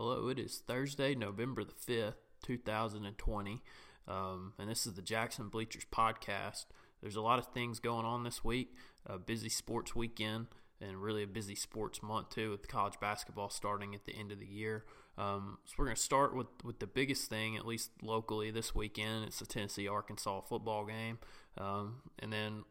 Hello, 0.00 0.28
it 0.28 0.38
is 0.38 0.62
Thursday, 0.64 1.16
November 1.16 1.64
the 1.64 1.72
5th, 1.72 2.14
2020, 2.44 3.60
um, 4.06 4.52
and 4.56 4.70
this 4.70 4.86
is 4.86 4.92
the 4.92 5.02
Jackson 5.02 5.48
Bleachers 5.48 5.86
podcast. 5.92 6.66
There's 7.02 7.16
a 7.16 7.20
lot 7.20 7.40
of 7.40 7.46
things 7.46 7.80
going 7.80 8.06
on 8.06 8.22
this 8.22 8.44
week, 8.44 8.76
a 9.04 9.18
busy 9.18 9.48
sports 9.48 9.96
weekend, 9.96 10.46
and 10.80 11.02
really 11.02 11.24
a 11.24 11.26
busy 11.26 11.56
sports 11.56 12.00
month 12.00 12.30
too, 12.30 12.52
with 12.52 12.68
college 12.68 13.00
basketball 13.00 13.50
starting 13.50 13.92
at 13.92 14.04
the 14.04 14.14
end 14.14 14.30
of 14.30 14.38
the 14.38 14.46
year. 14.46 14.84
Um, 15.18 15.58
so 15.64 15.74
we're 15.78 15.86
going 15.86 15.96
to 15.96 16.00
start 16.02 16.32
with, 16.32 16.46
with 16.62 16.78
the 16.78 16.86
biggest 16.86 17.28
thing, 17.28 17.56
at 17.56 17.66
least 17.66 17.90
locally 18.00 18.52
this 18.52 18.76
weekend. 18.76 19.24
It's 19.24 19.40
the 19.40 19.46
Tennessee 19.46 19.88
Arkansas 19.88 20.42
football 20.42 20.86
game, 20.86 21.18
um, 21.60 22.02
and 22.20 22.32
then 22.32 22.62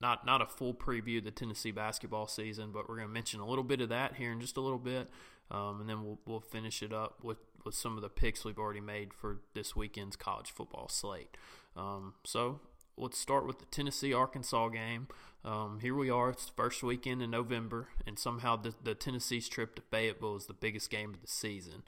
not 0.00 0.24
not 0.24 0.42
a 0.42 0.46
full 0.46 0.74
preview 0.74 1.18
of 1.18 1.24
the 1.24 1.32
Tennessee 1.32 1.72
basketball 1.72 2.28
season, 2.28 2.70
but 2.72 2.88
we're 2.88 2.96
going 2.96 3.08
to 3.08 3.12
mention 3.12 3.40
a 3.40 3.46
little 3.46 3.64
bit 3.64 3.80
of 3.80 3.88
that 3.88 4.14
here 4.14 4.30
in 4.30 4.40
just 4.40 4.56
a 4.56 4.60
little 4.60 4.78
bit, 4.78 5.10
um, 5.50 5.80
and 5.80 5.88
then 5.88 6.02
we'll 6.02 6.18
we'll 6.26 6.40
finish 6.40 6.82
it 6.82 6.92
up 6.92 7.22
with 7.22 7.38
with 7.64 7.74
some 7.74 7.96
of 7.96 8.02
the 8.02 8.08
picks 8.08 8.44
we've 8.44 8.58
already 8.58 8.80
made 8.80 9.12
for 9.12 9.38
this 9.54 9.74
weekend's 9.74 10.16
college 10.16 10.50
football 10.50 10.88
slate. 10.88 11.36
Um, 11.76 12.14
so 12.24 12.60
let's 12.96 13.18
start 13.18 13.46
with 13.46 13.58
the 13.58 13.66
Tennessee 13.66 14.12
Arkansas 14.12 14.68
game. 14.68 15.08
Um, 15.44 15.78
here 15.80 15.94
we 15.94 16.10
are. 16.10 16.30
It's 16.30 16.46
the 16.46 16.52
first 16.56 16.82
weekend 16.82 17.22
in 17.22 17.30
November, 17.30 17.88
and 18.06 18.18
somehow 18.18 18.56
the, 18.56 18.74
the 18.82 18.94
Tennessee's 18.94 19.48
trip 19.48 19.76
to 19.76 19.82
Fayetteville 19.82 20.36
is 20.36 20.46
the 20.46 20.54
biggest 20.54 20.90
game 20.90 21.14
of 21.14 21.20
the 21.20 21.28
season. 21.28 21.82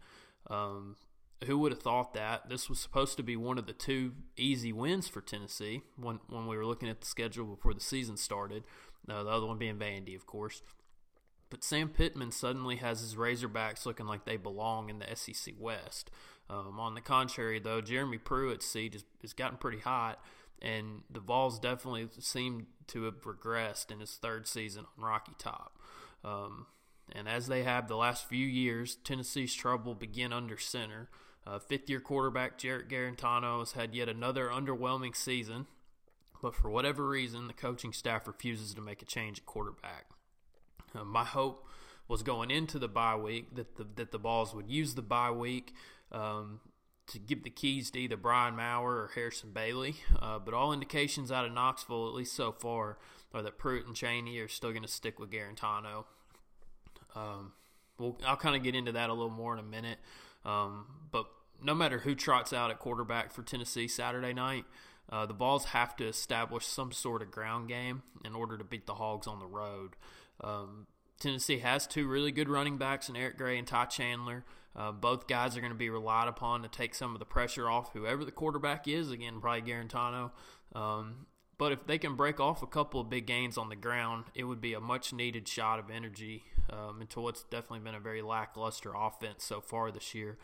Um, 0.49 0.97
who 1.47 1.59
would 1.59 1.73
have 1.73 1.83
thought 1.83 2.15
that? 2.15 2.49
This 2.49 2.69
was 2.69 2.79
supposed 2.79 3.17
to 3.17 3.23
be 3.23 3.37
one 3.37 3.59
of 3.59 3.67
the 3.67 3.73
two 3.73 4.13
easy 4.37 4.73
wins 4.73 5.09
for 5.09 5.21
Tennessee 5.21 5.83
when, 5.97 6.21
when 6.29 6.47
we 6.47 6.57
were 6.57 6.67
looking 6.67 6.89
at 6.89 7.01
the 7.01 7.07
schedule 7.07 7.47
before 7.47 7.75
the 7.75 7.81
season 7.81 8.17
started. 8.17 8.65
Uh, 9.09 9.23
the 9.23 9.31
other 9.31 9.47
one 9.47 9.59
being 9.59 9.77
Vandy, 9.77 10.15
of 10.15 10.27
course. 10.27 10.63
But 11.51 11.65
Sam 11.65 11.89
Pittman 11.89 12.31
suddenly 12.31 12.77
has 12.77 13.01
his 13.01 13.17
Razorbacks 13.17 13.85
looking 13.85 14.07
like 14.07 14.25
they 14.25 14.37
belong 14.37 14.89
in 14.89 15.01
the 15.01 15.17
SEC 15.17 15.55
West. 15.59 16.11
Um, 16.49 16.79
on 16.81 16.95
the 16.95 17.01
contrary, 17.01 17.59
though, 17.59 17.81
Jeremy 17.81 18.19
Pruitt's 18.19 18.67
seat 18.67 18.95
has, 18.95 19.05
has 19.21 19.33
gotten 19.33 19.59
pretty 19.59 19.81
hot, 19.81 20.23
and 20.63 21.03
the 21.11 21.21
Vols 21.21 21.59
definitely 21.59 22.09
seem 22.21 22.69
to 22.89 23.05
have 23.05 23.23
regressed 23.23 23.91
in 23.91 24.01
his 24.01 24.15
third 24.15 24.47
season 24.47 24.85
on 24.97 25.05
Rocky 25.05 25.33
Top. 25.39 25.79
Um, 26.25 26.67
and 27.13 27.29
as 27.29 27.49
they 27.49 27.65
have 27.65 27.89
the 27.89 27.97
last 27.97 28.29
few 28.29 28.47
years, 28.47 28.97
Tennessee's 29.05 29.55
trouble 29.55 29.95
began 29.95 30.33
under 30.33 30.57
center. 30.57 31.09
Uh, 31.47 31.59
fifth 31.59 31.89
year 31.89 32.01
quarterback 32.01 32.59
Jarrett 32.59 32.89
Guarantano 32.89 33.61
has 33.61 33.73
had 33.73 33.95
yet 33.95 34.09
another 34.09 34.49
underwhelming 34.49 35.17
season, 35.17 35.67
but 36.43 36.55
for 36.55 36.71
whatever 36.71 37.09
reason, 37.09 37.47
the 37.49 37.53
coaching 37.53 37.93
staff 37.93 38.29
refuses 38.29 38.75
to 38.75 38.81
make 38.81 39.03
a 39.03 39.07
change 39.07 39.39
at 39.39 39.47
quarterback. 39.47 40.07
Uh, 40.95 41.05
my 41.05 41.25
hope 41.25 41.67
was 42.09 42.23
going 42.23 42.51
into 42.51 42.79
the 42.79 42.89
bye 42.89 43.17
week 43.17 43.55
that 43.55 43.77
the, 43.77 43.87
that 43.97 44.11
the 44.11 44.19
Vols 44.19 44.55
would 44.55 44.69
use 44.69 44.95
the 44.95 45.03
bye 45.03 45.31
week 45.31 45.73
um, 46.11 46.61
to 47.07 47.19
give 47.19 47.45
the 47.45 47.51
keys 47.51 47.91
to 47.91 48.01
either 48.01 48.17
Brian 48.17 48.57
Maurer 48.57 49.05
or 49.05 49.11
Harrison 49.15 49.51
Bailey, 49.53 49.97
uh, 50.21 50.39
but 50.39 50.55
all 50.55 50.73
indications 50.73 51.31
out 51.31 51.45
of 51.45 51.53
Knoxville, 51.53 52.09
at 52.09 52.15
least 52.15 52.35
so 52.35 52.53
far, 52.53 52.99
are 53.33 53.43
that 53.43 53.59
Pruitt 53.59 53.87
and 53.87 53.95
Chaney 53.95 54.39
are 54.39 54.49
still 54.49 54.71
going 54.71 54.83
to 54.83 54.89
stick 54.89 55.19
with 55.19 55.31
Guarantano. 55.31 56.05
Um, 57.15 57.53
well, 57.99 58.19
I'll 58.27 58.37
kind 58.37 58.57
of 58.57 58.63
get 58.63 58.75
into 58.75 58.93
that 58.93 59.11
a 59.11 59.13
little 59.13 59.31
more 59.31 59.53
in 59.53 59.59
a 59.59 59.65
minute. 59.65 59.99
Um, 60.45 60.87
but 61.11 61.27
no 61.63 61.75
matter 61.75 61.99
who 61.99 62.15
trots 62.15 62.53
out 62.53 62.71
at 62.71 62.79
quarterback 62.79 63.33
for 63.33 63.43
Tennessee 63.43 63.89
Saturday 63.89 64.33
night, 64.33 64.65
uh, 65.11 65.27
the 65.27 65.35
Vols 65.35 65.67
have 65.67 65.97
to 65.97 66.07
establish 66.07 66.67
some 66.67 66.93
sort 66.93 67.23
of 67.23 67.31
ground 67.31 67.69
game 67.69 68.03
in 68.25 68.35
order 68.35 68.57
to 68.57 68.65
beat 68.65 68.87
the 68.87 68.95
Hogs 68.95 69.27
on 69.27 69.39
the 69.39 69.47
road. 69.47 69.97
Um, 70.43 70.87
Tennessee 71.19 71.59
has 71.59 71.87
two 71.87 72.09
really 72.09 72.33
good 72.33 72.49
running 72.49 72.79
backs 72.79 73.09
in 73.09 73.17
Eric 73.17 73.37
Gray 73.37 73.59
and 73.59 73.67
Ty 73.67 73.87
Chandler. 73.87 74.45
Uh, 74.75 74.93
both 74.93 75.27
guys 75.27 75.57
are 75.57 75.61
going 75.61 75.73
to 75.73 75.79
be 75.79 75.91
relied 75.91 76.29
upon 76.29 76.63
to 76.63 76.69
take 76.69 76.95
some 76.95 77.15
of 77.15 77.19
the 77.19 77.25
pressure 77.25 77.69
off 77.69 77.93
whoever 77.93 78.25
the 78.25 78.31
quarterback 78.31 78.87
is. 78.89 79.11
Again, 79.11 79.41
probably 79.41 79.63
Guarantano. 79.63 80.31
Um, 80.75 81.27
but 81.59 81.73
if 81.73 81.87
they 81.87 81.99
can 81.99 82.17
break 82.17 82.41
off 82.41 82.63
a 82.63 82.67
couple 82.67 83.01
of 83.01 83.11
big 83.11 83.27
gains 83.27 83.59
on 83.59 83.69
the 83.69 83.77
ground, 83.77 84.25
it 84.35 84.45
would 84.45 84.61
be 84.61 84.73
a 84.73 84.81
much 84.81 85.13
needed 85.13 85.47
shot 85.47 85.79
of 85.79 85.91
energy 85.91 86.45
um, 86.71 87.03
into 87.03 87.21
what's 87.21 87.43
definitely 87.43 87.81
been 87.81 87.95
a 87.95 88.01
very 88.01 88.23
lackluster 88.23 88.93
offense 88.97 89.45
so 89.45 89.61
far 89.61 89.91
this 89.91 90.15
year. 90.15 90.39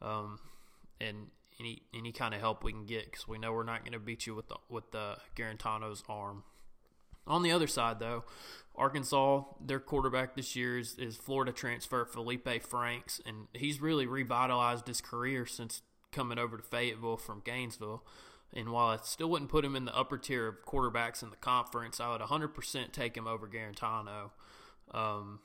Um, 0.00 0.38
and 1.00 1.28
any 1.58 1.82
any 1.92 2.12
kind 2.12 2.34
of 2.34 2.40
help 2.40 2.62
we 2.62 2.72
can 2.72 2.86
get 2.86 3.06
because 3.06 3.26
we 3.26 3.38
know 3.38 3.52
we're 3.52 3.64
not 3.64 3.80
going 3.80 3.92
to 3.92 3.98
beat 3.98 4.26
you 4.26 4.34
with 4.34 4.48
the, 4.48 4.56
with 4.68 4.90
the 4.92 5.16
Guarantano's 5.36 6.04
arm. 6.08 6.44
On 7.26 7.42
the 7.42 7.52
other 7.52 7.66
side, 7.66 7.98
though, 7.98 8.24
Arkansas, 8.76 9.42
their 9.64 9.80
quarterback 9.80 10.34
this 10.36 10.56
year 10.56 10.78
is, 10.78 10.96
is 10.96 11.16
Florida 11.16 11.52
transfer 11.52 12.04
Felipe 12.04 12.62
Franks, 12.62 13.20
and 13.26 13.48
he's 13.52 13.80
really 13.80 14.06
revitalized 14.06 14.86
his 14.86 15.00
career 15.00 15.44
since 15.44 15.82
coming 16.12 16.38
over 16.38 16.56
to 16.56 16.62
Fayetteville 16.62 17.16
from 17.16 17.42
Gainesville. 17.44 18.04
And 18.52 18.70
while 18.70 18.88
I 18.88 18.96
still 19.02 19.30
wouldn't 19.30 19.50
put 19.50 19.64
him 19.64 19.76
in 19.76 19.84
the 19.84 19.96
upper 19.96 20.18
tier 20.18 20.48
of 20.48 20.64
quarterbacks 20.64 21.22
in 21.22 21.30
the 21.30 21.36
conference, 21.36 22.00
I 22.00 22.10
would 22.10 22.20
100% 22.20 22.92
take 22.92 23.16
him 23.16 23.26
over 23.26 23.46
Guarantano. 23.46 24.30
Um, 24.92 25.38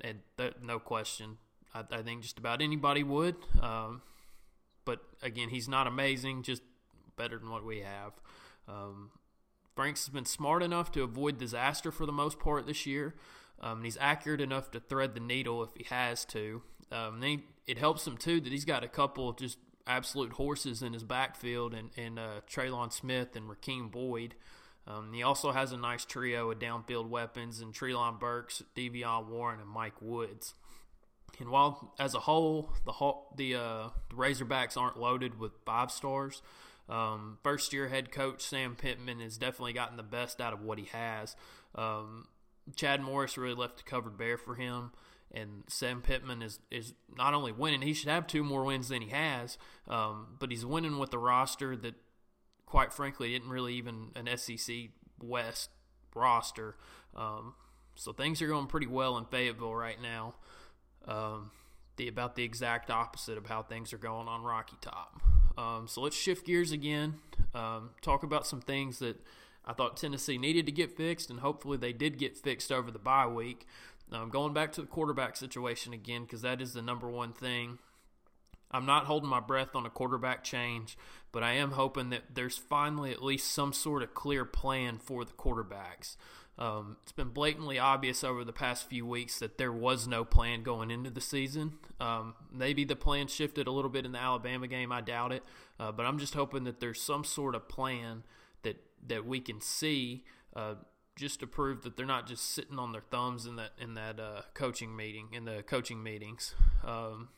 and 0.00 0.20
th- 0.36 0.54
no 0.60 0.78
question. 0.80 1.38
I, 1.72 1.84
I, 1.90 2.02
think 2.02 2.22
just 2.22 2.38
about 2.38 2.60
anybody 2.60 3.04
would. 3.04 3.36
Um, 3.60 4.02
but 4.84 5.00
again, 5.22 5.50
he's 5.50 5.68
not 5.68 5.86
amazing, 5.86 6.42
just 6.42 6.62
better 7.16 7.38
than 7.38 7.50
what 7.50 7.64
we 7.64 7.80
have. 7.80 8.12
Um, 8.66 9.10
Franks 9.74 10.04
has 10.06 10.12
been 10.12 10.24
smart 10.24 10.62
enough 10.62 10.92
to 10.92 11.02
avoid 11.02 11.38
disaster 11.38 11.90
for 11.90 12.06
the 12.06 12.12
most 12.12 12.38
part 12.38 12.66
this 12.66 12.86
year. 12.86 13.14
Um, 13.60 13.84
he's 13.84 13.96
accurate 14.00 14.40
enough 14.40 14.70
to 14.72 14.80
thread 14.80 15.14
the 15.14 15.20
needle 15.20 15.62
if 15.62 15.70
he 15.76 15.84
has 15.84 16.24
to. 16.26 16.62
Um, 16.90 17.22
he, 17.22 17.44
it 17.66 17.78
helps 17.78 18.06
him 18.06 18.16
too 18.16 18.40
that 18.40 18.52
he's 18.52 18.64
got 18.64 18.84
a 18.84 18.88
couple 18.88 19.28
of 19.28 19.36
just 19.36 19.58
absolute 19.86 20.32
horses 20.32 20.82
in 20.82 20.92
his 20.92 21.04
backfield 21.04 21.74
and, 21.74 21.90
and 21.96 22.18
uh, 22.18 22.40
Trelon 22.48 22.92
Smith 22.92 23.34
and 23.34 23.48
Rakeem 23.48 23.90
Boyd. 23.90 24.34
Um, 24.86 25.12
he 25.12 25.22
also 25.22 25.52
has 25.52 25.72
a 25.72 25.76
nice 25.76 26.04
trio 26.04 26.50
of 26.50 26.58
downfield 26.58 27.08
weapons 27.08 27.60
in 27.60 27.72
Treylon 27.72 28.18
Burks, 28.18 28.62
De'Vion 28.76 29.28
Warren, 29.28 29.60
and 29.60 29.68
Mike 29.68 30.00
Woods. 30.00 30.54
And 31.38 31.50
while 31.50 31.94
as 31.98 32.14
a 32.14 32.20
whole 32.20 32.70
the 32.84 32.92
the, 33.36 33.54
uh, 33.54 33.88
the 34.10 34.16
Razorbacks 34.16 34.76
aren't 34.76 34.98
loaded 34.98 35.38
with 35.38 35.52
five 35.64 35.90
stars, 35.90 36.42
um, 36.92 37.38
first 37.42 37.72
year 37.72 37.88
head 37.88 38.12
coach 38.12 38.42
Sam 38.42 38.76
Pittman 38.76 39.20
has 39.20 39.38
definitely 39.38 39.72
gotten 39.72 39.96
the 39.96 40.02
best 40.02 40.40
out 40.40 40.52
of 40.52 40.62
what 40.62 40.78
he 40.78 40.86
has. 40.92 41.36
Um, 41.74 42.26
Chad 42.76 43.00
Morris 43.00 43.38
really 43.38 43.54
left 43.54 43.78
the 43.78 43.82
covered 43.82 44.16
bare 44.16 44.36
for 44.36 44.54
him 44.54 44.92
and 45.32 45.64
Sam 45.66 46.02
Pittman 46.02 46.42
is 46.42 46.58
is 46.70 46.94
not 47.16 47.34
only 47.34 47.52
winning, 47.52 47.82
he 47.82 47.94
should 47.94 48.08
have 48.08 48.26
two 48.26 48.44
more 48.44 48.64
wins 48.64 48.88
than 48.88 49.02
he 49.02 49.08
has, 49.08 49.58
um, 49.88 50.36
but 50.38 50.50
he's 50.50 50.64
winning 50.64 50.98
with 50.98 51.10
the 51.10 51.18
roster 51.18 51.76
that, 51.76 51.94
quite 52.66 52.92
frankly, 52.92 53.34
isn't 53.34 53.48
really 53.48 53.74
even 53.74 54.10
an 54.14 54.28
SEC 54.36 54.90
West 55.22 55.70
roster. 56.14 56.76
Um, 57.16 57.54
so 57.94 58.12
things 58.12 58.42
are 58.42 58.48
going 58.48 58.66
pretty 58.66 58.86
well 58.86 59.16
in 59.18 59.24
Fayetteville 59.24 59.74
right 59.74 60.00
now. 60.00 60.34
Um, 61.06 61.50
the 61.96 62.08
about 62.08 62.36
the 62.36 62.44
exact 62.44 62.90
opposite 62.90 63.38
of 63.38 63.46
how 63.46 63.62
things 63.62 63.92
are 63.92 63.98
going 63.98 64.28
on 64.28 64.42
Rocky 64.42 64.76
Top. 64.80 65.20
Um, 65.56 65.86
so 65.86 66.00
let's 66.00 66.16
shift 66.16 66.46
gears 66.46 66.72
again. 66.72 67.14
Um, 67.54 67.90
talk 68.00 68.22
about 68.22 68.46
some 68.46 68.60
things 68.60 68.98
that 69.00 69.20
I 69.64 69.72
thought 69.72 69.96
Tennessee 69.96 70.38
needed 70.38 70.66
to 70.66 70.72
get 70.72 70.96
fixed, 70.96 71.30
and 71.30 71.40
hopefully 71.40 71.76
they 71.76 71.92
did 71.92 72.18
get 72.18 72.36
fixed 72.36 72.72
over 72.72 72.90
the 72.90 72.98
bye 72.98 73.26
week. 73.26 73.66
Um, 74.10 74.22
I'm 74.22 74.30
going 74.30 74.52
back 74.52 74.72
to 74.72 74.80
the 74.80 74.86
quarterback 74.86 75.36
situation 75.36 75.92
again, 75.92 76.22
because 76.22 76.42
that 76.42 76.60
is 76.60 76.72
the 76.72 76.82
number 76.82 77.08
one 77.08 77.32
thing. 77.32 77.78
I'm 78.70 78.86
not 78.86 79.04
holding 79.04 79.28
my 79.28 79.40
breath 79.40 79.74
on 79.74 79.84
a 79.84 79.90
quarterback 79.90 80.42
change, 80.42 80.96
but 81.30 81.42
I 81.42 81.52
am 81.52 81.72
hoping 81.72 82.10
that 82.10 82.34
there's 82.34 82.56
finally 82.56 83.12
at 83.12 83.22
least 83.22 83.52
some 83.52 83.72
sort 83.72 84.02
of 84.02 84.14
clear 84.14 84.44
plan 84.44 84.98
for 84.98 85.24
the 85.24 85.32
quarterbacks. 85.32 86.16
Um, 86.58 86.98
it's 87.02 87.12
been 87.12 87.30
blatantly 87.30 87.78
obvious 87.78 88.22
over 88.22 88.44
the 88.44 88.52
past 88.52 88.88
few 88.88 89.06
weeks 89.06 89.38
that 89.38 89.56
there 89.56 89.72
was 89.72 90.06
no 90.06 90.24
plan 90.24 90.62
going 90.62 90.90
into 90.90 91.10
the 91.10 91.20
season. 91.20 91.78
Um, 91.98 92.34
maybe 92.52 92.84
the 92.84 92.96
plan 92.96 93.26
shifted 93.26 93.66
a 93.66 93.70
little 93.70 93.90
bit 93.90 94.04
in 94.04 94.12
the 94.12 94.18
Alabama 94.18 94.66
game. 94.66 94.92
I 94.92 95.00
doubt 95.00 95.32
it, 95.32 95.42
uh, 95.80 95.92
but 95.92 96.04
I'm 96.04 96.18
just 96.18 96.34
hoping 96.34 96.64
that 96.64 96.78
there's 96.78 97.00
some 97.00 97.24
sort 97.24 97.54
of 97.54 97.68
plan 97.68 98.22
that 98.62 98.76
that 99.06 99.26
we 99.26 99.40
can 99.40 99.60
see 99.60 100.24
uh, 100.54 100.74
just 101.16 101.40
to 101.40 101.46
prove 101.46 101.82
that 101.82 101.96
they're 101.96 102.06
not 102.06 102.26
just 102.26 102.50
sitting 102.50 102.78
on 102.78 102.92
their 102.92 103.02
thumbs 103.10 103.46
in 103.46 103.56
that 103.56 103.70
in 103.78 103.94
that 103.94 104.20
uh, 104.20 104.42
coaching 104.54 104.94
meeting 104.94 105.28
in 105.32 105.44
the 105.46 105.62
coaching 105.62 106.02
meetings. 106.02 106.54
Um, 106.84 107.28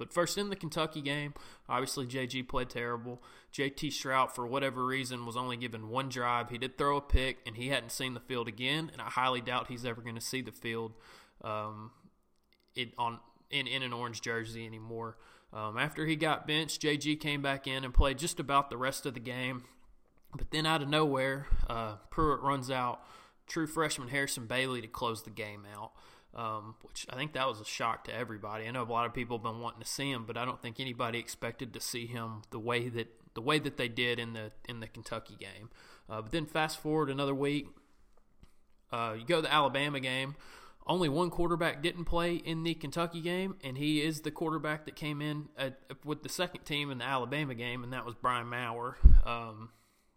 but 0.00 0.14
first 0.14 0.38
in 0.38 0.48
the 0.48 0.56
Kentucky 0.56 1.02
game, 1.02 1.34
obviously 1.68 2.06
JG 2.06 2.48
played 2.48 2.70
terrible. 2.70 3.22
JT 3.52 3.88
Shrout, 3.88 4.30
for 4.30 4.46
whatever 4.46 4.86
reason, 4.86 5.26
was 5.26 5.36
only 5.36 5.58
given 5.58 5.90
one 5.90 6.08
drive. 6.08 6.48
He 6.48 6.56
did 6.56 6.78
throw 6.78 6.96
a 6.96 7.02
pick, 7.02 7.36
and 7.46 7.54
he 7.54 7.68
hadn't 7.68 7.92
seen 7.92 8.14
the 8.14 8.20
field 8.20 8.48
again. 8.48 8.88
And 8.94 9.02
I 9.02 9.10
highly 9.10 9.42
doubt 9.42 9.68
he's 9.68 9.84
ever 9.84 10.00
going 10.00 10.14
to 10.14 10.20
see 10.22 10.40
the 10.40 10.52
field 10.52 10.94
um, 11.44 11.90
it 12.74 12.94
on 12.96 13.20
in, 13.50 13.66
in 13.66 13.82
an 13.82 13.92
orange 13.92 14.22
jersey 14.22 14.64
anymore. 14.64 15.18
Um, 15.52 15.76
after 15.76 16.06
he 16.06 16.16
got 16.16 16.46
benched, 16.46 16.80
JG 16.80 17.20
came 17.20 17.42
back 17.42 17.66
in 17.66 17.84
and 17.84 17.92
played 17.92 18.16
just 18.16 18.40
about 18.40 18.70
the 18.70 18.78
rest 18.78 19.04
of 19.04 19.12
the 19.12 19.20
game. 19.20 19.64
But 20.34 20.50
then 20.50 20.64
out 20.64 20.80
of 20.80 20.88
nowhere, 20.88 21.46
uh, 21.68 21.96
Pruitt 22.08 22.40
runs 22.40 22.70
out 22.70 23.02
true 23.46 23.66
freshman 23.66 24.08
Harrison 24.08 24.46
Bailey 24.46 24.80
to 24.80 24.88
close 24.88 25.24
the 25.24 25.30
game 25.30 25.66
out. 25.76 25.92
Um, 26.34 26.74
which 26.82 27.06
I 27.10 27.16
think 27.16 27.32
that 27.32 27.46
was 27.48 27.60
a 27.60 27.64
shock 27.64 28.04
to 28.04 28.14
everybody. 28.14 28.66
I 28.66 28.70
know 28.70 28.82
a 28.82 28.84
lot 28.84 29.06
of 29.06 29.14
people 29.14 29.38
have 29.38 29.44
been 29.44 29.60
wanting 29.60 29.80
to 29.80 29.88
see 29.88 30.10
him, 30.10 30.24
but 30.26 30.36
I 30.36 30.44
don't 30.44 30.60
think 30.62 30.78
anybody 30.78 31.18
expected 31.18 31.74
to 31.74 31.80
see 31.80 32.06
him 32.06 32.42
the 32.50 32.58
way 32.58 32.88
that 32.88 33.08
the 33.34 33.40
way 33.40 33.58
that 33.58 33.76
they 33.76 33.88
did 33.88 34.18
in 34.18 34.32
the 34.32 34.52
in 34.68 34.80
the 34.80 34.86
Kentucky 34.86 35.36
game. 35.38 35.70
Uh, 36.08 36.22
but 36.22 36.32
then 36.32 36.46
fast 36.46 36.78
forward 36.78 37.10
another 37.10 37.34
week, 37.34 37.68
uh, 38.92 39.14
you 39.18 39.24
go 39.24 39.36
to 39.36 39.42
the 39.42 39.52
Alabama 39.52 40.00
game. 40.00 40.36
Only 40.86 41.08
one 41.08 41.30
quarterback 41.30 41.82
didn't 41.82 42.06
play 42.06 42.34
in 42.34 42.64
the 42.64 42.74
Kentucky 42.74 43.20
game, 43.20 43.56
and 43.62 43.78
he 43.78 44.02
is 44.02 44.22
the 44.22 44.30
quarterback 44.30 44.86
that 44.86 44.96
came 44.96 45.20
in 45.20 45.48
at, 45.56 45.78
with 46.04 46.22
the 46.22 46.28
second 46.28 46.64
team 46.64 46.90
in 46.90 46.98
the 46.98 47.04
Alabama 47.04 47.54
game, 47.54 47.84
and 47.84 47.92
that 47.92 48.04
was 48.04 48.14
Brian 48.14 48.48
Maurer. 48.48 48.96
Um, 49.24 49.70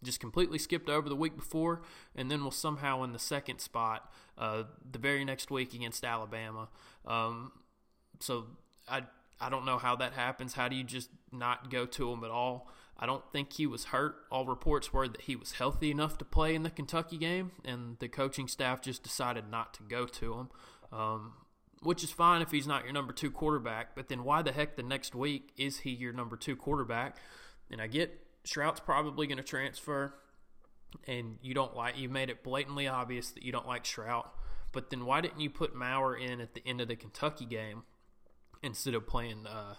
just 0.04 0.19
completely 0.19 0.57
skipped 0.57 0.89
over 0.89 1.09
the 1.09 1.16
week 1.16 1.36
before, 1.36 1.81
and 2.16 2.31
then 2.31 2.44
was 2.44 2.56
somehow 2.56 3.04
in 3.04 3.12
the 3.13 3.19
second 3.19 3.59
spot 3.59 4.12
uh, 4.38 4.63
the 4.89 5.00
very 5.00 5.25
next 5.25 5.51
week 5.51 5.74
against 5.74 6.03
Alabama. 6.03 6.69
Um, 7.06 7.51
so 8.19 8.45
I 8.88 9.03
I 9.39 9.50
don't 9.50 9.65
know 9.65 9.77
how 9.77 9.95
that 9.97 10.13
happens. 10.13 10.53
How 10.53 10.68
do 10.68 10.75
you 10.75 10.83
just 10.83 11.09
not 11.31 11.69
go 11.69 11.85
to 11.85 12.12
him 12.12 12.24
at 12.24 12.30
all? 12.30 12.69
I 12.97 13.06
don't 13.06 13.24
think 13.31 13.53
he 13.53 13.68
was 13.68 13.85
hurt. 13.85 14.15
All 14.31 14.45
reports 14.45 14.94
were 14.94 15.07
that 15.07 15.21
he 15.21 15.35
was 15.35 15.53
healthy 15.53 15.91
enough 15.91 16.18
to 16.19 16.25
play 16.25 16.56
in 16.56 16.63
the 16.63 16.69
Kentucky 16.69 17.18
game, 17.18 17.51
and 17.65 17.97
the 18.00 18.07
coaching 18.07 18.47
staff 18.47 18.81
just 18.81 19.03
decided 19.03 19.50
not 19.50 19.74
to 19.75 19.83
go 19.83 20.06
to 20.06 20.33
him, 20.33 20.50
um, 20.91 21.33
which 21.81 22.03
is 22.03 22.12
fine 22.12 22.41
if 22.41 22.51
he's 22.51 22.68
not 22.68 22.83
your 22.83 22.94
number 22.94 23.12
two 23.12 23.31
quarterback. 23.31 23.95
But 23.95 24.07
then 24.07 24.24
why 24.24 24.41
the 24.41 24.51
heck 24.51 24.75
the 24.75 24.83
next 24.83 25.15
week 25.15 25.51
is 25.57 25.80
he 25.80 25.89
your 25.89 26.13
number 26.13 26.38
two 26.38 26.56
quarterback? 26.56 27.18
And 27.69 27.81
I 27.81 27.88
get 27.88 28.18
Shrout's 28.45 28.80
probably 28.80 29.27
going 29.27 29.38
to 29.38 29.44
transfer, 29.44 30.13
and 31.07 31.38
you 31.42 31.54
don't 31.54 31.75
like 31.75 31.98
you 31.98 32.10
made 32.10 32.30
it 32.30 32.44
blatantly 32.44 32.88
obvious 32.88 33.31
that 33.31 33.44
you 33.44 33.51
don't 33.51 33.68
like 33.68 33.84
Shrout. 33.84 34.28
But 34.72 34.90
then 34.90 35.06
why 35.06 35.22
didn't 35.22 35.40
you 35.40 35.50
put 35.50 35.75
Maurer 35.75 36.16
in 36.16 36.42
at 36.42 36.56
the 36.56 36.62
end 36.66 36.81
of 36.81 36.88
the 36.88 36.95
Kentucky 36.95 37.45
game 37.45 37.84
instead 38.62 38.95
of 38.95 39.07
playing 39.07 39.45
uh, 39.48 39.75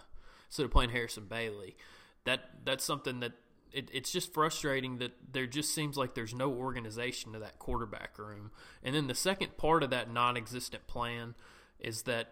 instead 0.47 0.63
of 0.63 0.71
playing 0.71 0.91
Harrison 0.91 1.25
Bailey? 1.25 1.75
That 2.23 2.41
that's 2.63 2.83
something 2.83 3.19
that 3.19 3.33
it, 3.71 3.89
it's 3.93 4.11
just 4.11 4.33
frustrating 4.33 4.97
that 4.99 5.11
there 5.33 5.47
just 5.47 5.75
seems 5.75 5.97
like 5.97 6.15
there's 6.15 6.33
no 6.33 6.51
organization 6.51 7.33
to 7.33 7.39
that 7.39 7.59
quarterback 7.59 8.17
room. 8.17 8.51
And 8.83 8.95
then 8.95 9.07
the 9.07 9.15
second 9.15 9.57
part 9.57 9.83
of 9.83 9.89
that 9.89 10.11
non-existent 10.11 10.87
plan 10.87 11.35
is 11.79 12.03
that 12.03 12.29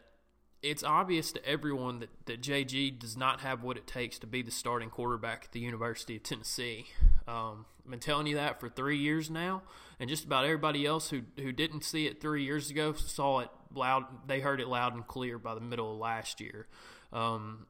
it's 0.63 0.83
obvious 0.83 1.33
to 1.33 1.45
everyone 1.45 1.99
that, 1.99 2.09
that 2.25 2.41
JG 2.41 2.97
does 2.97 3.17
not 3.17 3.41
have 3.41 3.61
what 3.63 3.77
it 3.77 3.85
takes 3.85 4.17
to 4.19 4.27
be 4.27 4.41
the 4.41 4.49
starting 4.49 4.89
quarterback 4.89 5.43
at 5.45 5.51
the 5.51 5.59
University 5.59 6.15
of 6.15 6.23
Tennessee. 6.23 6.85
Um, 7.27 7.65
I've 7.83 7.91
been 7.91 7.99
telling 7.99 8.27
you 8.27 8.35
that 8.35 8.61
for 8.61 8.69
three 8.69 8.97
years 8.97 9.29
now, 9.29 9.61
and 9.99 10.09
just 10.09 10.23
about 10.23 10.45
everybody 10.45 10.85
else 10.85 11.09
who 11.09 11.21
who 11.37 11.51
didn't 11.51 11.83
see 11.83 12.07
it 12.07 12.21
three 12.21 12.43
years 12.43 12.71
ago 12.71 12.93
saw 12.93 13.39
it 13.39 13.49
loud. 13.75 14.05
They 14.25 14.39
heard 14.39 14.61
it 14.61 14.69
loud 14.69 14.95
and 14.95 15.05
clear 15.05 15.37
by 15.37 15.53
the 15.53 15.61
middle 15.61 15.91
of 15.91 15.99
last 15.99 16.39
year. 16.39 16.67
Um, 17.11 17.67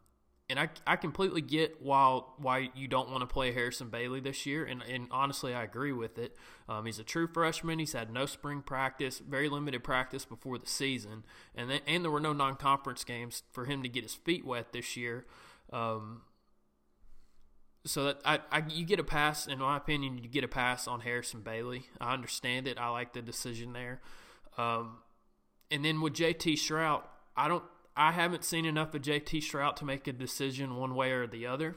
and 0.54 0.60
I, 0.60 0.70
I 0.86 0.98
completely 0.98 1.42
get 1.42 1.82
why 1.82 2.22
why 2.38 2.70
you 2.76 2.88
don't 2.88 3.10
want 3.10 3.22
to 3.22 3.26
play 3.26 3.52
Harrison 3.52 3.90
Bailey 3.90 4.20
this 4.20 4.46
year, 4.46 4.64
and, 4.64 4.84
and 4.84 5.08
honestly, 5.10 5.52
I 5.52 5.64
agree 5.64 5.92
with 5.92 6.20
it. 6.20 6.38
Um, 6.70 6.86
he's 6.86 7.00
a 7.00 7.04
true 7.04 7.26
freshman. 7.26 7.80
He's 7.80 7.94
had 7.94 8.14
no 8.14 8.28
spring 8.28 8.62
practice, 8.62 9.18
very 9.18 9.50
limited 9.50 9.84
practice 9.84 10.26
before 10.26 10.60
the 10.60 10.68
season, 10.68 11.24
and 11.56 11.72
then, 11.72 11.80
and 11.88 12.04
there 12.04 12.12
were 12.12 12.20
no 12.20 12.34
non 12.34 12.56
conference 12.56 13.04
games 13.04 13.42
for 13.52 13.66
him 13.66 13.82
to 13.82 13.90
get 13.90 14.04
his 14.04 14.14
feet 14.14 14.46
wet 14.46 14.74
this 14.74 14.96
year. 14.96 15.26
Um, 15.72 16.22
so 17.84 18.04
that 18.04 18.20
I, 18.24 18.40
I 18.52 18.64
you 18.70 18.86
get 18.86 19.00
a 19.00 19.04
pass, 19.04 19.48
in 19.48 19.58
my 19.58 19.78
opinion, 19.78 20.20
you 20.20 20.30
get 20.30 20.44
a 20.44 20.48
pass 20.48 20.88
on 20.88 21.00
Harrison 21.00 21.42
Bailey. 21.42 21.88
I 22.00 22.14
understand 22.14 22.68
it. 22.68 22.78
I 22.78 22.90
like 22.90 23.14
the 23.14 23.24
decision 23.24 23.74
there. 23.74 24.02
Um, 24.56 25.00
and 25.72 25.84
then 25.84 26.00
with 26.00 26.14
JT 26.14 26.54
Shrout, 26.54 27.06
I 27.36 27.48
don't 27.48 27.64
I 27.96 28.12
haven't 28.12 28.44
seen 28.44 28.66
enough 28.66 28.94
of 28.94 29.02
JT 29.02 29.40
Shrout 29.40 29.76
to 29.78 29.86
make 29.86 30.08
a 30.08 30.14
decision 30.14 30.76
one 30.76 30.96
way 30.96 31.12
or 31.12 31.28
the 31.28 31.46
other. 31.46 31.76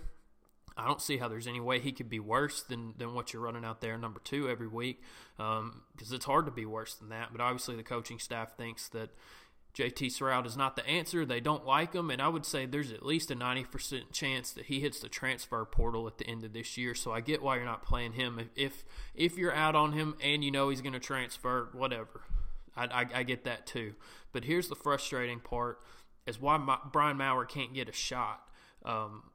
I 0.76 0.86
don't 0.86 1.00
see 1.00 1.16
how 1.16 1.28
there's 1.28 1.46
any 1.46 1.60
way 1.60 1.80
he 1.80 1.92
could 1.92 2.10
be 2.10 2.20
worse 2.20 2.62
than, 2.62 2.94
than 2.98 3.14
what 3.14 3.32
you're 3.32 3.42
running 3.42 3.64
out 3.64 3.80
there 3.80 3.96
number 3.96 4.20
two 4.22 4.48
every 4.48 4.68
week 4.68 5.02
because 5.36 5.58
um, 5.58 5.82
it's 5.98 6.26
hard 6.26 6.44
to 6.46 6.52
be 6.52 6.66
worse 6.66 6.94
than 6.94 7.08
that. 7.08 7.28
But 7.32 7.40
obviously, 7.40 7.76
the 7.76 7.82
coaching 7.82 8.18
staff 8.18 8.56
thinks 8.58 8.88
that 8.90 9.10
JT 9.74 10.06
Shrout 10.08 10.46
is 10.46 10.56
not 10.56 10.76
the 10.76 10.86
answer. 10.86 11.24
They 11.24 11.40
don't 11.40 11.66
like 11.66 11.94
him, 11.94 12.10
and 12.10 12.20
I 12.20 12.28
would 12.28 12.44
say 12.46 12.64
there's 12.64 12.92
at 12.92 13.04
least 13.04 13.30
a 13.30 13.36
90% 13.36 14.12
chance 14.12 14.50
that 14.52 14.66
he 14.66 14.80
hits 14.80 15.00
the 15.00 15.08
transfer 15.08 15.64
portal 15.64 16.06
at 16.06 16.18
the 16.18 16.26
end 16.26 16.44
of 16.44 16.52
this 16.52 16.76
year. 16.76 16.94
So 16.94 17.12
I 17.12 17.20
get 17.20 17.42
why 17.42 17.56
you're 17.56 17.64
not 17.64 17.82
playing 17.82 18.12
him. 18.12 18.38
If 18.38 18.48
if, 18.56 18.84
if 19.14 19.38
you're 19.38 19.54
out 19.54 19.74
on 19.74 19.92
him 19.92 20.16
and 20.22 20.44
you 20.44 20.50
know 20.50 20.68
he's 20.70 20.80
going 20.82 20.94
to 20.94 21.00
transfer, 21.00 21.68
whatever. 21.72 22.22
I, 22.74 22.84
I, 22.84 23.06
I 23.16 23.22
get 23.22 23.44
that 23.44 23.66
too. 23.66 23.94
But 24.32 24.44
here's 24.44 24.68
the 24.68 24.74
frustrating 24.74 25.40
part 25.40 25.78
is 26.26 26.40
why 26.40 26.78
Brian 26.92 27.16
Maurer 27.16 27.44
can't 27.44 27.74
get 27.74 27.88
a 27.88 27.92
shot. 27.92 28.48
Um, 28.84 29.30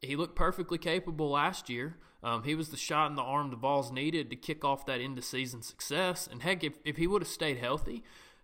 he 0.00 0.16
looked 0.16 0.36
perfectly 0.36 0.78
capable 0.78 1.30
last 1.30 1.68
year. 1.68 1.96
Um, 2.22 2.42
he 2.42 2.54
was 2.54 2.70
the 2.70 2.76
shot 2.76 3.10
in 3.10 3.16
the 3.16 3.22
arm 3.22 3.50
the 3.50 3.56
Vols 3.56 3.92
needed 3.92 4.30
to 4.30 4.36
kick 4.36 4.64
off 4.64 4.86
that 4.86 5.00
end 5.00 5.18
of 5.18 5.24
season 5.24 5.62
success. 5.62 6.28
And 6.30 6.42
heck, 6.42 6.64
if, 6.64 6.74
if 6.84 6.96
he 6.96 7.06
would 7.06 7.22
have 7.22 7.28
stayed 7.28 7.58
healthy, 7.58 8.02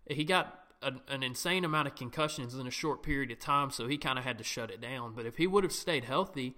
he 0.09 0.25
got 0.25 0.63
a, 0.83 0.93
an 1.09 1.23
insane 1.23 1.65
amount 1.65 1.89
of 1.89 1.95
concussions 1.95 2.55
in 2.55 2.67
a 2.67 2.71
short 2.71 3.03
period 3.03 3.31
of 3.31 3.39
time, 3.39 3.71
so 3.71 3.89
he 3.89 3.97
kind 3.97 4.19
of 4.19 4.25
had 4.25 4.39
to 4.39 4.45
shut 4.45 4.71
it 4.71 4.81
down. 4.81 5.15
But 5.15 5.27
if 5.27 5.37
he 5.37 5.47
would 5.47 5.65
have 5.65 5.73
stayed 5.73 6.05
healthy, 6.05 6.55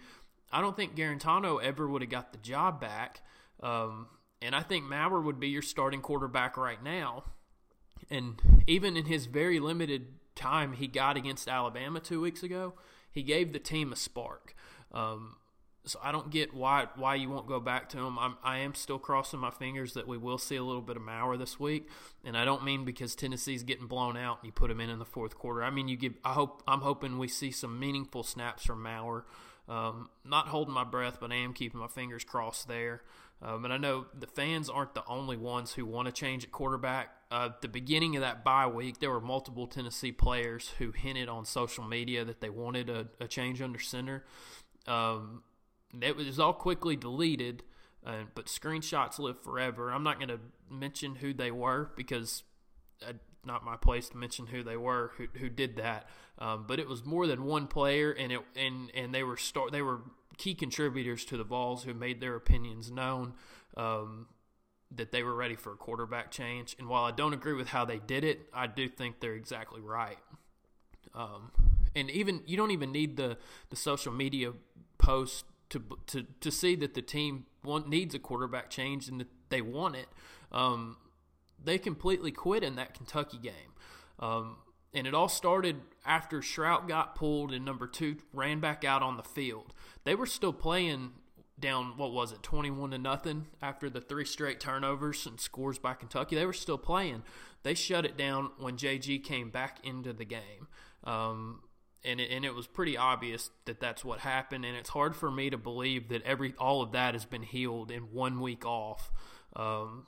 I 0.53 0.61
don't 0.61 0.77
think 0.77 0.97
Guarantano 0.97 1.63
ever 1.63 1.89
would 1.89 2.03
have 2.03 2.11
got 2.11 2.33
the 2.33 2.39
job 2.39 2.81
back. 2.81 3.21
Um, 3.63 4.09
and 4.43 4.55
I 4.55 4.61
think 4.61 4.85
Maurer 4.85 5.21
would 5.21 5.41
be 5.41 5.49
your 5.49 5.63
starting 5.63 6.01
quarterback 6.01 6.57
right 6.57 6.83
now. 6.83 7.25
And 8.11 8.41
even 8.67 8.97
in 8.97 9.07
his 9.07 9.27
very 9.27 9.59
limited 9.59 10.09
time 10.35 10.73
he 10.73 10.87
got 10.87 11.17
against 11.17 11.49
Alabama 11.49 12.01
two 12.01 12.21
weeks 12.21 12.43
ago, 12.43 12.75
he 13.11 13.23
gave 13.23 13.53
the 13.53 13.59
team 13.59 13.93
a 13.93 13.97
spark. 13.97 14.55
Um, 14.93 15.37
so 15.87 15.99
I 16.03 16.13
don't 16.13 16.31
get 16.31 16.55
why 16.55 16.87
why 16.97 17.15
you 17.17 17.29
won't 17.29 17.47
go 17.47 17.61
back 17.61 17.91
to 17.91 17.99
him. 17.99 18.19
I'm, 18.19 18.37
I 18.43 18.59
am 18.59 18.75
still 18.75 18.99
crossing 18.99 19.41
my 19.41 19.51
fingers 19.51 19.95
that 19.95 20.09
we 20.09 20.17
will 20.17 20.39
see 20.39 20.57
a 20.57 20.63
little 20.63 20.83
bit 20.83 20.97
of 20.97 21.03
Maurer 21.03 21.37
this 21.37 21.61
week, 21.61 21.89
and 22.25 22.37
I 22.37 22.45
don't 22.45 22.65
mean 22.65 22.85
because 22.85 23.15
Tennessee's 23.15 23.63
getting 23.63 23.87
blown 23.87 24.17
out 24.17 24.39
and 24.41 24.47
you 24.47 24.53
put 24.53 24.71
him 24.71 24.81
in 24.81 24.89
in 24.89 24.99
the 24.99 25.05
fourth 25.05 25.37
quarter. 25.37 25.63
I 25.63 25.71
mean 25.71 25.89
you 25.89 25.97
give. 25.97 26.15
I 26.25 26.33
hope 26.33 26.63
I'm 26.67 26.81
hoping 26.81 27.19
we 27.19 27.29
see 27.29 27.51
some 27.51 27.79
meaningful 27.79 28.23
snaps 28.23 28.65
from 28.65 28.83
Maurer. 28.83 29.27
Um, 29.69 30.11
not 30.25 30.49
holding 30.49 30.75
my 30.75 30.85
breath, 30.85 31.19
but 31.21 31.33
I 31.33 31.37
am 31.37 31.55
keeping 31.55 31.81
my 31.81 31.89
fingers 31.89 32.25
crossed 32.25 32.69
there. 32.69 33.03
Um, 33.43 33.65
and 33.65 33.73
I 33.73 33.77
know 33.77 34.07
the 34.19 34.27
fans 34.27 34.71
aren't 34.71 34.95
the 34.95 35.05
only 35.07 35.37
ones 35.37 35.73
who 35.73 35.85
want 35.85 36.07
to 36.07 36.13
change 36.13 36.45
at 36.45 36.53
quarterback. 36.53 37.11
Uh, 37.35 37.49
the 37.63 37.67
beginning 37.67 38.15
of 38.15 38.23
that 38.23 38.45
bye 38.45 38.65
week, 38.65 39.01
there 39.01 39.11
were 39.11 39.21
multiple 39.21 39.67
Tennessee 39.67 40.13
players 40.13 40.71
who 40.79 40.93
hinted 40.93 41.29
on 41.29 41.45
social 41.45 41.83
media 41.83 42.25
that 42.25 42.41
they 42.41 42.49
wanted 42.49 42.89
a, 42.89 43.09
a 43.19 43.27
change 43.27 43.61
under 43.61 43.81
center. 43.81 44.25
Um, 44.87 45.43
it 46.01 46.15
was 46.15 46.39
all 46.39 46.53
quickly 46.53 46.95
deleted, 46.95 47.65
uh, 48.07 48.23
but 48.37 48.47
screenshots 48.47 49.19
live 49.19 49.43
forever. 49.43 49.91
I'm 49.91 50.05
not 50.05 50.21
going 50.21 50.29
to 50.29 50.39
mention 50.71 51.17
who 51.17 51.35
they 51.35 51.51
were 51.51 51.91
because 51.97 52.45
uh, 53.05 53.15
not 53.45 53.65
my 53.65 53.75
place 53.75 54.09
to 54.11 54.17
mention 54.17 54.47
who 54.47 54.63
they 54.63 54.77
were 54.77 55.11
who, 55.17 55.27
who 55.37 55.49
did 55.49 55.75
that. 55.79 56.09
Um, 56.39 56.67
but 56.69 56.79
it 56.79 56.89
was 56.89 57.05
more 57.05 57.27
than 57.27 57.43
one 57.43 57.67
player, 57.67 58.13
and 58.13 58.31
it 58.31 58.43
and 58.55 58.93
and 58.95 59.13
they 59.13 59.25
were 59.25 59.37
start 59.37 59.73
they 59.73 59.83
were 59.83 60.03
key 60.37 60.55
contributors 60.55 61.25
to 61.25 61.37
the 61.37 61.45
Vols 61.45 61.83
who 61.83 61.95
made 61.95 62.21
their 62.21 62.37
opinions 62.37 62.93
known 62.93 63.35
um, 63.77 64.29
that 64.97 65.13
they 65.13 65.23
were 65.23 65.35
ready 65.35 65.57
for 65.57 65.73
a 65.73 65.77
quarterback 65.77 66.31
change. 66.31 66.77
And 66.79 66.89
while 66.89 67.05
I 67.05 67.11
don't 67.11 67.33
agree 67.33 67.55
with 67.55 67.69
how 67.69 67.85
they 67.85 67.99
did 67.99 68.25
it, 68.25 68.49
I 68.53 68.67
do 68.67 68.89
think 68.89 69.21
they're 69.21 69.35
exactly 69.35 69.81
right. 69.81 70.19
Um, 71.15 71.53
and 71.95 72.11
even 72.11 72.43
you 72.47 72.57
don't 72.57 72.73
even 72.73 72.93
need 72.93 73.17
the 73.17 73.39
the 73.71 73.77
social 73.77 74.13
media 74.13 74.53
post 74.99 75.45
to 75.71 75.83
to 76.07 76.27
to 76.41 76.51
see 76.51 76.75
that 76.77 76.95
the 76.95 77.03
team 77.03 77.47
want, 77.63 77.89
needs 77.89 78.15
a 78.15 78.19
quarterback 78.19 78.71
change 78.71 79.09
and 79.09 79.21
that 79.21 79.29
they 79.49 79.61
want 79.61 79.97
it. 79.97 80.09
Um, 80.51 80.97
they 81.63 81.79
completely 81.79 82.33
quit 82.33 82.63
in 82.63 82.77
that 82.77 82.95
Kentucky 82.95 83.39
game. 83.39 83.73
Um, 84.19 84.57
and 84.93 85.07
it 85.07 85.15
all 85.15 85.29
started 85.29 85.77
after 86.07 86.41
Shrout 86.41 86.87
got 86.87 87.17
pulled 87.17 87.53
and 87.53 87.65
number 87.65 87.87
two 87.87 88.17
ran 88.33 88.61
back 88.61 88.85
out 88.85 89.03
on 89.03 89.17
the 89.17 89.23
field. 89.23 89.75
They 90.05 90.15
were 90.15 90.27
still 90.27 90.53
playing 90.53 91.13
down, 91.59 91.97
what 91.97 92.13
was 92.13 92.33
it, 92.33 92.43
21 92.43 92.91
to 92.91 92.99
nothing 92.99 93.47
after 93.63 93.89
the 93.89 94.01
three 94.01 94.25
straight 94.25 94.61
turnovers 94.61 95.27
and 95.27 95.41
scores 95.41 95.79
by 95.79 95.95
Kentucky. 95.95 96.37
They 96.37 96.47
were 96.47 96.53
still 96.53 96.79
playing. 96.79 97.23
They 97.63 97.75
shut 97.75 98.05
it 98.05 98.17
down 98.17 98.51
when 98.59 98.77
JG 98.77 99.23
came 99.25 99.51
back 99.51 99.79
into 99.85 100.13
the 100.13 100.25
game. 100.25 100.69
Um, 101.05 101.61
and 102.05 102.21
it, 102.21 102.31
and 102.31 102.45
it 102.45 102.55
was 102.55 102.67
pretty 102.67 102.97
obvious 102.97 103.51
that 103.65 103.81
that's 103.81 104.05
what 104.05 104.21
happened. 104.21 104.65
And 104.65 104.77
it's 104.77 104.91
hard 104.91 105.17
for 105.17 105.31
me 105.31 105.51
to 105.51 105.57
believe 105.59 106.09
that 106.09 106.23
every 106.23 106.55
all 106.59 106.83
of 106.83 106.93
that 106.93 107.15
has 107.15 107.25
been 107.25 107.43
healed 107.43 107.91
in 107.91 108.03
one 108.13 108.41
week 108.41 108.67
off. 108.67 109.11
Um, 109.57 110.07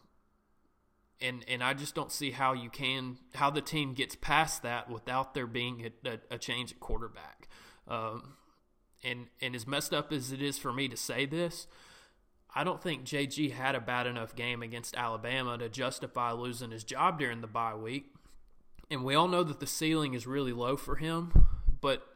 and 1.20 1.44
and 1.48 1.62
I 1.62 1.72
just 1.72 1.94
don't 1.94 2.12
see 2.12 2.32
how 2.32 2.52
you 2.52 2.68
can 2.68 3.16
how 3.34 3.50
the 3.50 3.62
team 3.62 3.94
gets 3.94 4.14
past 4.14 4.62
that 4.62 4.90
without 4.90 5.32
there 5.32 5.46
being 5.46 5.90
a, 6.04 6.08
a, 6.08 6.18
a 6.32 6.38
change 6.38 6.72
at 6.72 6.80
quarterback. 6.80 7.48
Um, 7.88 8.34
and 9.04 9.26
and 9.40 9.54
as 9.54 9.66
messed 9.66 9.92
up 9.94 10.12
as 10.12 10.32
it 10.32 10.42
is 10.42 10.58
for 10.58 10.72
me 10.72 10.88
to 10.88 10.96
say 10.96 11.26
this, 11.26 11.66
I 12.54 12.64
don't 12.64 12.82
think 12.82 13.04
JG 13.04 13.52
had 13.52 13.74
a 13.74 13.80
bad 13.80 14.06
enough 14.06 14.34
game 14.34 14.62
against 14.62 14.96
Alabama 14.96 15.58
to 15.58 15.68
justify 15.68 16.32
losing 16.32 16.70
his 16.70 16.84
job 16.84 17.18
during 17.18 17.40
the 17.40 17.46
bye 17.46 17.74
week. 17.74 18.06
and 18.90 19.04
we 19.04 19.14
all 19.14 19.28
know 19.28 19.42
that 19.42 19.60
the 19.60 19.66
ceiling 19.66 20.14
is 20.14 20.26
really 20.26 20.52
low 20.52 20.76
for 20.76 20.96
him, 20.96 21.46
but 21.80 22.06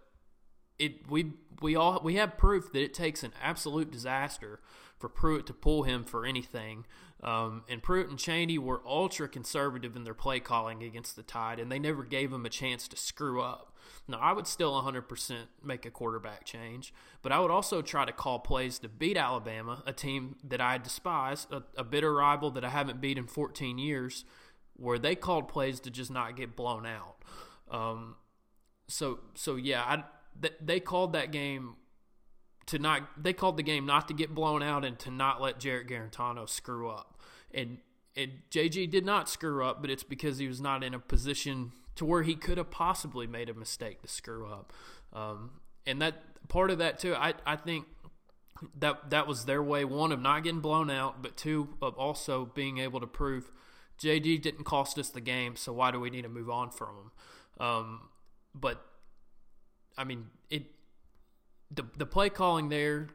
it 0.78 1.10
we 1.10 1.32
we 1.60 1.76
all 1.76 2.00
we 2.02 2.14
have 2.16 2.38
proof 2.38 2.72
that 2.72 2.82
it 2.82 2.94
takes 2.94 3.22
an 3.22 3.32
absolute 3.42 3.90
disaster 3.90 4.60
for 4.99 5.08
Pruitt 5.08 5.46
to 5.46 5.54
pull 5.54 5.84
him 5.84 6.04
for 6.04 6.26
anything. 6.26 6.84
Um, 7.22 7.64
and 7.68 7.82
Pruitt 7.82 8.08
and 8.08 8.18
Chaney 8.18 8.58
were 8.58 8.80
ultra 8.87 9.28
conservative 9.28 9.94
in 9.94 10.04
their 10.04 10.14
play 10.14 10.40
calling 10.40 10.82
against 10.82 11.16
the 11.16 11.22
Tide, 11.22 11.58
and 11.58 11.70
they 11.70 11.78
never 11.78 12.02
gave 12.02 12.32
him 12.32 12.46
a 12.46 12.50
chance 12.50 12.88
to 12.88 12.96
screw 12.96 13.42
up. 13.42 13.69
Now, 14.09 14.19
I 14.19 14.33
would 14.33 14.47
still 14.47 14.73
100% 14.73 15.35
make 15.62 15.87
a 15.87 15.90
quarterback 15.90 16.45
change, 16.45 16.92
but 17.23 17.30
I 17.30 17.38
would 17.38 17.50
also 17.50 17.80
try 17.80 18.04
to 18.04 18.12
call 18.12 18.40
plays 18.40 18.78
to 18.80 18.88
beat 18.88 19.16
Alabama, 19.16 19.83
a 19.87 19.92
team 19.92 20.37
that 20.42 20.61
I 20.61 20.78
despise, 20.78 21.47
a, 21.50 21.62
a 21.76 21.85
bitter 21.85 22.12
rival 22.14 22.50
that 22.52 22.64
I 22.64 22.71
haven't 22.71 23.00
beat 23.00 23.19
in 23.19 23.26
14 23.26 23.78
years, 23.78 24.25
where 24.75 24.99
they 24.99 25.14
called 25.14 25.49
plays 25.49 25.78
to 25.80 25.90
just 25.90 26.11
not 26.11 26.37
get 26.37 26.57
blown 26.57 26.87
out. 26.87 27.16
Um, 27.71 28.16
so, 28.88 29.21
so 29.35 29.54
yeah, 29.57 29.83
I, 29.87 30.04
th- 30.40 30.54
they 30.61 30.80
called 30.80 31.12
that 31.12 31.30
game 31.30 31.76
to 32.71 32.78
not 32.78 33.23
they 33.23 33.33
called 33.33 33.57
the 33.57 33.64
game 33.64 33.85
not 33.85 34.07
to 34.07 34.14
get 34.14 34.33
blown 34.33 34.62
out 34.62 34.85
and 34.85 34.97
to 35.00 35.11
not 35.11 35.40
let 35.40 35.59
Jarrett 35.59 35.88
Guarantano 35.88 36.49
screw 36.49 36.88
up. 36.88 37.21
And 37.52 37.78
and 38.16 38.30
JG 38.50 38.90
did 38.90 39.04
not 39.04 39.28
screw 39.28 39.64
up, 39.64 39.80
but 39.80 39.90
it's 39.90 40.02
because 40.02 40.38
he 40.38 40.47
was 40.47 40.61
not 40.61 40.85
in 40.85 40.95
a 40.95 40.99
position 40.99 41.73
to 42.00 42.07
where 42.07 42.23
he 42.23 42.35
could 42.35 42.57
have 42.57 42.71
possibly 42.71 43.26
made 43.26 43.50
a 43.50 43.52
mistake 43.52 44.00
to 44.00 44.09
screw 44.09 44.47
up. 44.47 44.73
Um, 45.12 45.50
and 45.87 46.00
that 46.00 46.49
part 46.49 46.71
of 46.71 46.78
that 46.78 46.99
too, 46.99 47.14
I 47.14 47.35
I 47.45 47.57
think 47.57 47.85
that 48.78 49.11
that 49.11 49.26
was 49.26 49.45
their 49.45 49.62
way 49.62 49.85
one 49.85 50.11
of 50.11 50.19
not 50.19 50.42
getting 50.42 50.61
blown 50.61 50.88
out, 50.88 51.21
but 51.21 51.37
two 51.37 51.69
of 51.83 51.99
also 51.99 52.47
being 52.54 52.78
able 52.78 53.00
to 53.00 53.07
prove 53.07 53.52
JG 53.99 54.40
didn't 54.40 54.64
cost 54.64 54.99
us 54.99 55.11
the 55.11 55.21
game, 55.21 55.57
so 55.57 55.75
why 55.75 55.90
do 55.90 56.00
we 56.00 56.09
need 56.09 56.23
to 56.23 56.30
move 56.30 56.49
on 56.49 56.71
from 56.71 56.88
him? 56.97 57.66
Um, 57.66 58.09
but 58.54 58.83
I 59.99 60.04
mean, 60.04 60.28
it 60.49 60.64
the 61.71 61.85
the 61.99 62.07
play 62.07 62.30
calling 62.30 62.71
there 62.71 63.09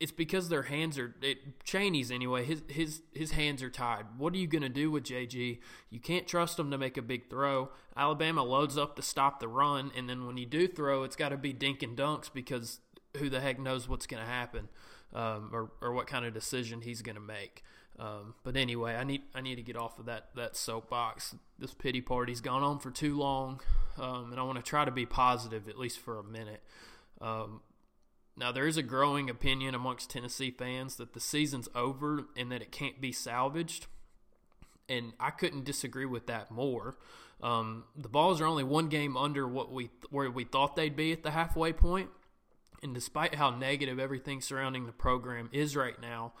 it's 0.00 0.10
because 0.10 0.48
their 0.48 0.62
hands 0.62 0.98
are 0.98 1.14
it, 1.20 1.62
Chaney's 1.62 2.10
anyway. 2.10 2.44
His 2.44 2.62
his 2.68 3.02
his 3.12 3.32
hands 3.32 3.62
are 3.62 3.68
tied. 3.68 4.06
What 4.16 4.32
are 4.32 4.38
you 4.38 4.46
going 4.46 4.62
to 4.62 4.70
do 4.70 4.90
with 4.90 5.04
JG? 5.04 5.58
You 5.90 6.00
can't 6.00 6.26
trust 6.26 6.58
him 6.58 6.70
to 6.70 6.78
make 6.78 6.96
a 6.96 7.02
big 7.02 7.28
throw. 7.28 7.68
Alabama 7.94 8.42
loads 8.42 8.78
up 8.78 8.96
to 8.96 9.02
stop 9.02 9.40
the 9.40 9.48
run, 9.48 9.92
and 9.94 10.08
then 10.08 10.26
when 10.26 10.38
you 10.38 10.46
do 10.46 10.66
throw, 10.66 11.02
it's 11.02 11.16
got 11.16 11.28
to 11.28 11.36
be 11.36 11.52
dink 11.52 11.82
and 11.82 11.98
dunks 11.98 12.32
because 12.32 12.80
who 13.18 13.28
the 13.28 13.40
heck 13.40 13.60
knows 13.60 13.88
what's 13.88 14.06
going 14.06 14.22
to 14.22 14.28
happen, 14.28 14.68
um, 15.14 15.50
or 15.52 15.70
or 15.82 15.92
what 15.92 16.06
kind 16.06 16.24
of 16.24 16.32
decision 16.32 16.80
he's 16.80 17.02
going 17.02 17.16
to 17.16 17.20
make. 17.20 17.62
Um, 17.98 18.32
but 18.42 18.56
anyway, 18.56 18.94
I 18.94 19.04
need 19.04 19.20
I 19.34 19.42
need 19.42 19.56
to 19.56 19.62
get 19.62 19.76
off 19.76 19.98
of 19.98 20.06
that 20.06 20.30
that 20.34 20.56
soapbox. 20.56 21.34
This 21.58 21.74
pity 21.74 22.00
party's 22.00 22.40
gone 22.40 22.62
on 22.62 22.78
for 22.78 22.90
too 22.90 23.18
long, 23.18 23.60
um, 23.98 24.30
and 24.30 24.40
I 24.40 24.44
want 24.44 24.56
to 24.56 24.64
try 24.64 24.86
to 24.86 24.90
be 24.90 25.04
positive 25.04 25.68
at 25.68 25.78
least 25.78 25.98
for 25.98 26.18
a 26.18 26.24
minute. 26.24 26.62
Um, 27.20 27.60
now, 28.40 28.50
there 28.50 28.66
is 28.66 28.78
a 28.78 28.82
growing 28.82 29.28
opinion 29.28 29.74
amongst 29.74 30.08
Tennessee 30.08 30.50
fans 30.50 30.96
that 30.96 31.12
the 31.12 31.20
season's 31.20 31.68
over 31.74 32.24
and 32.34 32.50
that 32.50 32.62
it 32.62 32.72
can't 32.72 32.98
be 32.98 33.12
salvaged. 33.12 33.86
And 34.88 35.12
I 35.20 35.28
couldn't 35.28 35.64
disagree 35.64 36.06
with 36.06 36.26
that 36.28 36.50
more. 36.50 36.96
Um, 37.42 37.84
the 37.94 38.08
Vols 38.08 38.40
are 38.40 38.46
only 38.46 38.64
one 38.64 38.88
game 38.88 39.14
under 39.14 39.46
what 39.46 39.70
we 39.70 39.90
where 40.08 40.30
we 40.30 40.44
thought 40.44 40.74
they'd 40.74 40.96
be 40.96 41.12
at 41.12 41.22
the 41.22 41.32
halfway 41.32 41.74
point. 41.74 42.08
And 42.82 42.94
despite 42.94 43.34
how 43.34 43.50
negative 43.50 43.98
everything 43.98 44.40
surrounding 44.40 44.86
the 44.86 44.92
program 44.92 45.50
is 45.52 45.76
right 45.76 46.00
now, 46.00 46.32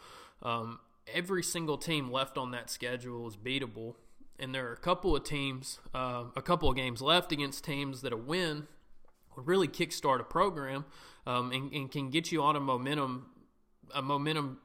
um, 0.42 0.80
every 1.06 1.42
single 1.42 1.76
team 1.76 2.10
left 2.10 2.38
on 2.38 2.50
that 2.52 2.70
schedule 2.70 3.28
is 3.28 3.36
beatable. 3.36 3.96
And 4.38 4.54
there 4.54 4.68
are 4.68 4.72
a 4.72 4.78
couple 4.78 5.14
of 5.14 5.22
teams, 5.22 5.80
uh, 5.94 6.24
a 6.34 6.40
couple 6.40 6.70
of 6.70 6.76
games 6.76 7.02
left 7.02 7.30
against 7.30 7.62
teams 7.62 8.00
that 8.00 8.12
a 8.14 8.16
win 8.16 8.68
really 9.40 9.68
kickstart 9.68 10.20
a 10.20 10.24
program 10.24 10.84
um, 11.26 11.52
and, 11.52 11.72
and, 11.72 11.90
can 11.90 12.10
get 12.10 12.32
you 12.32 12.42
on 12.42 12.56
a 12.56 12.60
momentum, 12.60 13.26
a 13.94 14.02
momentum 14.02 14.58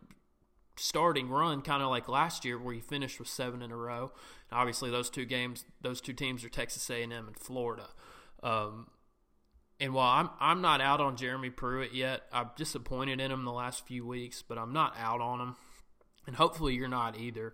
starting 0.77 1.29
run, 1.29 1.62
kind 1.62 1.84
of 1.84 1.89
like 1.89 2.08
last 2.08 2.46
year 2.46 2.58
where 2.58 2.74
you 2.74 2.82
finished 2.82 3.20
with 3.20 3.27
seven 3.27 3.62
in 3.62 3.72
a 3.72 3.77
row. 3.77 4.12
And 4.50 4.60
obviously, 4.60 4.89
those 4.89 5.10
two 5.10 5.25
games, 5.25 5.65
those 5.82 6.01
two 6.01 6.13
teams 6.13 6.44
are 6.44 6.50
Texas 6.50 6.89
A&M 6.89 7.12
and 7.12 7.38
Florida. 7.38 7.88
Um, 8.44 8.88
and 9.79 9.94
while 9.94 10.10
I'm 10.10 10.29
I'm 10.39 10.62
not 10.62 10.82
out 10.82 11.01
on 11.01 11.17
Jeremy 11.17 11.50
Pruitt 11.50 11.94
yet, 11.94 12.24
I'm 12.32 12.51
disappointed 12.55 13.20
in 13.20 13.32
him 13.32 13.44
the 13.44 13.51
last 13.51 13.86
few 13.86 14.05
weeks, 14.05 14.41
but 14.41 14.58
I'm 14.58 14.72
not 14.72 14.96
out 14.98 15.20
on 15.20 15.41
him, 15.41 15.55
and 16.25 16.36
hopefully 16.36 16.75
you're 16.75 16.88
not 16.88 17.17
either, 17.20 17.53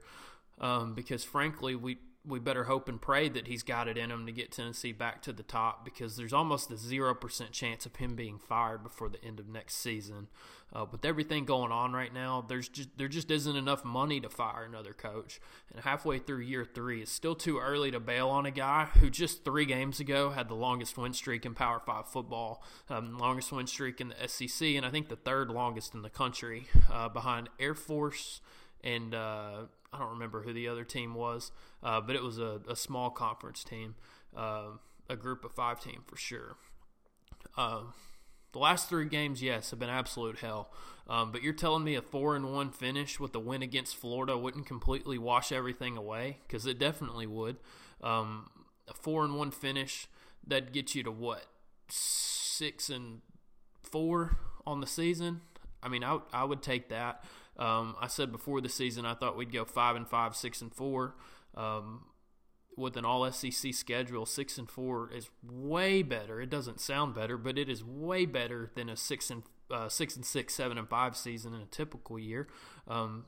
um, 0.59 0.93
because 0.93 1.23
frankly 1.23 1.75
we 1.75 1.97
we 2.25 2.39
better 2.39 2.65
hope 2.65 2.87
and 2.87 3.01
pray 3.01 3.29
that 3.29 3.47
he's 3.47 3.63
got 3.63 3.87
it 3.87 3.97
in 3.97 4.11
him 4.11 4.27
to 4.27 4.31
get 4.31 4.51
Tennessee 4.51 4.91
back 4.91 5.23
to 5.23 5.33
the 5.33 5.41
top 5.41 5.83
because 5.83 6.17
there's 6.17 6.33
almost 6.33 6.69
a 6.69 6.75
0% 6.75 7.51
chance 7.51 7.85
of 7.85 7.95
him 7.95 8.15
being 8.15 8.37
fired 8.37 8.83
before 8.83 9.09
the 9.09 9.23
end 9.23 9.39
of 9.39 9.47
next 9.47 9.75
season. 9.75 10.27
Uh, 10.73 10.85
with 10.89 11.03
everything 11.03 11.43
going 11.45 11.71
on 11.71 11.91
right 11.91 12.13
now, 12.13 12.45
there's 12.47 12.69
just 12.69 12.97
there 12.97 13.09
just 13.09 13.29
isn't 13.29 13.57
enough 13.57 13.83
money 13.83 14.21
to 14.21 14.29
fire 14.29 14.63
another 14.63 14.93
coach. 14.93 15.41
And 15.73 15.83
halfway 15.83 16.19
through 16.19 16.41
year 16.41 16.63
three, 16.63 17.01
it's 17.01 17.11
still 17.11 17.35
too 17.35 17.59
early 17.59 17.91
to 17.91 17.99
bail 17.99 18.29
on 18.29 18.45
a 18.45 18.51
guy 18.51 18.85
who 18.85 19.09
just 19.09 19.43
three 19.43 19.65
games 19.65 19.99
ago 19.99 20.29
had 20.29 20.47
the 20.47 20.55
longest 20.55 20.97
win 20.97 21.13
streak 21.13 21.45
in 21.45 21.55
Power 21.55 21.81
Five 21.85 22.07
football, 22.07 22.63
um, 22.89 23.17
longest 23.17 23.51
win 23.51 23.67
streak 23.67 23.99
in 23.99 24.09
the 24.09 24.27
SEC, 24.27 24.65
and 24.75 24.85
I 24.85 24.91
think 24.91 25.09
the 25.09 25.17
third 25.17 25.49
longest 25.49 25.93
in 25.93 26.03
the 26.03 26.09
country, 26.09 26.67
uh, 26.89 27.09
behind 27.09 27.49
Air 27.59 27.75
Force 27.75 28.39
and 28.83 29.13
uh, 29.13 29.63
I 29.93 29.99
don't 29.99 30.11
remember 30.11 30.41
who 30.43 30.53
the 30.53 30.67
other 30.67 30.83
team 30.83 31.13
was, 31.13 31.51
uh, 31.83 32.01
but 32.01 32.15
it 32.15 32.23
was 32.23 32.37
a, 32.37 32.61
a 32.67 32.75
small 32.75 33.09
conference 33.09 33.63
team, 33.63 33.95
uh, 34.35 34.69
a 35.09 35.15
group 35.15 35.43
of 35.43 35.51
five 35.51 35.81
team 35.81 36.03
for 36.05 36.17
sure. 36.17 36.55
Uh, 37.57 37.81
the 38.53 38.59
last 38.59 38.89
three 38.89 39.05
games, 39.05 39.41
yes, 39.41 39.69
have 39.69 39.79
been 39.79 39.89
absolute 39.89 40.39
hell. 40.39 40.71
Um, 41.07 41.31
but 41.31 41.41
you're 41.41 41.53
telling 41.53 41.83
me 41.83 41.95
a 41.95 42.01
four 42.01 42.35
and 42.35 42.53
one 42.53 42.69
finish 42.71 43.19
with 43.19 43.33
the 43.33 43.39
win 43.39 43.61
against 43.61 43.95
Florida 43.95 44.37
wouldn't 44.37 44.65
completely 44.65 45.17
wash 45.17 45.51
everything 45.51 45.97
away? 45.97 46.37
Because 46.47 46.65
it 46.65 46.79
definitely 46.79 47.27
would. 47.27 47.57
Um, 48.01 48.49
a 48.87 48.93
four 48.93 49.23
and 49.23 49.35
one 49.35 49.51
finish 49.51 50.07
that 50.45 50.71
gets 50.71 50.95
you 50.95 51.03
to 51.03 51.11
what 51.11 51.45
six 51.87 52.89
and 52.89 53.21
four 53.81 54.37
on 54.65 54.79
the 54.79 54.87
season. 54.87 55.41
I 55.83 55.89
mean, 55.89 56.03
I, 56.03 56.19
I 56.31 56.43
would 56.43 56.61
take 56.61 56.89
that. 56.89 57.23
Um, 57.57 57.95
I 57.99 58.07
said 58.07 58.31
before 58.31 58.61
the 58.61 58.69
season 58.69 59.05
I 59.05 59.13
thought 59.13 59.37
we'd 59.37 59.51
go 59.51 59.65
five 59.65 59.95
and 59.95 60.07
five, 60.07 60.35
six 60.35 60.61
and 60.61 60.73
four. 60.73 61.15
Um, 61.55 62.05
with 62.77 62.95
an 62.95 63.05
all 63.05 63.29
SEC 63.31 63.73
schedule, 63.73 64.25
six 64.25 64.57
and 64.57 64.69
four 64.69 65.11
is 65.11 65.29
way 65.43 66.01
better. 66.01 66.41
It 66.41 66.49
doesn't 66.49 66.79
sound 66.79 67.13
better, 67.13 67.37
but 67.37 67.57
it 67.57 67.69
is 67.69 67.83
way 67.83 68.25
better 68.25 68.71
than 68.75 68.89
a 68.89 68.95
six 68.95 69.29
and 69.29 69.43
uh, 69.69 69.89
six 69.89 70.15
and 70.15 70.25
six, 70.25 70.53
seven 70.53 70.77
and 70.77 70.87
five 70.87 71.15
season 71.15 71.53
in 71.53 71.61
a 71.61 71.65
typical 71.65 72.17
year. 72.17 72.47
Um, 72.87 73.25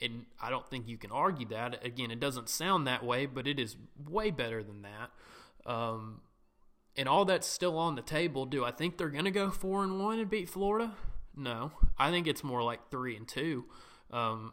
and 0.00 0.26
I 0.40 0.50
don't 0.50 0.68
think 0.68 0.88
you 0.88 0.98
can 0.98 1.10
argue 1.10 1.46
that. 1.48 1.84
Again, 1.84 2.10
it 2.10 2.20
doesn't 2.20 2.48
sound 2.48 2.86
that 2.86 3.04
way, 3.04 3.26
but 3.26 3.46
it 3.46 3.58
is 3.58 3.76
way 4.08 4.30
better 4.30 4.62
than 4.62 4.82
that. 4.82 5.70
Um, 5.70 6.22
and 6.96 7.08
all 7.08 7.24
that's 7.24 7.46
still 7.46 7.78
on 7.78 7.94
the 7.94 8.02
table. 8.02 8.44
Do 8.46 8.64
I 8.64 8.70
think 8.70 8.98
they're 8.98 9.08
going 9.08 9.24
to 9.24 9.30
go 9.30 9.50
four 9.50 9.84
and 9.84 10.00
one 10.00 10.18
and 10.18 10.28
beat 10.28 10.48
Florida? 10.48 10.92
No, 11.36 11.72
I 11.98 12.10
think 12.10 12.26
it's 12.26 12.44
more 12.44 12.62
like 12.62 12.90
three 12.90 13.16
and 13.16 13.26
two. 13.26 13.64
Um, 14.10 14.52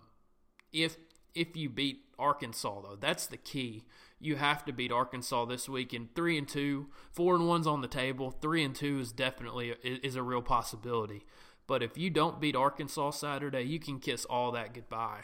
if 0.71 0.97
if 1.35 1.55
you 1.55 1.69
beat 1.69 2.05
Arkansas 2.17 2.81
though, 2.81 2.97
that's 2.99 3.27
the 3.27 3.37
key. 3.37 3.85
You 4.19 4.35
have 4.35 4.65
to 4.65 4.73
beat 4.73 4.91
Arkansas 4.91 5.45
this 5.45 5.69
week. 5.69 5.93
And 5.93 6.13
three 6.13 6.37
and 6.37 6.47
two, 6.47 6.87
four 7.11 7.35
and 7.35 7.47
one's 7.47 7.67
on 7.67 7.81
the 7.81 7.87
table. 7.87 8.31
Three 8.31 8.63
and 8.63 8.75
two 8.75 8.99
is 8.99 9.11
definitely 9.11 9.75
is 9.83 10.15
a 10.15 10.23
real 10.23 10.41
possibility. 10.41 11.25
But 11.67 11.83
if 11.83 11.97
you 11.97 12.09
don't 12.09 12.41
beat 12.41 12.55
Arkansas 12.55 13.11
Saturday, 13.11 13.61
you 13.61 13.79
can 13.79 13.99
kiss 13.99 14.25
all 14.25 14.51
that 14.53 14.73
goodbye. 14.73 15.21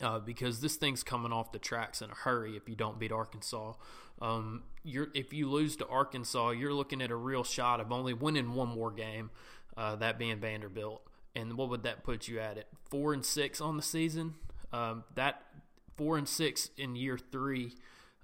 Uh, 0.00 0.18
because 0.18 0.60
this 0.60 0.74
thing's 0.74 1.04
coming 1.04 1.32
off 1.32 1.52
the 1.52 1.60
tracks 1.60 2.02
in 2.02 2.10
a 2.10 2.14
hurry 2.14 2.56
if 2.56 2.68
you 2.68 2.74
don't 2.74 2.98
beat 2.98 3.12
Arkansas. 3.12 3.74
Um, 4.20 4.64
you're, 4.82 5.08
if 5.14 5.32
you 5.32 5.48
lose 5.48 5.76
to 5.76 5.86
Arkansas, 5.86 6.50
you're 6.50 6.74
looking 6.74 7.00
at 7.00 7.12
a 7.12 7.16
real 7.16 7.44
shot 7.44 7.78
of 7.78 7.92
only 7.92 8.12
winning 8.12 8.54
one 8.54 8.68
more 8.68 8.90
game 8.90 9.30
uh, 9.76 9.96
that 9.96 10.18
being 10.18 10.38
Vanderbilt. 10.38 11.02
And 11.34 11.56
what 11.56 11.70
would 11.70 11.84
that 11.84 12.04
put 12.04 12.28
you 12.28 12.40
at? 12.40 12.58
At 12.58 12.66
four 12.90 13.12
and 13.12 13.24
six 13.24 13.60
on 13.60 13.76
the 13.76 13.82
season. 13.82 14.34
Um, 14.72 15.04
that 15.14 15.42
four 15.96 16.18
and 16.18 16.28
six 16.28 16.70
in 16.76 16.96
year 16.96 17.18
three. 17.18 17.72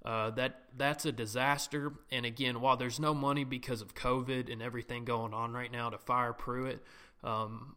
Uh, 0.05 0.29
that 0.31 0.61
that's 0.77 1.05
a 1.05 1.11
disaster. 1.11 1.93
And 2.11 2.25
again, 2.25 2.61
while 2.61 2.77
there's 2.77 2.99
no 2.99 3.13
money 3.13 3.43
because 3.43 3.81
of 3.81 3.95
COVID 3.95 4.51
and 4.51 4.61
everything 4.61 5.05
going 5.05 5.33
on 5.33 5.53
right 5.53 5.71
now 5.71 5.89
to 5.89 5.97
fire 5.97 6.33
Pruitt, 6.33 6.83
um, 7.23 7.75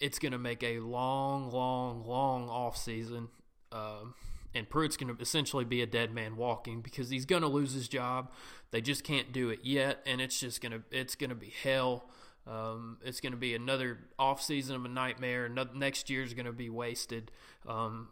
it's 0.00 0.18
going 0.18 0.32
to 0.32 0.38
make 0.38 0.62
a 0.62 0.78
long, 0.80 1.50
long, 1.50 2.06
long 2.06 2.48
off 2.48 2.76
season. 2.76 3.28
Um, 3.70 4.14
and 4.54 4.68
Pruitt's 4.68 4.96
going 4.96 5.14
to 5.14 5.22
essentially 5.22 5.64
be 5.64 5.82
a 5.82 5.86
dead 5.86 6.12
man 6.12 6.36
walking 6.36 6.80
because 6.80 7.10
he's 7.10 7.24
going 7.24 7.42
to 7.42 7.48
lose 7.48 7.72
his 7.72 7.88
job. 7.88 8.30
They 8.70 8.80
just 8.80 9.04
can't 9.04 9.32
do 9.32 9.50
it 9.50 9.60
yet, 9.62 10.00
and 10.06 10.20
it's 10.20 10.40
just 10.40 10.60
going 10.60 10.72
to 10.72 10.82
it's 10.90 11.14
going 11.14 11.30
to 11.30 11.36
be 11.36 11.52
hell. 11.62 12.08
Um, 12.46 12.98
it's 13.04 13.20
going 13.20 13.32
to 13.32 13.38
be 13.38 13.54
another 13.54 13.98
off 14.18 14.42
season 14.42 14.76
of 14.76 14.84
a 14.84 14.88
nightmare. 14.88 15.48
No, 15.48 15.66
next 15.74 16.10
year 16.10 16.22
is 16.22 16.34
going 16.34 16.46
to 16.46 16.52
be 16.52 16.68
wasted. 16.70 17.30
Um, 17.66 18.08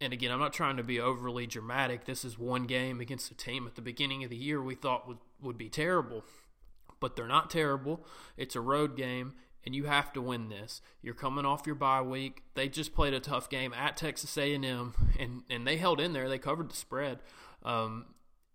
and 0.00 0.12
again, 0.12 0.32
I'm 0.32 0.40
not 0.40 0.52
trying 0.52 0.76
to 0.76 0.82
be 0.82 1.00
overly 1.00 1.46
dramatic. 1.46 2.04
This 2.04 2.24
is 2.24 2.38
one 2.38 2.64
game 2.64 3.00
against 3.00 3.30
a 3.30 3.34
team 3.34 3.66
at 3.66 3.76
the 3.76 3.82
beginning 3.82 4.24
of 4.24 4.30
the 4.30 4.36
year 4.36 4.60
we 4.60 4.74
thought 4.74 5.06
would, 5.06 5.18
would 5.40 5.56
be 5.56 5.68
terrible, 5.68 6.24
but 7.00 7.16
they're 7.16 7.28
not 7.28 7.50
terrible. 7.50 8.04
It's 8.36 8.56
a 8.56 8.60
road 8.60 8.96
game, 8.96 9.34
and 9.64 9.74
you 9.74 9.84
have 9.84 10.12
to 10.14 10.20
win 10.20 10.48
this. 10.48 10.82
You're 11.02 11.14
coming 11.14 11.46
off 11.46 11.66
your 11.66 11.76
bye 11.76 12.02
week. 12.02 12.42
They 12.54 12.68
just 12.68 12.94
played 12.94 13.14
a 13.14 13.20
tough 13.20 13.48
game 13.48 13.72
at 13.72 13.96
Texas 13.96 14.36
A&M, 14.36 14.94
and 15.18 15.42
and 15.48 15.66
they 15.66 15.76
held 15.76 16.00
in 16.00 16.12
there. 16.12 16.28
They 16.28 16.38
covered 16.38 16.70
the 16.70 16.76
spread. 16.76 17.20
Um, 17.62 18.06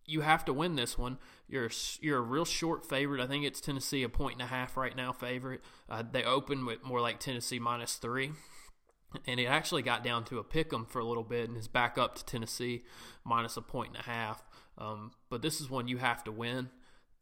you 0.06 0.22
have 0.22 0.44
to 0.46 0.54
win 0.54 0.76
this 0.76 0.98
one. 0.98 1.18
You're 1.48 1.70
you're 2.02 2.18
a 2.18 2.22
real 2.22 2.46
short 2.46 2.88
favorite. 2.88 3.22
I 3.22 3.28
think 3.28 3.46
it's 3.46 3.62
Tennessee 3.62 4.04
a 4.04 4.10
point 4.10 4.34
and 4.34 4.42
a 4.42 4.48
half 4.48 4.76
right 4.76 4.96
now 4.96 5.14
favorite. 5.14 5.62
Uh, 5.90 6.04
they 6.10 6.24
opened 6.24 6.66
with 6.66 6.84
more 6.84 7.00
like 7.00 7.20
Tennessee 7.20 7.60
minus 7.60 7.96
three 7.96 8.32
and 9.26 9.40
it 9.40 9.46
actually 9.46 9.82
got 9.82 10.04
down 10.04 10.26
to 10.26 10.40
a 10.40 10.44
pick 10.44 10.74
'em 10.74 10.86
for 10.86 11.00
a 11.00 11.06
little 11.06 11.24
bit 11.24 11.48
and 11.48 11.58
is 11.58 11.68
back 11.68 11.98
up 11.98 12.16
to 12.16 12.26
Tennessee 12.26 12.84
minus 13.24 13.58
a 13.58 13.62
point 13.62 13.90
and 13.90 13.98
a 13.98 14.04
half. 14.04 14.44
Um, 14.78 15.12
but 15.30 15.42
this 15.42 15.60
is 15.62 15.70
one 15.70 15.88
you 15.88 15.98
have 15.98 16.24
to 16.26 16.32
win, 16.32 16.70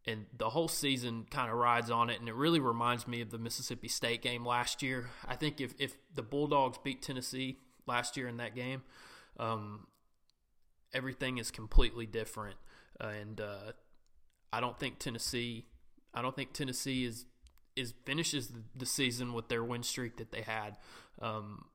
and 0.05 0.25
the 0.33 0.49
whole 0.49 0.67
season 0.67 1.25
kind 1.29 1.49
of 1.49 1.57
rides 1.57 1.89
on 1.89 2.09
it. 2.09 2.19
And 2.19 2.27
it 2.27 2.35
really 2.35 2.59
reminds 2.59 3.07
me 3.07 3.21
of 3.21 3.31
the 3.31 3.37
Mississippi 3.37 3.87
State 3.87 4.21
game 4.21 4.45
last 4.45 4.81
year. 4.83 5.09
I 5.25 5.35
think 5.35 5.61
if 5.61 5.73
if 5.79 5.97
the 6.13 6.23
Bulldogs 6.23 6.77
beat 6.77 7.01
Tennessee 7.01 7.59
last 7.87 8.17
year 8.17 8.27
in 8.27 8.37
that 8.37 8.55
game, 8.55 8.83
um, 9.39 9.87
everything 10.93 11.37
is 11.37 11.51
completely 11.51 12.05
different. 12.05 12.57
Uh, 12.99 13.07
and 13.07 13.41
uh, 13.41 13.71
I 14.55 14.61
don't 14.61 14.79
think 14.79 14.99
Tennessee, 14.99 15.65
I 16.13 16.21
don't 16.21 16.35
think 16.35 16.53
Tennessee 16.53 17.05
is 17.05 17.25
is 17.75 17.93
finishes 18.05 18.53
the 18.73 18.85
season 18.85 19.33
with 19.33 19.49
their 19.49 19.61
win 19.61 19.83
streak 19.83 20.15
that 20.15 20.31
they 20.31 20.43
had. 20.43 20.77
Um, 21.21 21.65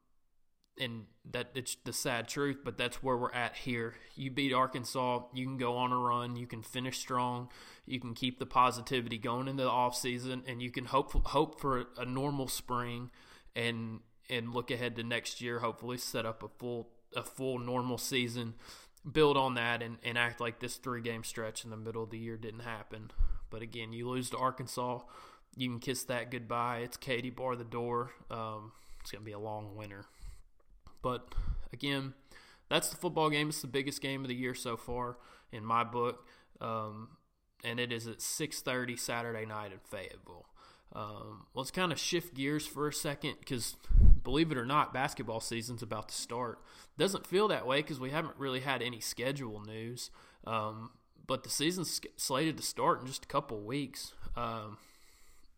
and 0.79 1.05
that 1.31 1.51
it's 1.55 1.77
the 1.85 1.93
sad 1.93 2.27
truth, 2.27 2.61
but 2.65 2.79
that's 2.79 3.03
where 3.03 3.19
we're 3.19 3.33
at 3.33 3.55
here. 3.55 3.97
You 4.17 4.31
beat 4.31 4.55
Arkansas, 4.55 5.25
you 5.35 5.45
can 5.45 5.59
go 5.59 5.77
on 5.77 5.93
a 5.93 5.99
run, 5.99 6.37
you 6.37 6.47
can 6.47 6.63
finish 6.63 6.99
strong, 6.99 7.51
you 7.85 8.01
can 8.01 8.15
keep 8.15 8.39
the 8.39 8.47
positivity 8.47 9.19
going 9.19 9.47
into 9.47 9.65
the 9.65 9.69
off 9.69 9.95
season, 9.95 10.43
and 10.47 10.63
you 10.63 10.71
can 10.71 10.87
hope 10.87 11.13
hope 11.29 11.61
for 11.61 11.85
a 11.99 12.07
normal 12.07 12.49
spring, 12.49 13.11
and 13.55 14.01
and 14.31 14.55
look 14.55 14.71
ahead 14.71 14.97
to 14.97 15.03
next 15.03 15.43
year. 15.43 15.59
Hopefully, 15.59 15.99
set 15.99 16.25
up 16.25 16.43
a 16.43 16.49
full 16.49 16.89
a 17.15 17.23
full 17.23 17.59
normal 17.59 17.99
season, 17.99 18.55
build 19.11 19.37
on 19.37 19.55
that, 19.55 19.83
and, 19.83 19.99
and 20.03 20.19
act 20.19 20.41
like 20.41 20.61
this 20.61 20.77
three 20.77 21.01
game 21.01 21.25
stretch 21.25 21.65
in 21.65 21.71
the 21.71 21.77
middle 21.77 22.03
of 22.03 22.11
the 22.11 22.19
year 22.19 22.37
didn't 22.37 22.61
happen. 22.61 23.11
But 23.51 23.63
again, 23.63 23.93
you 23.93 24.09
lose 24.09 24.31
to 24.31 24.39
Arkansas, 24.39 25.01
you 25.57 25.69
can 25.69 25.81
kiss 25.81 26.05
that 26.05 26.31
goodbye. 26.31 26.79
It's 26.79 26.97
Katie 26.97 27.31
bar 27.31 27.57
the 27.57 27.65
door. 27.65 28.13
Um, 28.31 28.73
it's 29.01 29.11
gonna 29.11 29.25
be 29.25 29.33
a 29.33 29.39
long 29.39 29.77
winter. 29.77 30.05
But 31.03 31.35
again, 31.73 32.15
that's 32.69 32.89
the 32.89 32.97
football 32.97 33.31
game. 33.31 33.49
It's 33.49 33.63
the 33.63 33.67
biggest 33.67 34.01
game 34.01 34.23
of 34.23 34.29
the 34.29 34.35
year 34.35 34.55
so 34.55 34.77
far 34.77 35.17
in 35.53 35.65
my 35.65 35.83
book, 35.83 36.27
um, 36.61 37.09
and 37.65 37.81
it 37.81 37.93
is 37.93 38.07
at 38.07 38.21
6:30 38.21 38.97
Saturday 38.97 39.45
night 39.45 39.73
in 39.73 39.81
Fayetteville. 39.81 40.47
Um, 40.93 41.47
let's 41.55 41.71
kind 41.71 41.93
of 41.93 41.99
shift 41.99 42.35
gears 42.35 42.67
for 42.67 42.89
a 42.89 42.93
second 42.93 43.37
because, 43.41 43.77
believe 44.23 44.53
it 44.53 44.59
or 44.59 44.67
not, 44.67 44.93
basketball 44.93 45.41
season's 45.41 45.83
about 45.83 46.09
to 46.09 46.15
start. 46.15 46.61
Doesn't 46.99 47.27
feel 47.27 47.49
that 47.49 47.67
way 47.67 47.83
because 47.83 48.01
we 48.01 48.11
haven't 48.11 48.37
really 48.39 48.61
had 48.61 48.83
any 48.83 49.01
schedule 49.01 49.61
news. 49.61 50.11
Um, 50.47 50.91
but 51.27 51.45
the 51.45 51.51
season's 51.51 52.01
slated 52.17 52.57
to 52.57 52.63
start 52.63 53.01
in 53.01 53.07
just 53.07 53.25
a 53.25 53.29
couple 53.29 53.61
weeks, 53.61 54.15
um, 54.37 54.79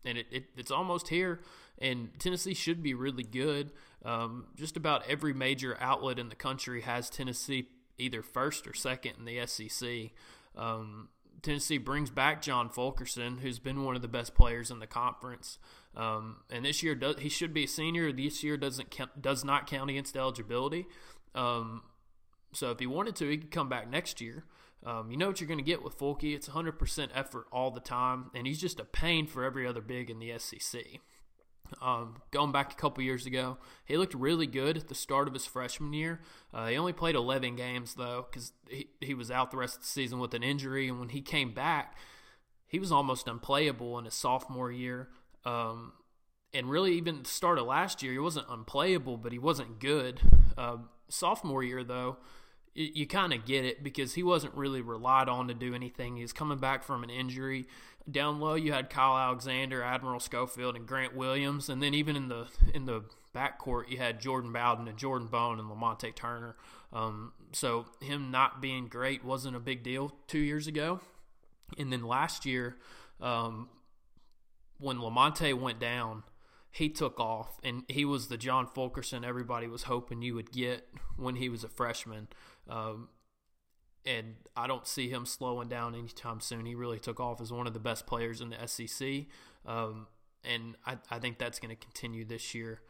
and 0.05 0.17
it, 0.17 0.27
it, 0.31 0.43
it's 0.55 0.71
almost 0.71 1.07
here. 1.07 1.41
And 1.79 2.09
Tennessee 2.19 2.53
should 2.53 2.83
be 2.83 2.93
really 2.93 3.23
good. 3.23 3.71
Um, 4.05 4.47
just 4.55 4.77
about 4.77 5.03
every 5.09 5.33
major 5.33 5.75
outlet 5.79 6.19
in 6.19 6.29
the 6.29 6.35
country 6.35 6.81
has 6.81 7.09
Tennessee 7.09 7.69
either 7.97 8.21
first 8.21 8.67
or 8.67 8.73
second 8.73 9.13
in 9.17 9.25
the 9.25 9.47
SEC. 9.47 10.11
Um, 10.55 11.09
Tennessee 11.41 11.77
brings 11.77 12.09
back 12.09 12.41
John 12.41 12.69
Fulkerson, 12.69 13.39
who's 13.39 13.59
been 13.59 13.83
one 13.83 13.95
of 13.95 14.01
the 14.01 14.07
best 14.07 14.35
players 14.35 14.71
in 14.71 14.79
the 14.79 14.87
conference. 14.87 15.57
Um, 15.95 16.37
and 16.49 16.65
this 16.65 16.81
year, 16.81 16.95
does, 16.95 17.17
he 17.19 17.29
should 17.29 17.53
be 17.53 17.65
a 17.65 17.67
senior. 17.67 18.11
This 18.11 18.43
year 18.43 18.57
doesn't 18.57 18.91
count, 18.91 19.21
does 19.21 19.43
not 19.43 19.67
count 19.67 19.89
against 19.89 20.15
eligibility. 20.15 20.85
Um, 21.35 21.83
so 22.53 22.71
if 22.71 22.79
he 22.79 22.87
wanted 22.87 23.15
to, 23.17 23.29
he 23.29 23.37
could 23.37 23.51
come 23.51 23.69
back 23.69 23.89
next 23.89 24.21
year. 24.21 24.45
Um, 24.85 25.11
you 25.11 25.17
know 25.17 25.27
what 25.27 25.39
you're 25.39 25.47
going 25.47 25.59
to 25.59 25.63
get 25.63 25.83
with 25.83 25.97
Fulky. 25.97 26.35
It's 26.35 26.49
100% 26.49 27.09
effort 27.13 27.45
all 27.51 27.71
the 27.71 27.79
time, 27.79 28.31
and 28.35 28.45
he's 28.45 28.59
just 28.59 28.79
a 28.79 28.85
pain 28.85 29.27
for 29.27 29.43
every 29.43 29.65
other 29.65 29.81
big 29.81 30.09
in 30.09 30.19
the 30.19 30.37
SEC. 30.37 30.81
Um, 31.81 32.15
going 32.31 32.51
back 32.51 32.71
a 32.71 32.75
couple 32.75 33.03
years 33.03 33.25
ago, 33.25 33.57
he 33.85 33.97
looked 33.97 34.13
really 34.13 34.47
good 34.47 34.77
at 34.77 34.87
the 34.87 34.95
start 34.95 35.27
of 35.27 35.33
his 35.33 35.45
freshman 35.45 35.93
year. 35.93 36.21
Uh, 36.53 36.67
he 36.67 36.77
only 36.77 36.93
played 36.93 37.15
11 37.15 37.55
games 37.55 37.95
though, 37.95 38.25
because 38.29 38.53
he, 38.69 38.87
he 39.01 39.13
was 39.13 39.31
out 39.31 39.51
the 39.51 39.57
rest 39.57 39.75
of 39.77 39.81
the 39.81 39.87
season 39.87 40.19
with 40.19 40.33
an 40.33 40.43
injury. 40.43 40.87
And 40.87 40.99
when 40.99 41.09
he 41.09 41.21
came 41.21 41.53
back, 41.53 41.95
he 42.67 42.79
was 42.79 42.91
almost 42.91 43.27
unplayable 43.27 43.99
in 43.99 44.05
his 44.05 44.13
sophomore 44.13 44.71
year. 44.71 45.09
Um, 45.45 45.93
and 46.53 46.69
really, 46.69 46.93
even 46.93 47.23
the 47.23 47.29
start 47.29 47.57
of 47.57 47.65
last 47.65 48.03
year, 48.03 48.11
he 48.11 48.19
wasn't 48.19 48.47
unplayable, 48.49 49.17
but 49.17 49.31
he 49.31 49.39
wasn't 49.39 49.79
good. 49.79 50.21
Uh, 50.57 50.77
sophomore 51.09 51.63
year 51.63 51.83
though, 51.83 52.17
you, 52.75 53.05
kind 53.05 53.33
of 53.33 53.45
get 53.45 53.65
it 53.65 53.83
because 53.83 54.15
he 54.15 54.23
wasn't 54.23 54.53
really 54.55 54.81
relied 54.81 55.29
on 55.29 55.47
to 55.47 55.53
do 55.53 55.73
anything. 55.73 56.17
He's 56.17 56.33
coming 56.33 56.57
back 56.57 56.83
from 56.83 57.03
an 57.03 57.09
injury. 57.09 57.67
Down 58.09 58.39
low, 58.39 58.55
you 58.55 58.73
had 58.73 58.89
Kyle 58.89 59.17
Alexander, 59.17 59.81
Admiral 59.81 60.19
Schofield, 60.19 60.75
and 60.75 60.87
Grant 60.87 61.15
Williams, 61.15 61.69
and 61.69 61.81
then 61.81 61.93
even 61.93 62.15
in 62.15 62.27
the 62.27 62.47
in 62.73 62.85
the 62.85 63.05
backcourt, 63.33 63.89
you 63.89 63.97
had 63.97 64.19
Jordan 64.19 64.51
Bowden 64.51 64.87
and 64.87 64.97
Jordan 64.97 65.27
Bone 65.27 65.59
and 65.59 65.69
Lamonte 65.69 66.13
Turner. 66.15 66.55
Um, 66.91 67.31
so 67.53 67.85
him 68.01 68.29
not 68.29 68.61
being 68.61 68.87
great 68.87 69.23
wasn't 69.23 69.55
a 69.55 69.59
big 69.59 69.83
deal 69.83 70.13
two 70.27 70.39
years 70.39 70.67
ago, 70.67 70.99
and 71.77 71.93
then 71.93 72.03
last 72.03 72.45
year, 72.45 72.75
um, 73.21 73.69
when 74.79 74.97
Lamonte 74.97 75.53
went 75.53 75.79
down, 75.79 76.23
he 76.71 76.89
took 76.89 77.19
off, 77.19 77.59
and 77.63 77.83
he 77.87 78.03
was 78.03 78.27
the 78.27 78.37
John 78.37 78.67
Fulkerson 78.67 79.23
everybody 79.23 79.67
was 79.67 79.83
hoping 79.83 80.21
you 80.21 80.33
would 80.35 80.51
get 80.51 80.87
when 81.15 81.35
he 81.35 81.47
was 81.47 81.63
a 81.63 81.69
freshman. 81.69 82.27
Um, 82.69 83.09
and 84.05 84.35
I 84.55 84.67
don't 84.67 84.87
see 84.87 85.09
him 85.09 85.25
slowing 85.25 85.69
down 85.69 85.95
anytime 85.95 86.41
soon. 86.41 86.65
He 86.65 86.75
really 86.75 86.99
took 86.99 87.19
off 87.19 87.39
as 87.41 87.51
one 87.51 87.67
of 87.67 87.73
the 87.73 87.79
best 87.79 88.05
players 88.05 88.41
in 88.41 88.49
the 88.49 88.67
SEC, 88.67 89.25
um, 89.65 90.07
and 90.43 90.75
I, 90.85 90.97
I, 91.09 91.19
think 91.19 91.37
that's 91.39 91.59
going 91.59 91.69
to 91.69 91.81
continue 91.81 92.25
this 92.25 92.53
year. 92.53 92.81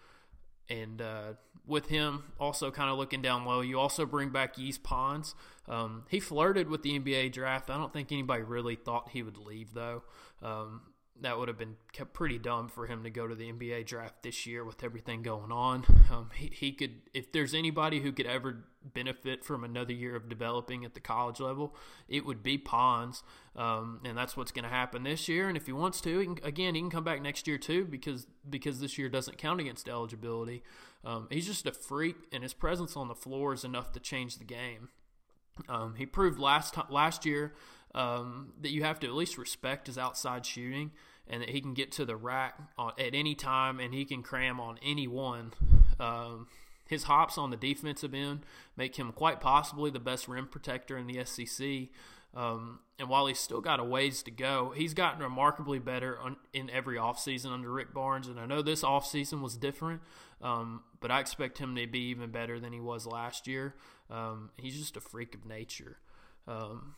And 0.69 1.01
uh, 1.01 1.33
with 1.67 1.87
him 1.87 2.23
also 2.39 2.71
kind 2.71 2.89
of 2.89 2.97
looking 2.97 3.21
down 3.21 3.45
low, 3.45 3.61
you 3.61 3.79
also 3.79 4.05
bring 4.05 4.29
back 4.29 4.57
Yves 4.57 4.79
Pons. 4.79 5.35
Um, 5.67 6.05
he 6.09 6.19
flirted 6.19 6.67
with 6.69 6.81
the 6.81 6.99
NBA 6.99 7.31
draft. 7.33 7.69
I 7.69 7.77
don't 7.77 7.93
think 7.93 8.11
anybody 8.11 8.41
really 8.41 8.75
thought 8.75 9.09
he 9.11 9.21
would 9.21 9.37
leave 9.37 9.73
though. 9.73 10.03
Um, 10.41 10.81
that 11.21 11.37
would 11.37 11.47
have 11.47 11.57
been 11.57 11.75
kept 11.91 12.13
pretty 12.13 12.37
dumb 12.37 12.67
for 12.67 12.87
him 12.87 13.03
to 13.03 13.09
go 13.09 13.27
to 13.27 13.35
the 13.35 13.51
NBA 13.51 13.85
draft 13.85 14.23
this 14.23 14.45
year 14.45 14.63
with 14.63 14.83
everything 14.83 15.21
going 15.21 15.51
on. 15.51 15.85
Um, 16.11 16.29
he, 16.35 16.51
he 16.53 16.71
could, 16.71 17.01
if 17.13 17.31
there's 17.31 17.53
anybody 17.53 18.01
who 18.01 18.11
could 18.11 18.25
ever 18.25 18.65
benefit 18.83 19.43
from 19.43 19.63
another 19.63 19.93
year 19.93 20.15
of 20.15 20.27
developing 20.27 20.83
at 20.85 20.93
the 20.95 20.99
college 20.99 21.39
level, 21.39 21.75
it 22.07 22.25
would 22.25 22.43
be 22.43 22.57
Pons, 22.57 23.23
um, 23.55 24.01
and 24.03 24.17
that's 24.17 24.35
what's 24.35 24.51
going 24.51 24.63
to 24.63 24.69
happen 24.69 25.03
this 25.03 25.27
year. 25.27 25.47
And 25.47 25.55
if 25.55 25.65
he 25.65 25.71
wants 25.71 26.01
to, 26.01 26.19
he 26.19 26.25
can, 26.25 26.39
again, 26.43 26.75
he 26.75 26.81
can 26.81 26.89
come 26.89 27.03
back 27.03 27.21
next 27.21 27.47
year 27.47 27.57
too 27.57 27.85
because 27.85 28.27
because 28.49 28.79
this 28.79 28.97
year 28.97 29.07
doesn't 29.09 29.37
count 29.37 29.61
against 29.61 29.87
eligibility. 29.87 30.63
Um, 31.05 31.27
he's 31.29 31.47
just 31.47 31.65
a 31.65 31.71
freak, 31.71 32.15
and 32.31 32.43
his 32.43 32.53
presence 32.53 32.97
on 32.97 33.07
the 33.07 33.15
floor 33.15 33.53
is 33.53 33.63
enough 33.63 33.91
to 33.93 33.99
change 33.99 34.37
the 34.37 34.45
game. 34.45 34.89
Um, 35.69 35.95
he 35.97 36.05
proved 36.05 36.39
last 36.39 36.75
last 36.89 37.25
year 37.25 37.53
um, 37.95 38.53
that 38.61 38.71
you 38.71 38.83
have 38.83 38.99
to 39.01 39.07
at 39.07 39.13
least 39.13 39.37
respect 39.37 39.87
his 39.87 39.97
outside 39.97 40.45
shooting 40.45 40.91
and 41.27 41.41
that 41.41 41.49
he 41.49 41.61
can 41.61 41.73
get 41.73 41.91
to 41.93 42.05
the 42.05 42.15
rack 42.15 42.59
on, 42.77 42.93
at 42.99 43.13
any 43.13 43.35
time 43.35 43.79
and 43.79 43.93
he 43.93 44.05
can 44.05 44.23
cram 44.23 44.59
on 44.59 44.77
anyone. 44.83 45.53
Um, 45.99 46.47
his 46.87 47.03
hops 47.03 47.37
on 47.37 47.49
the 47.49 47.57
defensive 47.57 48.13
end 48.13 48.41
make 48.75 48.95
him 48.97 49.11
quite 49.11 49.39
possibly 49.39 49.89
the 49.89 49.99
best 49.99 50.27
rim 50.27 50.47
protector 50.47 50.97
in 50.97 51.07
the 51.07 51.23
SEC. 51.25 51.89
Um, 52.35 52.79
and 52.97 53.09
while 53.09 53.27
he's 53.27 53.39
still 53.39 53.61
got 53.61 53.79
a 53.79 53.83
ways 53.83 54.23
to 54.23 54.31
go, 54.31 54.73
he's 54.75 54.93
gotten 54.93 55.21
remarkably 55.21 55.79
better 55.79 56.17
on, 56.19 56.37
in 56.51 56.69
every 56.69 56.97
offseason 56.97 57.51
under 57.51 57.71
Rick 57.71 57.93
Barnes. 57.93 58.27
And 58.27 58.39
I 58.39 58.45
know 58.45 58.61
this 58.61 58.83
offseason 58.83 59.41
was 59.41 59.55
different, 59.55 60.01
um, 60.41 60.81
but 60.99 61.11
I 61.11 61.19
expect 61.19 61.59
him 61.59 61.75
to 61.75 61.87
be 61.87 62.09
even 62.09 62.31
better 62.31 62.59
than 62.59 62.73
he 62.73 62.79
was 62.79 63.05
last 63.05 63.47
year. 63.47 63.75
Um, 64.09 64.49
he's 64.57 64.77
just 64.77 64.97
a 64.97 65.01
freak 65.01 65.35
of 65.35 65.45
nature. 65.45 65.97
Um, 66.47 66.95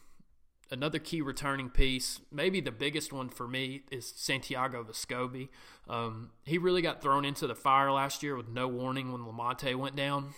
another 0.71 0.99
key 0.99 1.21
returning 1.21 1.69
piece, 1.69 2.19
maybe 2.31 2.61
the 2.61 2.71
biggest 2.71 3.13
one 3.13 3.29
for 3.29 3.47
me, 3.47 3.83
is 3.91 4.13
Santiago 4.15 4.83
Vescovi. 4.83 5.49
Um, 5.87 6.31
he 6.45 6.57
really 6.57 6.81
got 6.81 7.01
thrown 7.01 7.25
into 7.25 7.47
the 7.47 7.55
fire 7.55 7.91
last 7.91 8.23
year 8.23 8.35
with 8.35 8.49
no 8.49 8.67
warning 8.67 9.11
when 9.11 9.21
Lamonte 9.21 9.75
went 9.75 9.95
down. 9.95 10.33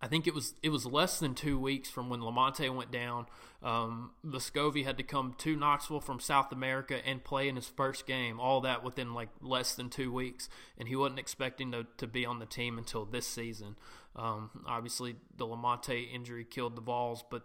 I 0.00 0.06
think 0.06 0.28
it 0.28 0.34
was 0.34 0.54
it 0.62 0.68
was 0.68 0.86
less 0.86 1.18
than 1.18 1.34
two 1.34 1.58
weeks 1.58 1.90
from 1.90 2.08
when 2.08 2.20
Lamonte 2.20 2.72
went 2.72 2.92
down. 2.92 3.26
Um, 3.64 4.12
Vescovi 4.24 4.84
had 4.84 4.96
to 4.98 5.02
come 5.02 5.34
to 5.38 5.56
Knoxville 5.56 6.00
from 6.00 6.20
South 6.20 6.52
America 6.52 7.04
and 7.04 7.24
play 7.24 7.48
in 7.48 7.56
his 7.56 7.66
first 7.66 8.06
game. 8.06 8.38
All 8.38 8.60
that 8.60 8.84
within 8.84 9.12
like 9.12 9.30
less 9.40 9.74
than 9.74 9.90
two 9.90 10.12
weeks, 10.12 10.48
and 10.78 10.86
he 10.86 10.94
wasn't 10.94 11.18
expecting 11.18 11.72
to, 11.72 11.86
to 11.96 12.06
be 12.06 12.24
on 12.24 12.38
the 12.38 12.46
team 12.46 12.78
until 12.78 13.04
this 13.04 13.26
season. 13.26 13.74
Um, 14.14 14.50
obviously, 14.68 15.16
the 15.36 15.46
Lamonte 15.46 16.12
injury 16.12 16.44
killed 16.44 16.76
the 16.76 16.80
Vols, 16.80 17.24
but 17.28 17.42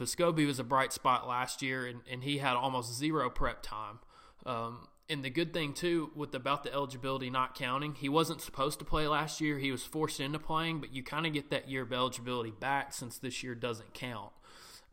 Vescovi 0.00 0.46
was 0.46 0.58
a 0.58 0.64
bright 0.64 0.92
spot 0.92 1.28
last 1.28 1.62
year, 1.62 1.86
and, 1.86 2.00
and 2.10 2.24
he 2.24 2.38
had 2.38 2.54
almost 2.54 2.94
zero 2.94 3.30
prep 3.30 3.62
time. 3.62 3.98
Um, 4.44 4.88
and 5.08 5.24
the 5.24 5.30
good 5.30 5.52
thing 5.52 5.74
too, 5.74 6.10
with 6.14 6.34
about 6.34 6.64
the 6.64 6.72
eligibility 6.72 7.28
not 7.28 7.54
counting, 7.54 7.94
he 7.94 8.08
wasn't 8.08 8.40
supposed 8.40 8.78
to 8.78 8.84
play 8.84 9.06
last 9.06 9.40
year. 9.40 9.58
He 9.58 9.70
was 9.70 9.84
forced 9.84 10.20
into 10.20 10.38
playing, 10.38 10.80
but 10.80 10.94
you 10.94 11.02
kind 11.02 11.26
of 11.26 11.32
get 11.32 11.50
that 11.50 11.68
year 11.68 11.82
of 11.82 11.92
eligibility 11.92 12.50
back 12.50 12.94
since 12.94 13.18
this 13.18 13.42
year 13.42 13.54
doesn't 13.54 13.92
count. 13.92 14.32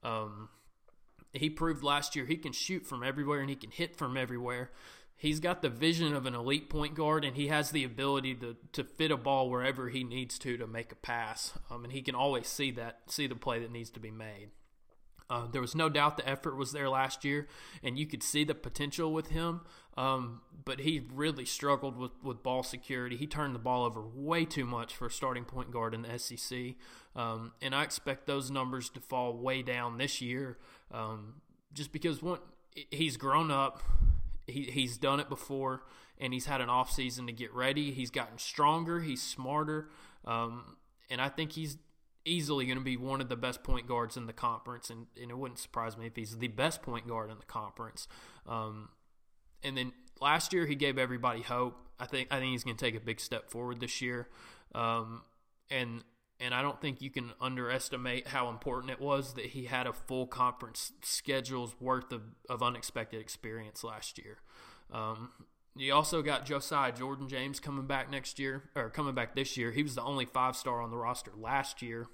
Um, 0.03 0.49
he 1.31 1.49
proved 1.49 1.83
last 1.83 2.15
year 2.15 2.25
he 2.25 2.37
can 2.37 2.51
shoot 2.51 2.85
from 2.85 3.03
everywhere 3.03 3.39
and 3.39 3.49
he 3.49 3.55
can 3.55 3.71
hit 3.71 3.95
from 3.95 4.17
everywhere. 4.17 4.71
He's 5.15 5.39
got 5.39 5.61
the 5.61 5.69
vision 5.69 6.13
of 6.13 6.25
an 6.25 6.33
elite 6.33 6.69
point 6.69 6.95
guard, 6.95 7.25
and 7.25 7.35
he 7.35 7.47
has 7.47 7.71
the 7.71 7.83
ability 7.83 8.35
to, 8.35 8.55
to 8.71 8.85
fit 8.85 9.11
a 9.11 9.17
ball 9.17 9.49
wherever 9.49 9.89
he 9.89 10.05
needs 10.05 10.39
to 10.39 10.55
to 10.55 10.65
make 10.65 10.93
a 10.93 10.95
pass. 10.95 11.57
Um, 11.69 11.83
and 11.83 11.91
he 11.91 12.01
can 12.01 12.15
always 12.15 12.47
see 12.47 12.71
that 12.71 13.01
see 13.07 13.27
the 13.27 13.35
play 13.35 13.59
that 13.59 13.71
needs 13.71 13.89
to 13.91 13.99
be 13.99 14.11
made. 14.11 14.51
Uh, 15.29 15.45
there 15.51 15.61
was 15.61 15.75
no 15.75 15.89
doubt 15.89 16.17
the 16.17 16.27
effort 16.27 16.55
was 16.55 16.71
there 16.71 16.89
last 16.89 17.23
year, 17.23 17.47
and 17.83 17.99
you 17.99 18.07
could 18.07 18.23
see 18.23 18.43
the 18.43 18.55
potential 18.55 19.13
with 19.13 19.27
him. 19.27 19.61
Um, 19.95 20.41
but 20.65 20.79
he 20.79 21.01
really 21.13 21.45
struggled 21.45 21.97
with, 21.97 22.11
with 22.23 22.41
ball 22.41 22.63
security. 22.63 23.17
He 23.17 23.27
turned 23.27 23.53
the 23.53 23.59
ball 23.59 23.85
over 23.85 24.01
way 24.01 24.45
too 24.45 24.65
much 24.65 24.95
for 24.95 25.07
a 25.07 25.11
starting 25.11 25.43
point 25.43 25.71
guard 25.71 25.93
in 25.93 26.03
the 26.03 26.17
SEC. 26.17 26.75
Um, 27.15 27.51
and 27.61 27.75
I 27.75 27.83
expect 27.83 28.25
those 28.25 28.49
numbers 28.49 28.89
to 28.91 29.01
fall 29.01 29.35
way 29.35 29.61
down 29.61 29.97
this 29.97 30.21
year 30.21 30.57
um, 30.91 31.35
just 31.73 31.91
because 31.91 32.21
one, 32.21 32.39
he's 32.91 33.17
grown 33.17 33.51
up, 33.51 33.81
he, 34.47 34.63
he's 34.63 34.97
done 34.97 35.19
it 35.19 35.29
before, 35.29 35.83
and 36.19 36.33
he's 36.33 36.45
had 36.45 36.61
an 36.61 36.69
off 36.69 36.91
season 36.91 37.27
to 37.27 37.33
get 37.33 37.53
ready. 37.53 37.91
He's 37.91 38.09
gotten 38.09 38.37
stronger, 38.37 38.99
he's 38.99 39.21
smarter, 39.21 39.89
um, 40.25 40.77
and 41.09 41.21
I 41.21 41.29
think 41.29 41.51
he's 41.53 41.77
easily 42.25 42.65
going 42.65 42.77
to 42.77 42.83
be 42.83 42.97
one 42.97 43.21
of 43.21 43.29
the 43.29 43.35
best 43.35 43.63
point 43.63 43.87
guards 43.87 44.17
in 44.17 44.27
the 44.27 44.33
conference, 44.33 44.89
and, 44.89 45.07
and 45.21 45.31
it 45.31 45.37
wouldn't 45.37 45.59
surprise 45.59 45.97
me 45.97 46.07
if 46.07 46.15
he's 46.15 46.37
the 46.37 46.47
best 46.47 46.81
point 46.81 47.07
guard 47.07 47.29
in 47.31 47.37
the 47.37 47.45
conference. 47.45 48.07
Um, 48.47 48.89
and 49.63 49.77
then 49.77 49.93
last 50.21 50.53
year 50.53 50.65
he 50.65 50.75
gave 50.75 50.97
everybody 50.97 51.41
hope. 51.41 51.77
I 51.99 52.05
think 52.05 52.29
I 52.31 52.39
think 52.39 52.51
he's 52.51 52.63
going 52.63 52.77
to 52.77 52.85
take 52.85 52.95
a 52.95 53.03
big 53.03 53.19
step 53.19 53.49
forward 53.49 53.79
this 53.79 54.01
year, 54.01 54.27
um, 54.73 55.23
and 55.69 56.03
and 56.39 56.53
I 56.53 56.61
don't 56.61 56.79
think 56.79 57.01
you 57.01 57.09
can 57.09 57.31
underestimate 57.41 58.29
how 58.29 58.49
important 58.49 58.91
it 58.91 59.01
was 59.01 59.33
that 59.33 59.47
he 59.47 59.65
had 59.65 59.87
a 59.87 59.93
full 59.93 60.25
conference 60.25 60.93
schedule's 61.03 61.75
worth 61.81 62.13
of, 62.13 62.21
of 62.49 62.63
unexpected 62.63 63.19
experience 63.19 63.83
last 63.83 64.17
year. 64.17 64.37
Um, 64.91 65.31
you 65.79 65.93
also 65.93 66.21
got 66.21 66.45
Josiah 66.45 66.91
Jordan 66.91 67.27
James 67.27 67.59
coming 67.59 67.87
back 67.87 68.11
next 68.11 68.39
year, 68.39 68.63
or 68.75 68.89
coming 68.89 69.15
back 69.15 69.35
this 69.35 69.55
year. 69.57 69.71
He 69.71 69.83
was 69.83 69.95
the 69.95 70.03
only 70.03 70.25
five 70.25 70.55
star 70.55 70.81
on 70.81 70.91
the 70.91 70.97
roster 70.97 71.31
last 71.37 71.81
year. 71.81 72.07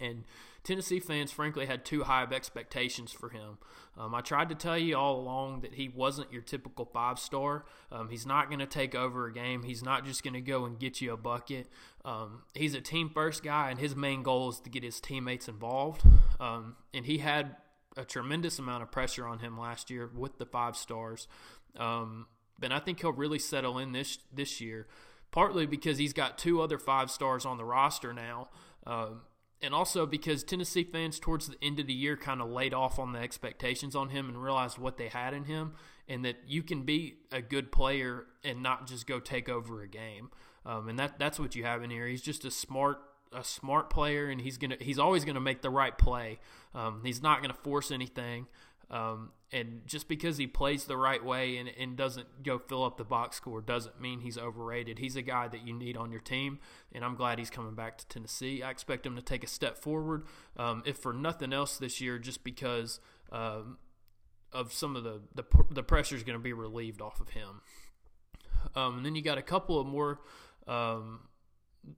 And 0.00 0.24
Tennessee 0.64 1.00
fans, 1.00 1.30
frankly, 1.30 1.66
had 1.66 1.84
too 1.84 2.04
high 2.04 2.22
of 2.22 2.32
expectations 2.32 3.12
for 3.12 3.28
him. 3.28 3.58
Um, 3.96 4.14
I 4.14 4.20
tried 4.20 4.48
to 4.48 4.54
tell 4.54 4.78
you 4.78 4.96
all 4.96 5.20
along 5.20 5.60
that 5.60 5.74
he 5.74 5.88
wasn't 5.88 6.32
your 6.32 6.42
typical 6.42 6.84
five 6.84 7.18
star. 7.18 7.64
Um, 7.92 8.08
he's 8.08 8.26
not 8.26 8.48
going 8.48 8.60
to 8.60 8.66
take 8.66 8.94
over 8.94 9.26
a 9.26 9.32
game. 9.32 9.62
He's 9.62 9.82
not 9.82 10.04
just 10.04 10.22
going 10.22 10.34
to 10.34 10.40
go 10.40 10.64
and 10.64 10.78
get 10.78 11.00
you 11.00 11.12
a 11.12 11.16
bucket. 11.16 11.68
Um, 12.04 12.42
he's 12.54 12.74
a 12.74 12.80
team 12.80 13.10
first 13.10 13.42
guy, 13.42 13.70
and 13.70 13.78
his 13.78 13.94
main 13.94 14.22
goal 14.22 14.50
is 14.50 14.60
to 14.60 14.70
get 14.70 14.82
his 14.82 15.00
teammates 15.00 15.48
involved. 15.48 16.02
Um, 16.38 16.76
and 16.94 17.06
he 17.06 17.18
had 17.18 17.56
a 17.96 18.04
tremendous 18.04 18.58
amount 18.58 18.82
of 18.82 18.90
pressure 18.90 19.26
on 19.26 19.40
him 19.40 19.58
last 19.58 19.90
year 19.90 20.10
with 20.14 20.38
the 20.38 20.46
five 20.46 20.76
stars. 20.76 21.26
Um, 21.76 22.26
and 22.62 22.72
I 22.72 22.78
think 22.78 23.00
he'll 23.00 23.12
really 23.12 23.38
settle 23.38 23.78
in 23.78 23.92
this 23.92 24.18
this 24.32 24.60
year, 24.60 24.86
partly 25.30 25.66
because 25.66 25.98
he's 25.98 26.12
got 26.12 26.38
two 26.38 26.60
other 26.60 26.78
five 26.78 27.10
stars 27.10 27.44
on 27.44 27.56
the 27.56 27.64
roster 27.64 28.12
now. 28.12 28.48
Um, 28.86 29.22
and 29.62 29.74
also 29.74 30.06
because 30.06 30.42
Tennessee 30.42 30.84
fans 30.84 31.18
towards 31.18 31.48
the 31.48 31.56
end 31.62 31.80
of 31.80 31.86
the 31.86 31.92
year 31.92 32.16
kind 32.16 32.40
of 32.40 32.48
laid 32.48 32.72
off 32.72 32.98
on 32.98 33.12
the 33.12 33.18
expectations 33.18 33.94
on 33.94 34.08
him 34.08 34.28
and 34.28 34.42
realized 34.42 34.78
what 34.78 34.96
they 34.96 35.08
had 35.08 35.34
in 35.34 35.44
him, 35.44 35.74
and 36.08 36.24
that 36.24 36.36
you 36.46 36.62
can 36.62 36.82
be 36.82 37.18
a 37.30 37.42
good 37.42 37.70
player 37.70 38.24
and 38.42 38.62
not 38.62 38.88
just 38.88 39.06
go 39.06 39.20
take 39.20 39.48
over 39.48 39.82
a 39.82 39.88
game. 39.88 40.30
Um, 40.64 40.88
and 40.88 40.98
that 40.98 41.18
that's 41.18 41.38
what 41.38 41.54
you 41.54 41.64
have 41.64 41.82
in 41.82 41.90
here. 41.90 42.06
He's 42.06 42.22
just 42.22 42.44
a 42.44 42.50
smart 42.50 42.98
a 43.32 43.44
smart 43.44 43.90
player, 43.90 44.28
and 44.28 44.40
he's 44.40 44.58
gonna 44.58 44.76
he's 44.80 44.98
always 44.98 45.24
gonna 45.24 45.40
make 45.40 45.62
the 45.62 45.70
right 45.70 45.96
play. 45.96 46.38
Um, 46.74 47.02
he's 47.04 47.22
not 47.22 47.42
gonna 47.42 47.54
force 47.54 47.90
anything. 47.90 48.46
Um, 48.90 49.30
and 49.52 49.82
just 49.86 50.08
because 50.08 50.36
he 50.36 50.46
plays 50.46 50.84
the 50.84 50.96
right 50.96 51.24
way 51.24 51.56
and, 51.56 51.68
and 51.68 51.96
doesn't 51.96 52.42
go 52.42 52.58
fill 52.58 52.84
up 52.84 52.96
the 52.96 53.04
box 53.04 53.36
score 53.36 53.60
doesn't 53.60 54.00
mean 54.00 54.20
he's 54.20 54.36
overrated. 54.36 54.98
He's 54.98 55.16
a 55.16 55.22
guy 55.22 55.48
that 55.48 55.66
you 55.66 55.72
need 55.72 55.96
on 55.96 56.10
your 56.10 56.20
team, 56.20 56.58
and 56.92 57.04
I'm 57.04 57.14
glad 57.14 57.38
he's 57.38 57.50
coming 57.50 57.74
back 57.74 57.98
to 57.98 58.06
Tennessee. 58.08 58.62
I 58.62 58.70
expect 58.70 59.06
him 59.06 59.16
to 59.16 59.22
take 59.22 59.44
a 59.44 59.48
step 59.48 59.78
forward, 59.78 60.24
um, 60.56 60.82
if 60.86 60.98
for 60.98 61.12
nothing 61.12 61.52
else 61.52 61.78
this 61.78 62.00
year, 62.00 62.18
just 62.18 62.42
because 62.42 63.00
um, 63.30 63.78
of 64.52 64.72
some 64.72 64.96
of 64.96 65.04
the 65.04 65.20
the, 65.34 65.44
the 65.70 65.82
pressure 65.82 66.16
is 66.16 66.22
going 66.24 66.38
to 66.38 66.42
be 66.42 66.52
relieved 66.52 67.00
off 67.00 67.20
of 67.20 67.30
him. 67.30 67.62
Um, 68.74 68.98
and 68.98 69.06
then 69.06 69.14
you 69.14 69.22
got 69.22 69.38
a 69.38 69.42
couple 69.42 69.80
of 69.80 69.86
more. 69.86 70.20
Um, 70.66 71.28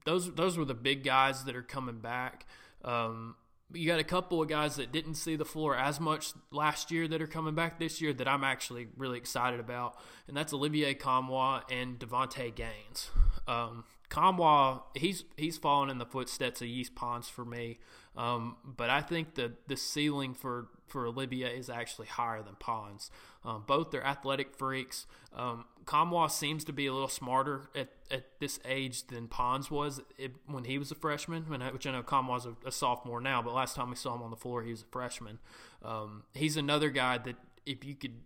those 0.04 0.32
those 0.34 0.56
were 0.56 0.64
the 0.64 0.74
big 0.74 1.04
guys 1.04 1.44
that 1.44 1.56
are 1.56 1.62
coming 1.62 1.98
back. 1.98 2.46
Um, 2.84 3.36
you 3.74 3.86
got 3.86 4.00
a 4.00 4.04
couple 4.04 4.42
of 4.42 4.48
guys 4.48 4.76
that 4.76 4.92
didn't 4.92 5.14
see 5.14 5.36
the 5.36 5.44
floor 5.44 5.76
as 5.76 6.00
much 6.00 6.32
last 6.50 6.90
year 6.90 7.08
that 7.08 7.20
are 7.20 7.26
coming 7.26 7.54
back 7.54 7.78
this 7.78 8.00
year 8.00 8.12
that 8.12 8.28
I'm 8.28 8.44
actually 8.44 8.88
really 8.96 9.18
excited 9.18 9.60
about, 9.60 9.96
and 10.28 10.36
that's 10.36 10.52
Olivier 10.52 10.94
Nkamhoua 10.94 11.62
and 11.70 11.98
Davonte 11.98 12.54
Gaines. 12.54 13.10
Um, 13.46 13.84
Nkamhoua, 14.10 14.82
he's 14.94 15.24
he's 15.36 15.58
fallen 15.58 15.90
in 15.90 15.98
the 15.98 16.06
footsteps 16.06 16.60
of 16.60 16.68
Yves 16.68 16.90
Pons 16.90 17.28
for 17.28 17.44
me, 17.44 17.78
um, 18.16 18.56
but 18.64 18.90
I 18.90 19.00
think 19.00 19.34
the 19.34 19.52
the 19.66 19.76
ceiling 19.76 20.34
for 20.34 20.68
for 20.92 21.08
Libya 21.08 21.48
is 21.48 21.70
actually 21.70 22.06
higher 22.06 22.42
than 22.42 22.54
Pons. 22.56 23.10
Um, 23.44 23.64
both 23.66 23.94
are 23.94 24.04
athletic 24.04 24.54
freaks. 24.54 25.06
Um, 25.34 25.64
Nkamhoua 25.84 26.30
seems 26.30 26.64
to 26.64 26.72
be 26.72 26.86
a 26.86 26.92
little 26.92 27.08
smarter 27.08 27.70
at, 27.74 27.88
at 28.10 28.38
this 28.38 28.60
age 28.66 29.06
than 29.06 29.26
Pons 29.26 29.70
was 29.70 30.02
it, 30.18 30.32
when 30.46 30.64
he 30.64 30.76
was 30.76 30.90
a 30.90 30.94
freshman, 30.94 31.44
when, 31.48 31.62
which 31.72 31.86
I 31.86 31.92
know 31.92 32.02
Nkamhoua's 32.02 32.46
a, 32.46 32.54
a 32.66 32.70
sophomore 32.70 33.20
now, 33.20 33.40
but 33.40 33.54
last 33.54 33.74
time 33.74 33.88
we 33.88 33.96
saw 33.96 34.14
him 34.14 34.22
on 34.22 34.30
the 34.30 34.36
floor, 34.36 34.62
he 34.62 34.70
was 34.70 34.82
a 34.82 34.92
freshman. 34.92 35.38
Um, 35.82 36.24
he's 36.34 36.58
another 36.58 36.90
guy 36.90 37.18
that 37.18 37.36
if 37.64 37.84
you 37.84 37.94
could 37.94 38.20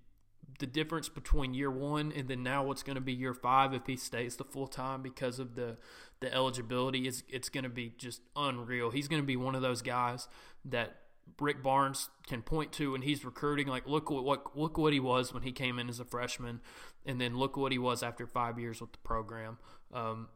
the 0.59 0.67
difference 0.67 1.09
between 1.09 1.53
year 1.53 1.71
one 1.71 2.13
and 2.17 2.29
then 2.29 2.43
now 2.43 2.65
what's 2.65 2.83
going 2.83 2.95
to 2.95 3.01
be 3.01 3.13
year 3.13 3.35
five 3.35 3.75
if 3.75 3.87
he 3.87 3.95
stays 3.95 4.37
the 4.37 4.45
full 4.45 4.67
time 4.67 5.03
because 5.03 5.39
of 5.39 5.55
the 5.55 5.77
the 6.21 6.33
eligibility 6.33 7.07
is 7.07 7.23
it's 7.29 7.51
going 7.51 7.65
to 7.65 7.71
be 7.71 7.93
just 7.99 8.23
unreal. 8.35 8.91
He's 8.91 9.07
going 9.07 9.21
to 9.21 9.27
be 9.27 9.37
one 9.37 9.55
of 9.55 9.61
those 9.61 9.83
guys 9.83 10.29
that 10.65 10.97
Rick 11.41 11.62
Barnes 11.62 12.09
can 12.27 12.43
point 12.43 12.73
to 12.73 12.95
and 12.95 13.05
he's 13.05 13.25
recruiting 13.25 13.67
like 13.67 13.87
look 13.87 14.11
what, 14.11 14.57
look 14.57 14.79
what 14.79 14.93
he 14.93 15.01
was 15.01 15.35
when 15.35 15.43
he 15.43 15.53
came 15.53 15.79
in 15.79 15.89
as 15.89 16.01
a 16.01 16.05
freshman 16.05 16.61
and 17.05 17.21
then 17.21 17.37
look 17.37 17.57
what 17.57 17.73
he 17.73 17.79
was 17.79 18.03
after 18.03 18.27
5 18.27 18.59
years 18.59 18.81
with 18.81 18.93
the 18.93 18.99
program. 18.99 19.59
Um, 19.93 20.29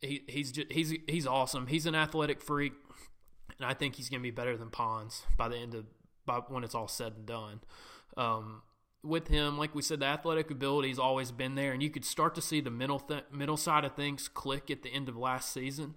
he, 0.00 0.22
he's 0.28 0.52
just, 0.52 0.70
he's 0.72 0.94
he's 1.08 1.26
awesome. 1.26 1.66
He's 1.66 1.86
an 1.86 1.94
athletic 1.94 2.40
freak 2.40 2.72
and 3.58 3.68
I 3.68 3.74
think 3.74 3.96
he's 3.96 4.08
going 4.08 4.20
to 4.20 4.26
be 4.26 4.30
better 4.30 4.56
than 4.56 4.70
Pons 4.70 5.22
by 5.36 5.48
the 5.48 5.56
end 5.56 5.74
of 5.74 5.86
by 6.26 6.40
when 6.48 6.64
it's 6.64 6.74
all 6.74 6.88
said 6.88 7.14
and 7.16 7.26
done. 7.26 7.60
Um, 8.16 8.62
with 9.02 9.28
him, 9.28 9.58
like 9.58 9.74
we 9.74 9.82
said, 9.82 10.00
the 10.00 10.06
athletic 10.06 10.50
ability 10.50 10.88
has 10.88 10.98
always 10.98 11.30
been 11.30 11.54
there, 11.54 11.72
and 11.72 11.82
you 11.82 11.90
could 11.90 12.04
start 12.04 12.34
to 12.34 12.42
see 12.42 12.60
the 12.60 12.70
middle 12.70 12.98
th- 12.98 13.24
middle 13.32 13.56
side 13.56 13.84
of 13.84 13.94
things 13.94 14.28
click 14.28 14.70
at 14.70 14.82
the 14.82 14.90
end 14.90 15.08
of 15.08 15.16
last 15.16 15.52
season. 15.52 15.94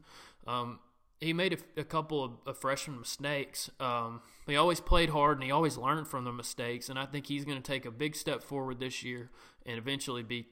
Um, 0.48 0.80
he 1.22 1.34
made 1.34 1.54
a, 1.54 1.82
a 1.82 1.84
couple 1.84 2.24
of, 2.24 2.32
of, 2.48 2.58
freshman 2.58 3.00
mistakes. 3.00 3.70
Um, 3.80 4.22
he 4.48 4.56
always 4.56 4.82
played 4.82 5.12
hard 5.12 5.38
and 5.38 5.44
he 5.44 5.52
always 5.52 5.78
learned 5.78 6.08
from 6.08 6.26
the 6.26 6.34
mistakes. 6.34 6.90
And 6.90 6.98
I 6.98 7.06
think 7.06 7.28
he's 7.28 7.46
going 7.46 7.62
to 7.62 7.64
take 7.64 7.86
a 7.86 7.92
big 7.92 8.16
step 8.16 8.44
forward 8.44 8.80
this 8.80 9.04
year 9.04 9.30
and 9.66 9.78
eventually 9.78 10.24
be 10.24 10.48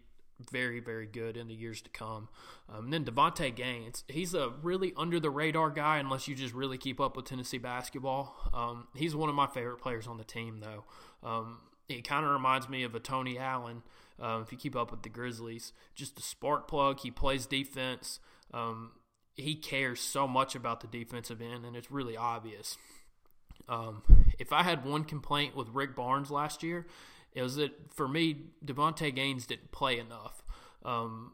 very, 0.52 0.80
very 0.80 1.08
good 1.08 1.36
in 1.36 1.48
the 1.48 1.54
years 1.54 1.82
to 1.82 1.90
come. 1.90 2.30
Um, 2.70 2.92
then 2.92 3.04
Davonte 3.04 3.54
Gaines, 3.54 4.04
he's 4.08 4.34
a 4.34 4.54
really 4.62 4.94
under 4.96 5.20
the 5.20 5.32
radar 5.32 5.72
guy 5.72 5.98
unless 5.98 6.28
you 6.28 6.36
just 6.36 6.54
really 6.54 6.78
keep 6.78 7.02
up 7.02 7.18
with 7.18 7.26
Tennessee 7.26 7.58
basketball. 7.58 8.36
Um, 8.54 8.88
he's 8.96 9.16
one 9.16 9.28
of 9.28 9.36
my 9.36 9.48
favorite 9.48 9.80
players 9.80 10.08
on 10.08 10.18
the 10.18 10.24
team, 10.24 10.62
though. 10.62 10.86
Um, 11.28 11.58
he 11.88 12.02
kind 12.02 12.26
of 12.26 12.32
reminds 12.32 12.70
me 12.70 12.84
of 12.84 12.94
a 12.94 13.00
Tony 13.00 13.38
Allen. 13.38 13.82
Uh, 14.22 14.42
if 14.44 14.52
you 14.52 14.58
keep 14.58 14.76
up 14.76 14.92
with 14.92 15.02
the 15.02 15.10
Grizzlies, 15.10 15.74
just 15.96 16.20
a 16.20 16.22
spark 16.22 16.68
plug. 16.68 17.00
He 17.00 17.10
plays 17.10 17.46
defense. 17.46 18.20
Um, 18.54 18.92
he 19.40 19.56
cares 19.56 20.00
so 20.00 20.28
much 20.28 20.56
about 20.56 20.82
the 20.82 20.88
defensive 20.88 21.42
end, 21.42 21.66
and 21.66 21.76
it's 21.76 21.92
really 21.92 22.18
obvious. 22.18 22.78
Um, 23.68 24.04
if 24.40 24.52
I 24.52 24.64
had 24.64 24.86
one 24.86 25.04
complaint 25.04 25.56
with 25.56 25.70
Rick 25.70 25.96
Barnes 25.96 26.32
last 26.32 26.64
year, 26.64 26.88
it 27.34 27.42
was 27.42 27.56
that 27.58 27.72
for 27.94 28.08
me, 28.08 28.38
Davonte 28.66 29.14
Gaines 29.14 29.46
didn't 29.46 29.72
play 29.72 30.00
enough. 30.00 30.44
Um, 30.84 31.34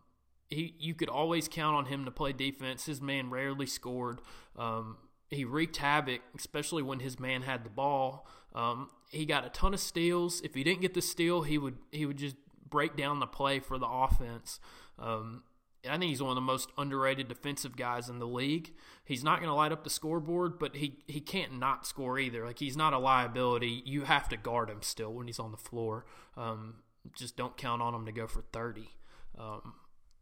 he 0.49 0.75
you 0.77 0.93
could 0.93 1.09
always 1.09 1.47
count 1.47 1.75
on 1.75 1.85
him 1.85 2.05
to 2.05 2.11
play 2.11 2.33
defense. 2.33 2.85
His 2.85 3.01
man 3.01 3.29
rarely 3.29 3.65
scored. 3.65 4.19
Um, 4.57 4.97
he 5.29 5.45
wreaked 5.45 5.77
havoc, 5.77 6.21
especially 6.37 6.83
when 6.83 6.99
his 6.99 7.19
man 7.19 7.41
had 7.41 7.63
the 7.63 7.69
ball. 7.69 8.27
Um, 8.53 8.89
he 9.11 9.25
got 9.25 9.45
a 9.45 9.49
ton 9.49 9.73
of 9.73 9.79
steals. 9.79 10.41
If 10.41 10.53
he 10.53 10.63
didn't 10.63 10.81
get 10.81 10.93
the 10.93 11.01
steal, 11.01 11.43
he 11.43 11.57
would 11.57 11.77
he 11.91 12.05
would 12.05 12.17
just 12.17 12.35
break 12.69 12.95
down 12.95 13.19
the 13.19 13.27
play 13.27 13.59
for 13.59 13.77
the 13.77 13.87
offense. 13.87 14.59
Um, 14.99 15.43
I 15.87 15.97
think 15.97 16.09
he's 16.09 16.21
one 16.21 16.31
of 16.31 16.35
the 16.35 16.41
most 16.41 16.69
underrated 16.77 17.27
defensive 17.27 17.75
guys 17.75 18.09
in 18.09 18.19
the 18.19 18.27
league. 18.27 18.73
He's 19.03 19.23
not 19.23 19.39
going 19.39 19.49
to 19.49 19.55
light 19.55 19.71
up 19.71 19.83
the 19.83 19.89
scoreboard, 19.89 20.57
but 20.59 20.75
he, 20.75 20.99
he 21.07 21.21
can't 21.21 21.59
not 21.59 21.85
score 21.85 22.17
either. 22.17 22.45
Like 22.45 22.59
he's 22.59 22.77
not 22.77 22.93
a 22.93 22.97
liability. 22.99 23.83
You 23.85 24.03
have 24.03 24.29
to 24.29 24.37
guard 24.37 24.69
him 24.69 24.81
still 24.81 25.13
when 25.13 25.27
he's 25.27 25.39
on 25.39 25.51
the 25.51 25.57
floor. 25.57 26.05
Um, 26.35 26.75
just 27.15 27.37
don't 27.37 27.55
count 27.55 27.81
on 27.81 27.93
him 27.93 28.05
to 28.05 28.11
go 28.11 28.27
for 28.27 28.41
thirty. 28.41 28.89
Um, 29.37 29.73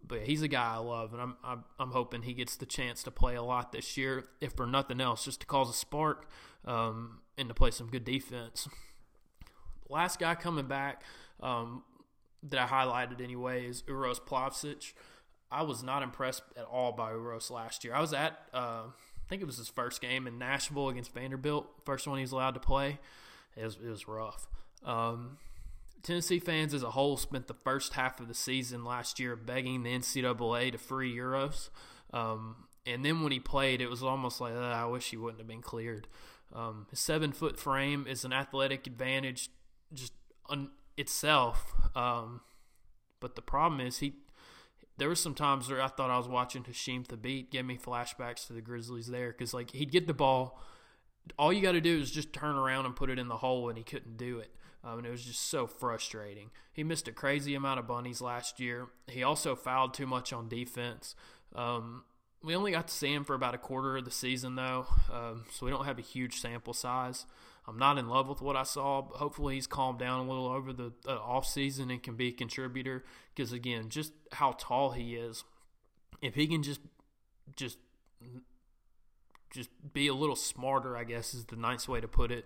but 0.06 0.24
he's 0.24 0.42
a 0.42 0.48
guy 0.48 0.74
I 0.74 0.78
love, 0.78 1.14
and 1.14 1.22
I'm, 1.22 1.38
I'm, 1.44 1.64
I'm 1.80 1.92
hoping 1.92 2.24
he 2.24 2.34
gets 2.34 2.58
the 2.58 2.66
chance 2.66 3.04
to 3.04 3.12
play 3.12 3.36
a 3.36 3.44
lot 3.44 3.72
this 3.72 3.96
year, 3.96 4.26
if 4.42 4.54
for 4.54 4.66
nothing 4.66 5.00
else, 5.00 5.24
just 5.26 5.40
to 5.42 5.46
cause 5.46 5.70
a 5.70 5.74
spark 5.74 6.28
um, 6.66 7.22
and 7.38 7.48
to 7.48 7.54
play 7.54 7.72
some 7.72 7.88
good 7.88 8.04
defense. 8.04 8.68
Last 9.90 10.20
guy 10.20 10.36
coming 10.36 10.66
back 10.66 11.04
um, 11.40 11.84
that 12.44 12.60
I 12.60 12.68
highlighted 12.68 13.22
anyway 13.22 13.66
is 13.66 13.84
Uros 13.88 14.20
Plavsic. 14.20 14.94
I 15.54 15.62
was 15.62 15.84
not 15.84 16.04
impressed 16.04 16.44
at 16.58 16.66
all 16.66 16.92
by 16.92 17.12
Uros 17.12 17.52
last 17.52 17.84
year. 17.84 17.94
I 17.94 18.02
was 18.02 18.14
at, 18.14 18.40
uh, 18.54 18.84
I 18.88 19.30
think 19.30 19.42
it 19.42 19.46
was 19.46 19.58
his 19.58 19.70
first 19.70 20.02
game 20.02 20.28
in 20.28 20.38
Nashville 20.38 20.90
against 20.90 21.14
Vanderbilt, 21.14 21.68
first 21.86 22.08
one 22.08 22.18
he 22.18 22.24
was 22.24 22.32
allowed 22.32 22.56
to 22.56 22.60
play. 22.60 23.00
It 23.56 23.64
was, 23.64 23.76
it 23.76 23.90
was 23.90 24.08
rough. 24.08 24.48
Um, 24.84 25.38
Tennessee 26.02 26.40
fans 26.40 26.74
as 26.74 26.84
a 26.84 26.92
whole 26.92 27.16
spent 27.18 27.48
the 27.48 27.54
first 27.54 27.94
half 27.94 28.20
of 28.20 28.28
the 28.28 28.34
season 28.34 28.84
last 28.84 29.20
year 29.20 29.36
begging 29.36 29.84
the 29.84 29.92
NCAA 29.98 30.72
to 30.74 30.78
free 30.78 31.16
Uros. 31.16 31.70
Um, 32.12 32.68
and 32.86 33.06
then 33.06 33.22
when 33.24 33.32
he 33.32 33.40
played, 33.40 33.80
it 33.80 33.90
was 33.90 34.04
almost 34.04 34.42
like, 34.42 34.54
I 34.54 34.86
wish 34.86 35.12
he 35.12 35.18
wouldn't 35.18 35.40
have 35.40 35.48
been 35.48 35.62
cleared. 35.62 36.08
Um, 36.54 36.88
his 36.90 37.00
seven 37.00 37.32
foot 37.32 37.58
frame 37.58 38.06
is 38.08 38.26
an 38.26 38.34
athletic 38.34 38.86
advantage 38.86 39.50
just 39.94 40.14
on 40.48 40.72
itself. 40.98 41.74
Um, 41.96 42.42
but 43.22 43.36
the 43.36 43.42
problem 43.42 43.80
is 43.80 44.00
he 44.00 44.16
there 44.98 45.08
were 45.08 45.16
some 45.16 45.34
times 45.34 45.70
where 45.70 45.82
I 45.82 45.88
thought 45.88 46.10
I 46.10 46.18
was 46.18 46.28
watching 46.28 46.64
Hasheem 46.64 47.06
Thabeet. 47.08 47.50
give 47.50 47.66
me 47.66 47.78
flashbacks 47.78 48.48
to 48.48 48.54
the 48.54 48.62
Grizzlies 48.62 49.08
there 49.08 49.30
because 49.30 49.54
like 49.54 49.72
he'd 49.72 49.92
get 49.92 50.08
the 50.08 50.14
ball, 50.14 50.60
all 51.38 51.52
you 51.52 51.62
got 51.62 51.72
to 51.74 51.82
do 51.82 52.00
is 52.00 52.12
just 52.12 52.34
turn 52.34 52.56
around 52.56 52.86
and 52.86 52.96
put 52.96 53.10
it 53.10 53.18
in 53.18 53.28
the 53.28 53.38
hole, 53.38 53.70
and 53.70 53.78
he 53.78 53.84
couldn't 53.84 54.18
do 54.18 54.40
it. 54.40 54.52
Um, 54.84 54.98
and 55.00 55.08
it 55.08 55.12
was 55.12 55.24
just 55.24 55.50
so 55.50 55.66
frustrating. 55.66 56.52
He 56.74 56.84
missed 56.84 57.08
a 57.08 57.14
crazy 57.14 57.56
amount 57.56 57.80
of 57.80 57.88
bunnies 57.88 58.20
last 58.20 58.60
year. 58.60 58.88
He 59.08 59.24
also 59.24 59.56
fouled 59.56 59.94
too 59.94 60.06
much 60.06 60.34
on 60.34 60.50
defense. 60.50 61.16
Um, 61.56 62.04
we 62.44 62.56
only 62.56 62.72
got 62.72 62.90
to 62.90 62.94
see 62.94 63.14
him 63.14 63.24
for 63.24 63.34
about 63.34 63.56
a 63.56 63.58
quarter 63.58 63.96
of 63.96 64.06
the 64.06 64.12
season 64.12 64.56
though, 64.56 64.86
um, 65.12 65.46
so 65.50 65.66
we 65.66 65.72
don't 65.72 65.86
have 65.86 66.00
a 66.00 66.02
huge 66.02 66.42
sample 66.42 66.74
size. 66.74 67.26
I'm 67.68 67.78
not 67.78 67.98
in 67.98 68.10
love 68.10 68.28
with 68.28 68.42
what 68.42 68.56
I 68.56 68.64
saw. 68.64 69.02
But 69.02 69.18
hopefully, 69.18 69.56
he's 69.56 69.68
calmed 69.68 70.00
down 70.00 70.26
a 70.26 70.30
little 70.30 70.48
over 70.48 70.74
the 70.74 70.94
uh, 71.08 71.18
off 71.18 71.46
season 71.46 71.90
and 71.92 72.02
can 72.02 72.16
be 72.16 72.30
a 72.30 72.32
contributor. 72.32 73.04
Because 73.34 73.52
again, 73.52 73.90
just 73.90 74.14
how 74.34 74.56
tall 74.58 74.92
he 74.92 75.16
is, 75.16 75.44
if 76.22 76.36
he 76.36 76.48
can 76.48 76.64
just 76.64 76.82
just 77.56 77.78
just 79.52 79.70
be 79.94 80.08
a 80.08 80.14
little 80.14 80.36
smarter, 80.36 80.98
I 80.98 81.04
guess 81.04 81.34
is 81.34 81.46
the 81.46 81.56
nice 81.56 81.88
way 81.88 82.02
to 82.02 82.08
put 82.08 82.32
it 82.32 82.46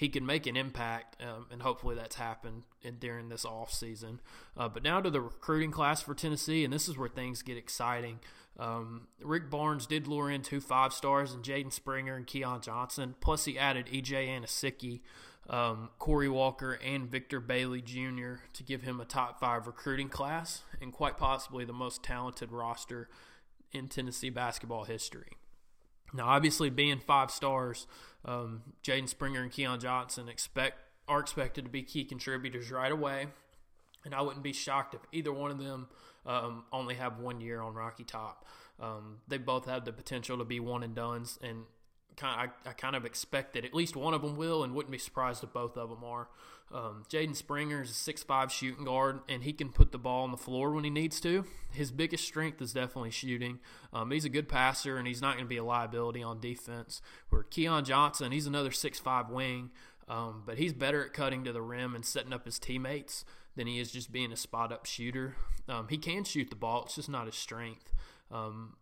he 0.00 0.08
can 0.08 0.24
make 0.24 0.46
an 0.46 0.56
impact, 0.56 1.22
um, 1.22 1.46
and 1.50 1.60
hopefully 1.60 1.94
that's 1.94 2.16
happened 2.16 2.62
in, 2.80 2.96
during 2.96 3.28
this 3.28 3.44
off 3.44 3.70
season. 3.70 4.20
Uh, 4.56 4.66
but 4.66 4.82
now 4.82 4.98
to 4.98 5.10
the 5.10 5.20
recruiting 5.20 5.70
class 5.70 6.00
for 6.00 6.14
Tennessee, 6.14 6.64
and 6.64 6.72
this 6.72 6.88
is 6.88 6.96
where 6.96 7.08
things 7.08 7.42
get 7.42 7.58
exciting. 7.58 8.20
Um, 8.60 9.08
Rick 9.22 9.48
Barnes 9.48 9.86
did 9.86 10.06
lure 10.06 10.30
in 10.30 10.42
two 10.42 10.60
five 10.60 10.92
stars 10.92 11.32
and 11.32 11.42
Jaden 11.42 11.72
Springer 11.72 12.14
and 12.14 12.26
Keon 12.26 12.60
Johnson. 12.60 13.14
Plus, 13.20 13.46
he 13.46 13.58
added 13.58 13.86
EJ 13.86 14.28
Anosike, 14.28 15.00
um, 15.48 15.88
Corey 15.98 16.28
Walker, 16.28 16.72
and 16.74 17.10
Victor 17.10 17.40
Bailey 17.40 17.80
Jr. 17.80 18.42
to 18.52 18.62
give 18.62 18.82
him 18.82 19.00
a 19.00 19.06
top 19.06 19.40
five 19.40 19.66
recruiting 19.66 20.10
class 20.10 20.62
and 20.80 20.92
quite 20.92 21.16
possibly 21.16 21.64
the 21.64 21.72
most 21.72 22.02
talented 22.02 22.52
roster 22.52 23.08
in 23.72 23.88
Tennessee 23.88 24.30
basketball 24.30 24.84
history. 24.84 25.38
Now, 26.12 26.26
obviously, 26.26 26.68
being 26.68 26.98
five 26.98 27.30
stars, 27.30 27.86
um, 28.26 28.62
Jaden 28.82 29.08
Springer 29.08 29.40
and 29.42 29.50
Keon 29.50 29.80
Johnson 29.80 30.28
expect 30.28 30.78
are 31.08 31.20
expected 31.20 31.64
to 31.64 31.70
be 31.70 31.82
key 31.82 32.04
contributors 32.04 32.70
right 32.70 32.92
away, 32.92 33.28
and 34.04 34.14
I 34.14 34.20
wouldn't 34.20 34.44
be 34.44 34.52
shocked 34.52 34.94
if 34.94 35.00
either 35.12 35.32
one 35.32 35.50
of 35.50 35.58
them 35.58 35.88
um, 36.26 36.64
only 36.72 36.94
have 36.94 37.18
one 37.18 37.40
year 37.40 37.60
on 37.60 37.74
Rocky 37.74 38.04
Top. 38.04 38.44
Um, 38.78 39.18
they 39.28 39.38
both 39.38 39.66
have 39.66 39.84
the 39.84 39.92
potential 39.92 40.38
to 40.38 40.44
be 40.44 40.60
one 40.60 40.82
and 40.82 40.94
duns, 40.94 41.38
and 41.42 41.64
kind 42.16 42.50
I, 42.64 42.70
I 42.70 42.72
kind 42.72 42.96
of 42.96 43.04
expect 43.04 43.54
that 43.54 43.64
at 43.64 43.74
least 43.74 43.96
one 43.96 44.14
of 44.14 44.22
them 44.22 44.36
will, 44.36 44.64
and 44.64 44.74
wouldn't 44.74 44.92
be 44.92 44.98
surprised 44.98 45.44
if 45.44 45.52
both 45.52 45.76
of 45.76 45.90
them 45.90 46.04
are. 46.04 46.28
Um, 46.72 47.02
Jaden 47.10 47.34
Springer 47.34 47.82
is 47.82 47.90
a 47.90 47.94
six-five 47.94 48.52
shooting 48.52 48.84
guard, 48.84 49.20
and 49.28 49.42
he 49.42 49.52
can 49.52 49.70
put 49.70 49.90
the 49.90 49.98
ball 49.98 50.22
on 50.22 50.30
the 50.30 50.36
floor 50.36 50.70
when 50.70 50.84
he 50.84 50.90
needs 50.90 51.20
to. 51.20 51.44
His 51.72 51.90
biggest 51.90 52.24
strength 52.24 52.62
is 52.62 52.72
definitely 52.72 53.10
shooting. 53.10 53.58
Um, 53.92 54.12
he's 54.12 54.24
a 54.24 54.28
good 54.28 54.48
passer, 54.48 54.96
and 54.96 55.06
he's 55.06 55.20
not 55.20 55.34
going 55.34 55.46
to 55.46 55.48
be 55.48 55.56
a 55.56 55.64
liability 55.64 56.22
on 56.22 56.40
defense. 56.40 57.02
Where 57.28 57.42
Keon 57.42 57.84
Johnson, 57.84 58.30
he's 58.30 58.46
another 58.46 58.70
six-five 58.70 59.28
wing, 59.30 59.70
um, 60.08 60.44
but 60.46 60.58
he's 60.58 60.72
better 60.72 61.04
at 61.04 61.12
cutting 61.12 61.42
to 61.44 61.52
the 61.52 61.60
rim 61.62 61.94
and 61.96 62.04
setting 62.04 62.32
up 62.32 62.44
his 62.44 62.60
teammates 62.60 63.24
than 63.56 63.66
he 63.66 63.78
is 63.78 63.90
just 63.90 64.12
being 64.12 64.32
a 64.32 64.36
spot-up 64.36 64.86
shooter. 64.86 65.36
Um, 65.68 65.88
he 65.88 65.98
can 65.98 66.24
shoot 66.24 66.50
the 66.50 66.56
ball; 66.56 66.84
it's 66.84 66.96
just 66.96 67.08
not 67.08 67.26
his 67.26 67.34
strength. 67.34 67.92
Um, 68.30 68.76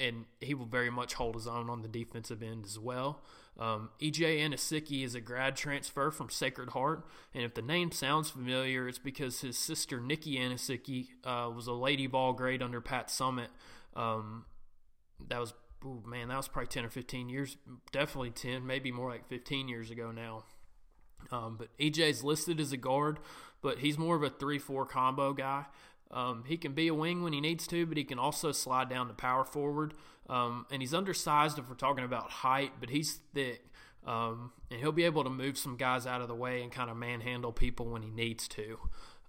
and 0.00 0.26
he 0.40 0.54
will 0.54 0.66
very 0.66 0.90
much 0.90 1.14
hold 1.14 1.34
his 1.34 1.46
own 1.46 1.68
on 1.68 1.82
the 1.82 1.88
defensive 1.88 2.42
end 2.42 2.64
as 2.64 2.78
well. 2.78 3.22
Um, 3.58 3.90
EJ 4.00 4.38
Anosike 4.38 5.04
is 5.04 5.16
a 5.16 5.20
grad 5.20 5.56
transfer 5.56 6.12
from 6.12 6.30
Sacred 6.30 6.70
Heart, 6.70 7.04
and 7.34 7.42
if 7.42 7.54
the 7.54 7.62
name 7.62 7.90
sounds 7.90 8.30
familiar, 8.30 8.86
it's 8.86 8.98
because 8.98 9.40
his 9.40 9.58
sister 9.58 10.00
Nicky 10.00 10.36
Anosike 10.38 11.08
uh, 11.24 11.50
was 11.50 11.66
a 11.66 11.72
Lady 11.72 12.06
Vol 12.06 12.34
grade 12.34 12.62
under 12.62 12.80
Pat 12.80 13.08
Summitt. 13.08 13.48
Um, 13.96 14.44
that 15.28 15.40
was, 15.40 15.54
ooh, 15.84 16.04
man, 16.06 16.28
that 16.28 16.36
was 16.36 16.46
probably 16.46 16.68
10 16.68 16.84
or 16.84 16.90
15 16.90 17.28
years, 17.28 17.56
definitely 17.90 18.30
10, 18.30 18.64
maybe 18.64 18.92
more 18.92 19.10
like 19.10 19.28
15 19.28 19.68
years 19.68 19.90
ago 19.90 20.12
now. 20.12 20.44
Um, 21.32 21.56
but 21.58 21.76
EJ's 21.78 22.22
listed 22.22 22.60
as 22.60 22.70
a 22.70 22.76
guard, 22.76 23.18
but 23.62 23.78
he's 23.78 23.98
more 23.98 24.16
of 24.16 24.22
a 24.22 24.30
3 24.30 24.58
4 24.58 24.86
combo 24.86 25.32
guy. 25.32 25.66
Um, 26.10 26.44
he 26.46 26.56
can 26.56 26.72
be 26.72 26.88
a 26.88 26.94
wing 26.94 27.22
when 27.22 27.32
he 27.32 27.40
needs 27.40 27.66
to, 27.68 27.84
but 27.86 27.96
he 27.96 28.04
can 28.04 28.18
also 28.18 28.52
slide 28.52 28.88
down 28.88 29.08
to 29.08 29.14
power 29.14 29.44
forward. 29.44 29.94
Um, 30.28 30.66
and 30.70 30.82
he's 30.82 30.94
undersized 30.94 31.58
if 31.58 31.68
we're 31.68 31.74
talking 31.74 32.04
about 32.04 32.30
height, 32.30 32.72
but 32.80 32.90
he's 32.90 33.20
thick. 33.34 33.64
Um, 34.06 34.52
and 34.70 34.80
he'll 34.80 34.92
be 34.92 35.04
able 35.04 35.24
to 35.24 35.30
move 35.30 35.58
some 35.58 35.76
guys 35.76 36.06
out 36.06 36.22
of 36.22 36.28
the 36.28 36.34
way 36.34 36.62
and 36.62 36.72
kind 36.72 36.90
of 36.90 36.96
manhandle 36.96 37.52
people 37.52 37.86
when 37.86 38.02
he 38.02 38.10
needs 38.10 38.48
to. 38.48 38.78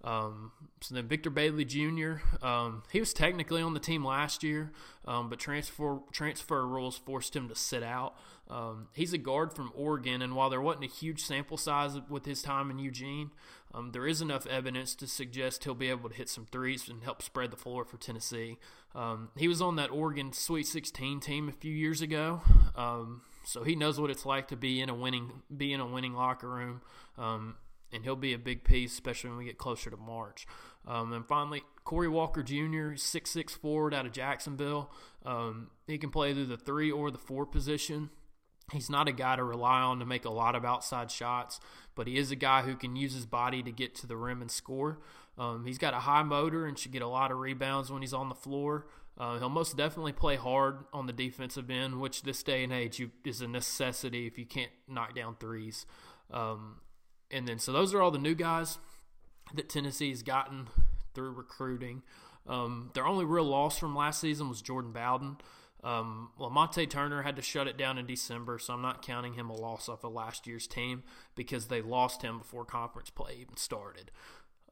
Um, 0.02 0.52
so 0.80 0.94
then 0.94 1.06
Victor 1.08 1.28
Bailey 1.28 1.64
Jr. 1.64 2.14
Um, 2.42 2.82
he 2.90 3.00
was 3.00 3.12
technically 3.12 3.60
on 3.60 3.74
the 3.74 3.80
team 3.80 4.04
last 4.04 4.42
year, 4.42 4.72
um, 5.06 5.28
but 5.28 5.38
transfer 5.38 5.98
transfer 6.10 6.66
rules 6.66 6.96
forced 6.96 7.36
him 7.36 7.48
to 7.48 7.54
sit 7.54 7.82
out. 7.82 8.14
Um, 8.48 8.88
he's 8.94 9.12
a 9.12 9.18
guard 9.18 9.52
from 9.52 9.70
Oregon, 9.74 10.22
and 10.22 10.34
while 10.34 10.48
there 10.48 10.60
wasn't 10.60 10.84
a 10.84 10.88
huge 10.88 11.22
sample 11.22 11.56
size 11.56 11.98
with 12.08 12.24
his 12.24 12.42
time 12.42 12.70
in 12.70 12.78
Eugene, 12.78 13.30
um, 13.74 13.92
there 13.92 14.06
is 14.06 14.22
enough 14.22 14.46
evidence 14.46 14.94
to 14.96 15.06
suggest 15.06 15.64
he'll 15.64 15.74
be 15.74 15.90
able 15.90 16.08
to 16.08 16.16
hit 16.16 16.28
some 16.28 16.46
threes 16.46 16.88
and 16.88 17.04
help 17.04 17.22
spread 17.22 17.50
the 17.50 17.56
floor 17.56 17.84
for 17.84 17.98
Tennessee. 17.98 18.58
Um, 18.94 19.28
he 19.36 19.48
was 19.48 19.60
on 19.60 19.76
that 19.76 19.90
Oregon 19.90 20.32
Sweet 20.32 20.66
16 20.66 21.20
team 21.20 21.48
a 21.48 21.52
few 21.52 21.72
years 21.72 22.00
ago, 22.00 22.40
so 23.44 23.64
he 23.64 23.76
knows 23.76 24.00
what 24.00 24.10
it's 24.10 24.24
like 24.24 24.48
to 24.48 24.56
be 24.56 24.80
in 24.80 24.88
a 24.88 24.94
winning 24.94 25.42
be 25.54 25.72
in 25.74 25.80
a 25.80 25.86
winning 25.86 26.14
locker 26.14 26.48
room 26.48 26.80
and 27.92 28.04
he'll 28.04 28.16
be 28.16 28.32
a 28.32 28.38
big 28.38 28.64
piece, 28.64 28.92
especially 28.92 29.30
when 29.30 29.38
we 29.38 29.44
get 29.44 29.58
closer 29.58 29.90
to 29.90 29.96
March. 29.96 30.46
Um, 30.86 31.12
and 31.12 31.26
finally, 31.26 31.62
Corey 31.84 32.08
Walker 32.08 32.42
Jr., 32.42 32.96
six 32.96 33.54
forward 33.54 33.94
out 33.94 34.06
of 34.06 34.12
Jacksonville. 34.12 34.90
Um, 35.24 35.70
he 35.86 35.98
can 35.98 36.10
play 36.10 36.30
either 36.30 36.46
the 36.46 36.56
three 36.56 36.90
or 36.90 37.10
the 37.10 37.18
four 37.18 37.46
position. 37.46 38.10
He's 38.72 38.88
not 38.88 39.08
a 39.08 39.12
guy 39.12 39.36
to 39.36 39.42
rely 39.42 39.80
on 39.80 39.98
to 39.98 40.06
make 40.06 40.24
a 40.24 40.30
lot 40.30 40.54
of 40.54 40.64
outside 40.64 41.10
shots, 41.10 41.60
but 41.94 42.06
he 42.06 42.16
is 42.16 42.30
a 42.30 42.36
guy 42.36 42.62
who 42.62 42.76
can 42.76 42.94
use 42.94 43.14
his 43.14 43.26
body 43.26 43.62
to 43.62 43.72
get 43.72 43.94
to 43.96 44.06
the 44.06 44.16
rim 44.16 44.40
and 44.40 44.50
score. 44.50 45.00
Um, 45.36 45.64
he's 45.66 45.78
got 45.78 45.94
a 45.94 46.00
high 46.00 46.22
motor 46.22 46.66
and 46.66 46.78
should 46.78 46.92
get 46.92 47.02
a 47.02 47.08
lot 47.08 47.32
of 47.32 47.38
rebounds 47.38 47.90
when 47.90 48.02
he's 48.02 48.14
on 48.14 48.28
the 48.28 48.34
floor. 48.34 48.86
Uh, 49.18 49.38
he'll 49.38 49.48
most 49.48 49.76
definitely 49.76 50.12
play 50.12 50.36
hard 50.36 50.84
on 50.92 51.06
the 51.06 51.12
defensive 51.12 51.68
end, 51.68 52.00
which 52.00 52.22
this 52.22 52.42
day 52.42 52.62
and 52.62 52.72
age 52.72 52.98
you, 52.98 53.10
is 53.24 53.40
a 53.40 53.48
necessity 53.48 54.26
if 54.26 54.38
you 54.38 54.46
can't 54.46 54.70
knock 54.88 55.14
down 55.14 55.36
threes. 55.38 55.84
Um, 56.30 56.76
and 57.30 57.46
then, 57.46 57.58
so 57.58 57.72
those 57.72 57.94
are 57.94 58.00
all 58.00 58.10
the 58.10 58.18
new 58.18 58.34
guys 58.34 58.78
that 59.54 59.68
Tennessee 59.68 60.10
has 60.10 60.22
gotten 60.22 60.68
through 61.14 61.32
recruiting. 61.32 62.02
Um, 62.46 62.90
their 62.94 63.06
only 63.06 63.24
real 63.24 63.44
loss 63.44 63.78
from 63.78 63.94
last 63.94 64.20
season 64.20 64.48
was 64.48 64.62
Jordan 64.62 64.92
Bowden. 64.92 65.36
Um, 65.82 66.30
Lamonte 66.38 66.88
Turner 66.90 67.22
had 67.22 67.36
to 67.36 67.42
shut 67.42 67.66
it 67.66 67.78
down 67.78 67.96
in 67.96 68.06
December, 68.06 68.58
so 68.58 68.74
I'm 68.74 68.82
not 68.82 69.02
counting 69.02 69.34
him 69.34 69.48
a 69.48 69.56
loss 69.56 69.88
off 69.88 70.04
of 70.04 70.12
last 70.12 70.46
year's 70.46 70.66
team 70.66 71.02
because 71.34 71.66
they 71.66 71.80
lost 71.80 72.22
him 72.22 72.38
before 72.38 72.64
conference 72.64 73.08
play 73.08 73.38
even 73.40 73.56
started. 73.56 74.10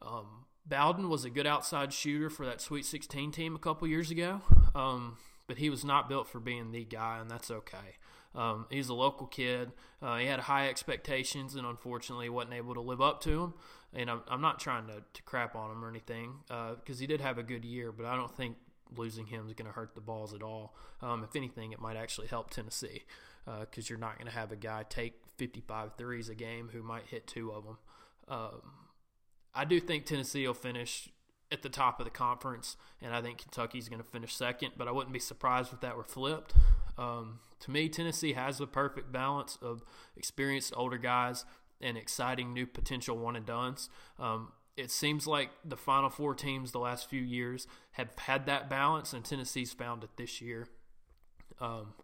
Um, 0.02 0.44
Bowden 0.66 1.08
was 1.08 1.24
a 1.24 1.30
good 1.30 1.46
outside 1.46 1.92
shooter 1.92 2.28
for 2.28 2.44
that 2.44 2.60
Sweet 2.60 2.84
16 2.84 3.32
team 3.32 3.56
a 3.56 3.58
couple 3.58 3.88
years 3.88 4.10
ago, 4.10 4.42
um, 4.74 5.16
but 5.46 5.58
he 5.58 5.70
was 5.70 5.84
not 5.84 6.10
built 6.10 6.28
for 6.28 6.40
being 6.40 6.72
the 6.72 6.84
guy, 6.84 7.18
and 7.20 7.30
that's 7.30 7.50
okay. 7.50 7.96
Um, 8.38 8.66
he's 8.70 8.88
a 8.88 8.94
local 8.94 9.26
kid. 9.26 9.72
Uh, 10.00 10.16
he 10.18 10.26
had 10.26 10.40
high 10.40 10.68
expectations, 10.68 11.56
and 11.56 11.66
unfortunately, 11.66 12.28
wasn't 12.28 12.54
able 12.54 12.74
to 12.74 12.80
live 12.80 13.00
up 13.00 13.20
to 13.22 13.30
them. 13.30 13.54
And 13.92 14.08
I'm, 14.08 14.22
I'm 14.28 14.40
not 14.40 14.60
trying 14.60 14.86
to, 14.86 15.02
to 15.12 15.22
crap 15.24 15.56
on 15.56 15.72
him 15.72 15.84
or 15.84 15.88
anything 15.88 16.34
because 16.46 16.98
uh, 16.98 17.00
he 17.00 17.06
did 17.06 17.20
have 17.20 17.38
a 17.38 17.42
good 17.42 17.64
year, 17.64 17.90
but 17.90 18.06
I 18.06 18.14
don't 18.16 18.34
think 18.34 18.56
losing 18.96 19.26
him 19.26 19.48
is 19.48 19.54
going 19.54 19.66
to 19.66 19.72
hurt 19.72 19.94
the 19.94 20.00
Vols 20.00 20.32
at 20.32 20.42
all. 20.42 20.76
Um, 21.02 21.24
if 21.24 21.34
anything, 21.34 21.72
it 21.72 21.80
might 21.80 21.96
actually 21.96 22.28
help 22.28 22.50
Tennessee 22.50 23.02
because 23.44 23.86
uh, 23.86 23.88
you're 23.88 23.98
not 23.98 24.18
going 24.18 24.30
to 24.30 24.38
have 24.38 24.52
a 24.52 24.56
guy 24.56 24.84
take 24.88 25.14
55 25.36 25.96
threes 25.96 26.28
a 26.28 26.34
game 26.34 26.70
who 26.72 26.82
might 26.82 27.06
hit 27.06 27.26
two 27.26 27.50
of 27.50 27.64
them. 27.64 27.78
Um, 28.28 28.60
I 29.54 29.64
do 29.64 29.80
think 29.80 30.06
Tennessee 30.06 30.46
will 30.46 30.54
finish 30.54 31.08
at 31.50 31.62
the 31.62 31.68
top 31.68 31.98
of 31.98 32.04
the 32.04 32.10
conference, 32.10 32.76
and 33.00 33.14
I 33.14 33.22
think 33.22 33.38
Kentucky's 33.38 33.88
going 33.88 34.02
to 34.02 34.08
finish 34.08 34.36
second, 34.36 34.72
but 34.76 34.86
I 34.86 34.92
wouldn't 34.92 35.12
be 35.12 35.18
surprised 35.18 35.72
if 35.72 35.80
that 35.80 35.96
were 35.96 36.04
flipped. 36.04 36.52
Um, 36.98 37.38
to 37.60 37.70
me, 37.70 37.88
Tennessee 37.88 38.32
has 38.34 38.58
the 38.58 38.66
perfect 38.66 39.12
balance 39.12 39.56
of 39.62 39.84
experienced 40.16 40.74
older 40.76 40.98
guys 40.98 41.44
and 41.80 41.96
exciting 41.96 42.52
new 42.52 42.66
potential 42.66 43.16
one 43.16 43.36
and 43.36 43.46
dones. 43.46 43.88
Um, 44.18 44.52
it 44.76 44.90
seems 44.90 45.26
like 45.26 45.50
the 45.64 45.76
Final 45.76 46.10
Four 46.10 46.34
teams 46.34 46.72
the 46.72 46.78
last 46.78 47.08
few 47.08 47.22
years 47.22 47.66
have 47.92 48.10
had 48.18 48.46
that 48.46 48.68
balance, 48.68 49.12
and 49.12 49.24
Tennessee's 49.24 49.72
found 49.72 50.04
it 50.04 50.10
this 50.16 50.40
year. 50.40 50.68
Um, 51.60 51.94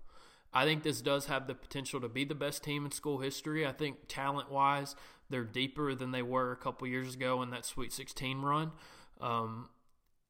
I 0.53 0.65
think 0.65 0.83
this 0.83 1.01
does 1.01 1.27
have 1.27 1.47
the 1.47 1.55
potential 1.55 2.01
to 2.01 2.09
be 2.09 2.25
the 2.25 2.35
best 2.35 2.63
team 2.63 2.85
in 2.85 2.93
school 2.93 3.19
history. 3.19 3.67
I 3.67 3.73
think 3.73 4.07
talent 4.07 4.51
wise, 4.51 4.95
they're 5.29 5.45
deeper 5.45 5.95
than 5.95 6.13
they 6.13 6.23
were 6.23 6.53
a 6.53 6.57
couple 6.57 6.87
years 6.87 7.15
ago 7.15 7.43
in 7.43 7.51
that 7.51 7.65
Sweet 7.65 7.93
16 7.93 8.41
run. 8.41 8.73
Um, 9.21 9.69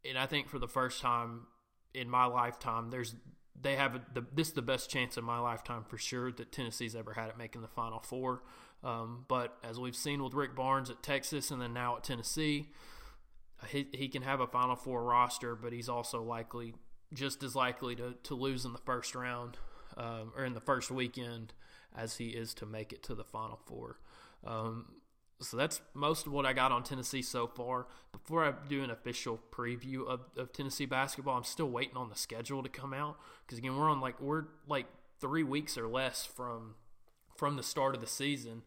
and 0.05 0.18
I 0.18 0.27
think 0.27 0.48
for 0.48 0.59
the 0.59 0.68
first 0.68 1.00
time 1.00 1.46
in 1.92 2.09
my 2.09 2.24
lifetime, 2.24 2.90
there's 2.90 3.14
they 3.60 3.76
have 3.76 4.00
the, 4.12 4.24
this 4.34 4.48
is 4.48 4.54
the 4.54 4.62
best 4.62 4.90
chance 4.90 5.16
in 5.16 5.24
my 5.24 5.38
lifetime 5.38 5.84
for 5.88 5.98
sure 5.98 6.32
that 6.32 6.52
Tennessee's 6.52 6.94
ever 6.94 7.12
had 7.12 7.28
at 7.28 7.38
making 7.38 7.62
the 7.62 7.68
Final 7.68 8.00
Four. 8.00 8.42
Um, 8.82 9.24
but 9.28 9.56
as 9.64 9.78
we've 9.78 9.96
seen 9.96 10.22
with 10.22 10.34
Rick 10.34 10.54
Barnes 10.54 10.90
at 10.90 11.02
Texas 11.02 11.50
and 11.50 11.60
then 11.60 11.72
now 11.72 11.96
at 11.96 12.04
Tennessee, 12.04 12.68
he, 13.68 13.86
he 13.92 14.08
can 14.08 14.22
have 14.22 14.40
a 14.40 14.46
Final 14.46 14.76
Four 14.76 15.04
roster, 15.04 15.54
but 15.54 15.72
he's 15.72 15.88
also 15.88 16.22
likely 16.22 16.74
just 17.12 17.42
as 17.42 17.54
likely 17.54 17.94
to, 17.94 18.14
to 18.24 18.34
lose 18.34 18.64
in 18.64 18.72
the 18.72 18.78
first 18.78 19.14
round 19.14 19.56
um, 19.96 20.32
or 20.36 20.44
in 20.44 20.54
the 20.54 20.60
first 20.60 20.90
weekend 20.90 21.54
as 21.96 22.16
he 22.16 22.28
is 22.30 22.54
to 22.54 22.66
make 22.66 22.92
it 22.92 23.02
to 23.04 23.14
the 23.14 23.24
Final 23.24 23.60
Four. 23.66 24.00
Um, 24.44 24.86
so 25.40 25.57
that's 25.57 25.81
most 25.94 26.27
of 26.27 26.33
what 26.33 26.47
I 26.47 26.53
got 26.53 26.73
on 26.73 26.83
Tennessee 26.83 27.23
so 27.23 27.47
far. 27.47 27.87
Before 28.12 28.44
I 28.44 28.53
do 28.68 28.83
an 28.83 28.90
official 28.90 29.40
preview 29.51 30.07
of, 30.07 30.20
of 30.37 30.53
Tennessee 30.53 30.87
basketball, 30.87 31.37
I'm 31.37 31.44
still 31.44 31.68
waiting 31.68 31.97
on 31.97 32.09
the 32.09 32.16
schedule 32.16 32.62
to 32.62 32.68
come 32.68 32.94
out 32.94 33.18
because 33.44 33.59
again 33.59 33.77
we're 33.77 33.90
on 33.90 34.01
like 34.01 34.20
we're 34.20 34.44
like 34.68 34.87
three 35.20 35.42
weeks 35.42 35.77
or 35.77 35.88
less 35.88 36.25
from 36.25 36.75
from 37.37 37.57
the 37.57 37.62
start 37.62 37.94
of 37.94 38.01
the 38.01 38.07
season. 38.07 38.62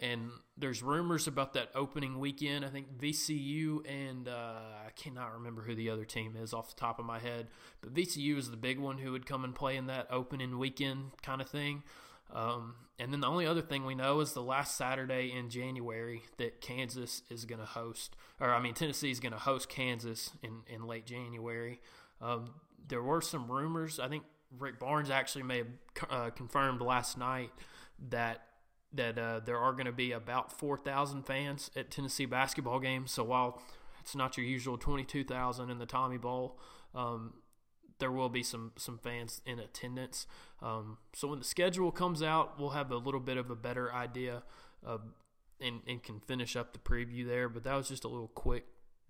And 0.00 0.30
there's 0.56 0.82
rumors 0.82 1.28
about 1.28 1.54
that 1.54 1.68
opening 1.76 2.18
weekend. 2.18 2.64
I 2.64 2.68
think 2.68 2.98
VCU 2.98 3.88
and 3.88 4.26
uh, 4.26 4.60
I 4.86 4.90
cannot 4.96 5.34
remember 5.34 5.62
who 5.62 5.76
the 5.76 5.90
other 5.90 6.04
team 6.04 6.34
is 6.36 6.52
off 6.52 6.74
the 6.74 6.80
top 6.80 6.98
of 6.98 7.04
my 7.04 7.20
head, 7.20 7.46
but 7.80 7.94
VCU 7.94 8.36
is 8.36 8.50
the 8.50 8.56
big 8.56 8.80
one 8.80 8.98
who 8.98 9.12
would 9.12 9.26
come 9.26 9.44
and 9.44 9.54
play 9.54 9.76
in 9.76 9.86
that 9.86 10.08
opening 10.10 10.58
weekend 10.58 11.12
kind 11.22 11.40
of 11.40 11.48
thing. 11.48 11.84
Um, 12.32 12.74
and 12.98 13.12
then 13.12 13.20
the 13.20 13.26
only 13.26 13.46
other 13.46 13.60
thing 13.60 13.84
we 13.84 13.94
know 13.94 14.20
is 14.20 14.32
the 14.32 14.42
last 14.42 14.76
Saturday 14.76 15.32
in 15.36 15.50
January 15.50 16.22
that 16.38 16.60
Kansas 16.60 17.22
is 17.30 17.44
going 17.44 17.58
to 17.58 17.66
host, 17.66 18.16
or 18.40 18.50
I 18.50 18.60
mean, 18.60 18.74
Tennessee 18.74 19.10
is 19.10 19.20
going 19.20 19.32
to 19.32 19.38
host 19.38 19.68
Kansas 19.68 20.30
in, 20.42 20.62
in 20.66 20.86
late 20.86 21.06
January. 21.06 21.80
Um, 22.20 22.50
there 22.88 23.02
were 23.02 23.20
some 23.20 23.50
rumors. 23.50 23.98
I 23.98 24.08
think 24.08 24.24
Rick 24.58 24.78
Barnes 24.78 25.10
actually 25.10 25.44
may 25.44 25.58
have 25.58 25.66
uh, 26.10 26.30
confirmed 26.30 26.80
last 26.80 27.18
night 27.18 27.50
that 28.10 28.42
that 28.94 29.18
uh, 29.18 29.40
there 29.40 29.56
are 29.56 29.72
going 29.72 29.86
to 29.86 29.92
be 29.92 30.12
about 30.12 30.52
4,000 30.58 31.22
fans 31.22 31.70
at 31.74 31.90
Tennessee 31.90 32.26
basketball 32.26 32.78
games. 32.78 33.10
So 33.10 33.24
while 33.24 33.62
it's 34.02 34.14
not 34.14 34.36
your 34.36 34.44
usual 34.44 34.76
22,000 34.76 35.70
in 35.70 35.78
the 35.78 35.86
Tommy 35.86 36.18
Bowl, 36.18 36.58
um, 36.94 37.32
there 38.02 38.10
will 38.10 38.28
be 38.28 38.42
some 38.42 38.72
some 38.76 38.98
fans 38.98 39.40
in 39.46 39.60
attendance. 39.60 40.26
Um, 40.60 40.98
so 41.12 41.28
when 41.28 41.38
the 41.38 41.44
schedule 41.44 41.92
comes 41.92 42.20
out, 42.20 42.58
we'll 42.58 42.70
have 42.70 42.90
a 42.90 42.96
little 42.96 43.20
bit 43.20 43.36
of 43.36 43.48
a 43.48 43.54
better 43.56 43.92
idea, 43.94 44.42
and 45.60 45.80
and 45.86 46.02
can 46.02 46.18
finish 46.18 46.56
up 46.56 46.72
the 46.72 46.80
preview 46.80 47.24
there. 47.24 47.48
But 47.48 47.62
that 47.62 47.76
was 47.76 47.88
just 47.88 48.02
a 48.04 48.08
little 48.08 48.28
quick 48.28 48.64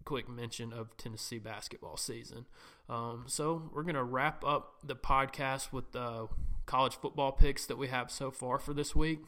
quick 0.05 0.28
mention 0.28 0.74
of 0.74 0.94
Tennessee 0.98 1.38
basketball 1.38 1.96
season. 1.96 2.44
Um, 2.90 3.24
so 3.28 3.70
we're 3.72 3.85
gonna 3.85 4.05
wrap 4.05 4.44
up 4.44 4.74
the 4.85 4.94
podcast 4.94 5.72
with 5.72 5.92
the 5.92 6.28
college 6.66 6.96
football 6.96 7.33
picks 7.33 7.64
that 7.64 7.78
we 7.78 7.88
have 7.88 8.11
so 8.11 8.31
far 8.31 8.59
for 8.59 8.74
this 8.74 8.94
week. 8.94 9.20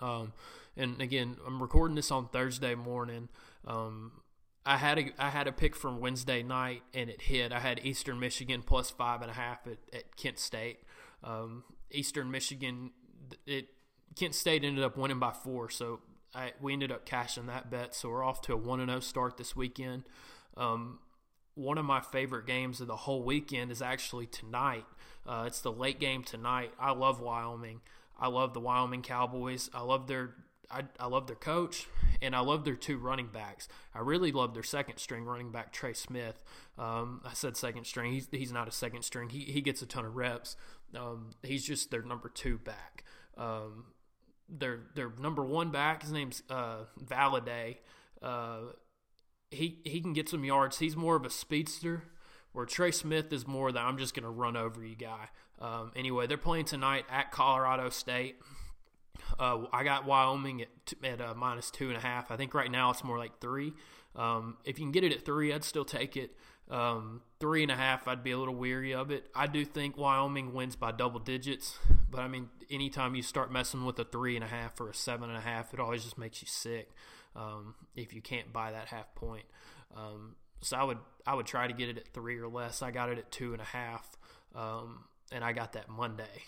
Um, 0.00 0.34
and 0.76 1.00
again, 1.00 1.38
I'm 1.46 1.62
recording 1.62 1.94
this 1.94 2.10
on 2.10 2.28
Thursday 2.28 2.74
morning. 2.74 3.30
Um, 3.66 4.12
I 4.66 4.78
had 4.78 4.98
a 4.98 5.04
I 5.18 5.30
had 5.30 5.46
a 5.46 5.52
pick 5.52 5.76
from 5.76 6.00
Wednesday 6.00 6.42
night 6.42 6.82
and 6.94 7.10
it 7.10 7.22
hit. 7.22 7.52
I 7.52 7.60
had 7.60 7.80
Eastern 7.84 8.18
Michigan 8.18 8.62
plus 8.62 8.90
five 8.90 9.20
and 9.20 9.30
a 9.30 9.34
half 9.34 9.66
at, 9.66 9.78
at 9.92 10.16
Kent 10.16 10.38
State. 10.38 10.80
Um, 11.22 11.64
Eastern 11.90 12.30
Michigan, 12.30 12.90
it 13.46 13.68
Kent 14.16 14.34
State 14.34 14.64
ended 14.64 14.84
up 14.84 14.96
winning 14.96 15.18
by 15.18 15.32
four, 15.32 15.68
so 15.68 16.00
I, 16.34 16.52
we 16.60 16.72
ended 16.72 16.90
up 16.90 17.04
cashing 17.04 17.46
that 17.46 17.70
bet. 17.70 17.94
So 17.94 18.08
we're 18.08 18.24
off 18.24 18.40
to 18.42 18.54
a 18.54 18.56
one 18.56 18.80
and 18.80 18.88
zero 18.88 18.98
oh 18.98 19.00
start 19.00 19.36
this 19.36 19.54
weekend. 19.54 20.04
Um, 20.56 20.98
one 21.54 21.78
of 21.78 21.84
my 21.84 22.00
favorite 22.00 22.46
games 22.46 22.80
of 22.80 22.86
the 22.86 22.96
whole 22.96 23.22
weekend 23.22 23.70
is 23.70 23.82
actually 23.82 24.26
tonight. 24.26 24.86
Uh, 25.26 25.44
it's 25.46 25.60
the 25.60 25.72
late 25.72 26.00
game 26.00 26.24
tonight. 26.24 26.72
I 26.78 26.92
love 26.92 27.20
Wyoming. 27.20 27.80
I 28.18 28.28
love 28.28 28.54
the 28.54 28.60
Wyoming 28.60 29.02
Cowboys. 29.02 29.70
I 29.72 29.82
love 29.82 30.06
their 30.06 30.34
I, 30.70 30.84
I 30.98 31.06
love 31.06 31.26
their 31.26 31.36
coach 31.36 31.86
and 32.22 32.34
I 32.34 32.40
love 32.40 32.64
their 32.64 32.74
two 32.74 32.98
running 32.98 33.28
backs. 33.28 33.68
I 33.94 34.00
really 34.00 34.32
love 34.32 34.54
their 34.54 34.62
second 34.62 34.98
string 34.98 35.24
running 35.24 35.50
back 35.50 35.72
Trey 35.72 35.92
Smith. 35.92 36.42
Um, 36.78 37.20
I 37.24 37.34
said 37.34 37.56
second 37.56 37.86
string. 37.86 38.12
He's 38.12 38.28
he's 38.30 38.52
not 38.52 38.68
a 38.68 38.72
second 38.72 39.02
string. 39.02 39.28
He 39.28 39.40
he 39.40 39.60
gets 39.60 39.82
a 39.82 39.86
ton 39.86 40.04
of 40.04 40.16
reps. 40.16 40.56
Um, 40.96 41.30
he's 41.42 41.64
just 41.64 41.90
their 41.90 42.02
number 42.02 42.28
two 42.28 42.58
back. 42.58 43.04
Um, 43.36 43.86
their 44.48 44.80
their 44.94 45.12
number 45.20 45.44
one 45.44 45.70
back. 45.70 46.02
His 46.02 46.12
name's 46.12 46.42
uh, 46.50 46.84
Valladay. 47.02 47.76
Uh, 48.22 48.58
he 49.50 49.78
he 49.84 50.00
can 50.00 50.12
get 50.12 50.28
some 50.28 50.44
yards. 50.44 50.78
He's 50.78 50.96
more 50.96 51.16
of 51.16 51.24
a 51.24 51.30
speedster, 51.30 52.04
where 52.52 52.66
Trey 52.66 52.90
Smith 52.90 53.32
is 53.32 53.46
more 53.46 53.72
that 53.72 53.80
I'm 53.80 53.98
just 53.98 54.14
going 54.14 54.24
to 54.24 54.30
run 54.30 54.56
over 54.56 54.84
you 54.84 54.96
guy. 54.96 55.28
Um, 55.60 55.92
anyway, 55.94 56.26
they're 56.26 56.36
playing 56.36 56.64
tonight 56.64 57.04
at 57.10 57.30
Colorado 57.30 57.90
State. 57.90 58.36
Uh, 59.38 59.64
I 59.72 59.84
got 59.84 60.04
Wyoming 60.04 60.62
at 60.62 60.68
at 61.02 61.20
uh, 61.20 61.34
minus 61.34 61.70
two 61.70 61.88
and 61.88 61.96
a 61.96 62.00
half. 62.00 62.30
I 62.30 62.36
think 62.36 62.54
right 62.54 62.70
now 62.70 62.90
it's 62.90 63.04
more 63.04 63.18
like 63.18 63.40
three. 63.40 63.72
Um, 64.16 64.58
if 64.64 64.78
you 64.78 64.84
can 64.84 64.92
get 64.92 65.04
it 65.04 65.12
at 65.12 65.24
three, 65.24 65.52
I'd 65.52 65.64
still 65.64 65.84
take 65.84 66.16
it. 66.16 66.36
Um, 66.70 67.20
three 67.40 67.62
and 67.62 67.70
a 67.70 67.76
half, 67.76 68.08
I'd 68.08 68.24
be 68.24 68.30
a 68.30 68.38
little 68.38 68.54
weary 68.54 68.94
of 68.94 69.10
it. 69.10 69.28
I 69.34 69.46
do 69.46 69.64
think 69.64 69.98
Wyoming 69.98 70.54
wins 70.54 70.76
by 70.76 70.92
double 70.92 71.20
digits, 71.20 71.78
but 72.10 72.20
I 72.20 72.28
mean, 72.28 72.48
anytime 72.70 73.14
you 73.14 73.22
start 73.22 73.52
messing 73.52 73.84
with 73.84 73.98
a 73.98 74.04
three 74.04 74.34
and 74.34 74.44
a 74.44 74.48
half 74.48 74.80
or 74.80 74.88
a 74.88 74.94
seven 74.94 75.28
and 75.28 75.36
a 75.36 75.42
half, 75.42 75.74
it 75.74 75.80
always 75.80 76.04
just 76.04 76.16
makes 76.16 76.40
you 76.40 76.48
sick 76.48 76.90
um, 77.36 77.74
if 77.94 78.14
you 78.14 78.22
can't 78.22 78.52
buy 78.52 78.70
that 78.72 78.88
half 78.88 79.14
point. 79.14 79.44
Um, 79.94 80.36
so 80.62 80.76
I 80.78 80.84
would 80.84 80.98
I 81.26 81.34
would 81.34 81.46
try 81.46 81.66
to 81.66 81.74
get 81.74 81.90
it 81.90 81.98
at 81.98 82.08
three 82.08 82.38
or 82.38 82.48
less. 82.48 82.80
I 82.80 82.90
got 82.90 83.10
it 83.10 83.18
at 83.18 83.30
two 83.30 83.52
and 83.52 83.60
a 83.60 83.66
half, 83.66 84.16
um, 84.54 85.04
and 85.30 85.44
I 85.44 85.52
got 85.52 85.74
that 85.74 85.90
Monday. 85.90 86.44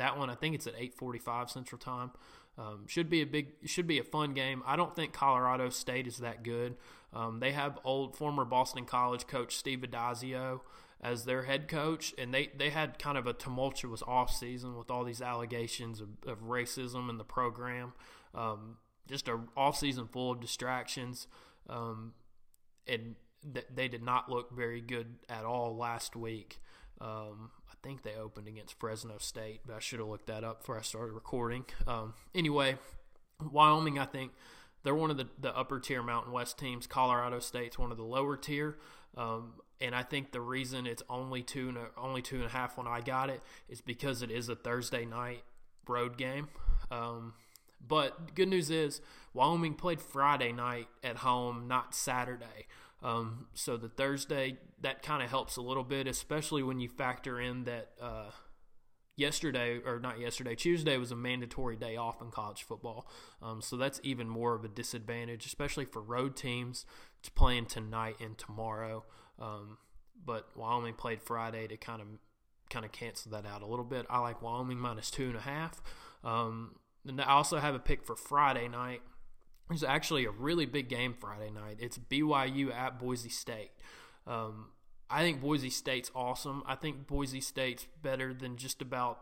That 0.00 0.18
one 0.18 0.30
I 0.30 0.34
think 0.34 0.54
it's 0.54 0.66
at 0.66 0.74
eight 0.76 0.94
forty 0.94 1.18
five 1.18 1.50
Central 1.50 1.78
Time. 1.78 2.10
Um, 2.58 2.86
should 2.88 3.08
be 3.08 3.22
a 3.22 3.26
big, 3.26 3.46
should 3.64 3.86
be 3.86 3.98
a 3.98 4.04
fun 4.04 4.34
game. 4.34 4.62
I 4.66 4.76
don't 4.76 4.94
think 4.94 5.12
Colorado 5.12 5.70
State 5.70 6.06
is 6.06 6.18
that 6.18 6.42
good. 6.42 6.76
Um, 7.12 7.40
they 7.40 7.52
have 7.52 7.78
old 7.84 8.16
former 8.16 8.44
Boston 8.44 8.84
College 8.84 9.26
coach 9.26 9.56
Steve 9.56 9.80
Addazio 9.80 10.60
as 11.00 11.24
their 11.24 11.44
head 11.44 11.68
coach, 11.68 12.14
and 12.18 12.34
they, 12.34 12.50
they 12.54 12.70
had 12.70 12.98
kind 12.98 13.16
of 13.16 13.26
a 13.26 13.32
tumultuous 13.32 14.02
off 14.06 14.30
season 14.30 14.76
with 14.76 14.90
all 14.90 15.04
these 15.04 15.22
allegations 15.22 16.00
of, 16.00 16.08
of 16.26 16.40
racism 16.42 17.08
in 17.08 17.16
the 17.16 17.24
program. 17.24 17.92
Um, 18.34 18.76
just 19.08 19.28
a 19.28 19.40
off 19.56 19.78
season 19.78 20.08
full 20.08 20.32
of 20.32 20.40
distractions, 20.40 21.26
um, 21.68 22.12
and 22.86 23.16
th- 23.54 23.66
they 23.74 23.88
did 23.88 24.02
not 24.02 24.28
look 24.28 24.54
very 24.54 24.80
good 24.82 25.16
at 25.28 25.44
all 25.44 25.76
last 25.76 26.14
week. 26.16 26.60
Um, 27.00 27.50
I 27.70 27.74
think 27.82 28.02
they 28.02 28.14
opened 28.14 28.48
against 28.48 28.78
Fresno 28.78 29.18
State, 29.18 29.60
but 29.66 29.76
I 29.76 29.78
should 29.78 30.00
have 30.00 30.08
looked 30.08 30.26
that 30.26 30.44
up 30.44 30.60
before 30.60 30.78
I 30.78 30.82
started 30.82 31.12
recording. 31.12 31.64
Um, 31.86 32.14
anyway, 32.34 32.76
Wyoming, 33.40 33.98
I 33.98 34.06
think 34.06 34.32
they're 34.82 34.94
one 34.94 35.10
of 35.10 35.16
the, 35.16 35.28
the 35.40 35.56
upper 35.56 35.78
tier 35.78 36.02
Mountain 36.02 36.32
West 36.32 36.58
teams. 36.58 36.86
Colorado 36.86 37.38
State's 37.38 37.78
one 37.78 37.90
of 37.90 37.96
the 37.96 38.04
lower 38.04 38.36
tier. 38.36 38.76
Um, 39.16 39.54
and 39.80 39.94
I 39.94 40.02
think 40.02 40.32
the 40.32 40.40
reason 40.40 40.86
it's 40.86 41.02
only 41.08 41.42
two 41.42 41.68
and 41.68 41.78
a, 41.78 41.86
only 41.96 42.22
two 42.22 42.36
and 42.36 42.44
a 42.44 42.48
half 42.48 42.76
when 42.76 42.86
I 42.86 43.00
got 43.00 43.30
it 43.30 43.40
is 43.68 43.80
because 43.80 44.22
it 44.22 44.30
is 44.30 44.48
a 44.48 44.56
Thursday 44.56 45.04
night 45.04 45.42
road 45.86 46.16
game. 46.16 46.48
Um, 46.90 47.34
But 47.86 48.34
good 48.34 48.48
news 48.48 48.70
is 48.70 49.00
Wyoming 49.32 49.74
played 49.74 50.00
Friday 50.00 50.52
night 50.52 50.88
at 51.02 51.16
home, 51.18 51.66
not 51.66 51.94
Saturday. 51.94 52.66
Um, 53.02 53.46
so 53.54 53.76
the 53.76 53.88
Thursday 53.88 54.58
that 54.80 55.02
kind 55.02 55.22
of 55.22 55.30
helps 55.30 55.56
a 55.56 55.62
little 55.62 55.84
bit, 55.84 56.06
especially 56.06 56.62
when 56.62 56.80
you 56.80 56.88
factor 56.88 57.40
in 57.40 57.64
that 57.64 57.90
uh, 58.00 58.30
yesterday 59.16 59.78
or 59.84 60.00
not 60.00 60.18
yesterday, 60.18 60.54
Tuesday 60.54 60.96
was 60.96 61.10
a 61.10 61.16
mandatory 61.16 61.76
day 61.76 61.96
off 61.96 62.20
in 62.20 62.30
college 62.30 62.62
football. 62.62 63.08
Um, 63.42 63.62
so 63.62 63.76
that's 63.76 64.00
even 64.02 64.28
more 64.28 64.54
of 64.54 64.64
a 64.64 64.68
disadvantage, 64.68 65.46
especially 65.46 65.84
for 65.84 66.02
road 66.02 66.36
teams. 66.36 66.84
It's 67.20 67.28
playing 67.28 67.66
tonight 67.66 68.16
and 68.20 68.36
tomorrow. 68.36 69.04
Um, 69.38 69.78
but 70.24 70.48
Wyoming 70.56 70.94
played 70.94 71.22
Friday 71.22 71.66
to 71.68 71.76
kind 71.76 72.00
of 72.02 72.08
kind 72.70 72.84
of 72.84 72.92
cancel 72.92 73.32
that 73.32 73.44
out 73.46 73.62
a 73.62 73.66
little 73.66 73.84
bit. 73.84 74.06
I 74.08 74.20
like 74.20 74.42
Wyoming 74.42 74.78
minus 74.78 75.10
two 75.10 75.26
and 75.26 75.36
a 75.36 75.40
half. 75.40 75.82
Um, 76.22 76.76
and 77.06 77.20
I 77.20 77.32
also 77.32 77.58
have 77.58 77.74
a 77.74 77.78
pick 77.78 78.04
for 78.04 78.14
Friday 78.14 78.68
night. 78.68 79.02
There's 79.70 79.84
actually 79.84 80.24
a 80.24 80.32
really 80.32 80.66
big 80.66 80.88
game 80.88 81.14
Friday 81.18 81.48
night. 81.48 81.76
It's 81.78 81.96
BYU 81.96 82.74
at 82.74 82.98
Boise 82.98 83.28
State. 83.28 83.70
Um, 84.26 84.66
I 85.08 85.22
think 85.22 85.40
Boise 85.40 85.70
State's 85.70 86.10
awesome. 86.12 86.64
I 86.66 86.74
think 86.74 87.06
Boise 87.06 87.40
State's 87.40 87.86
better 88.02 88.34
than 88.34 88.56
just 88.56 88.82
about. 88.82 89.20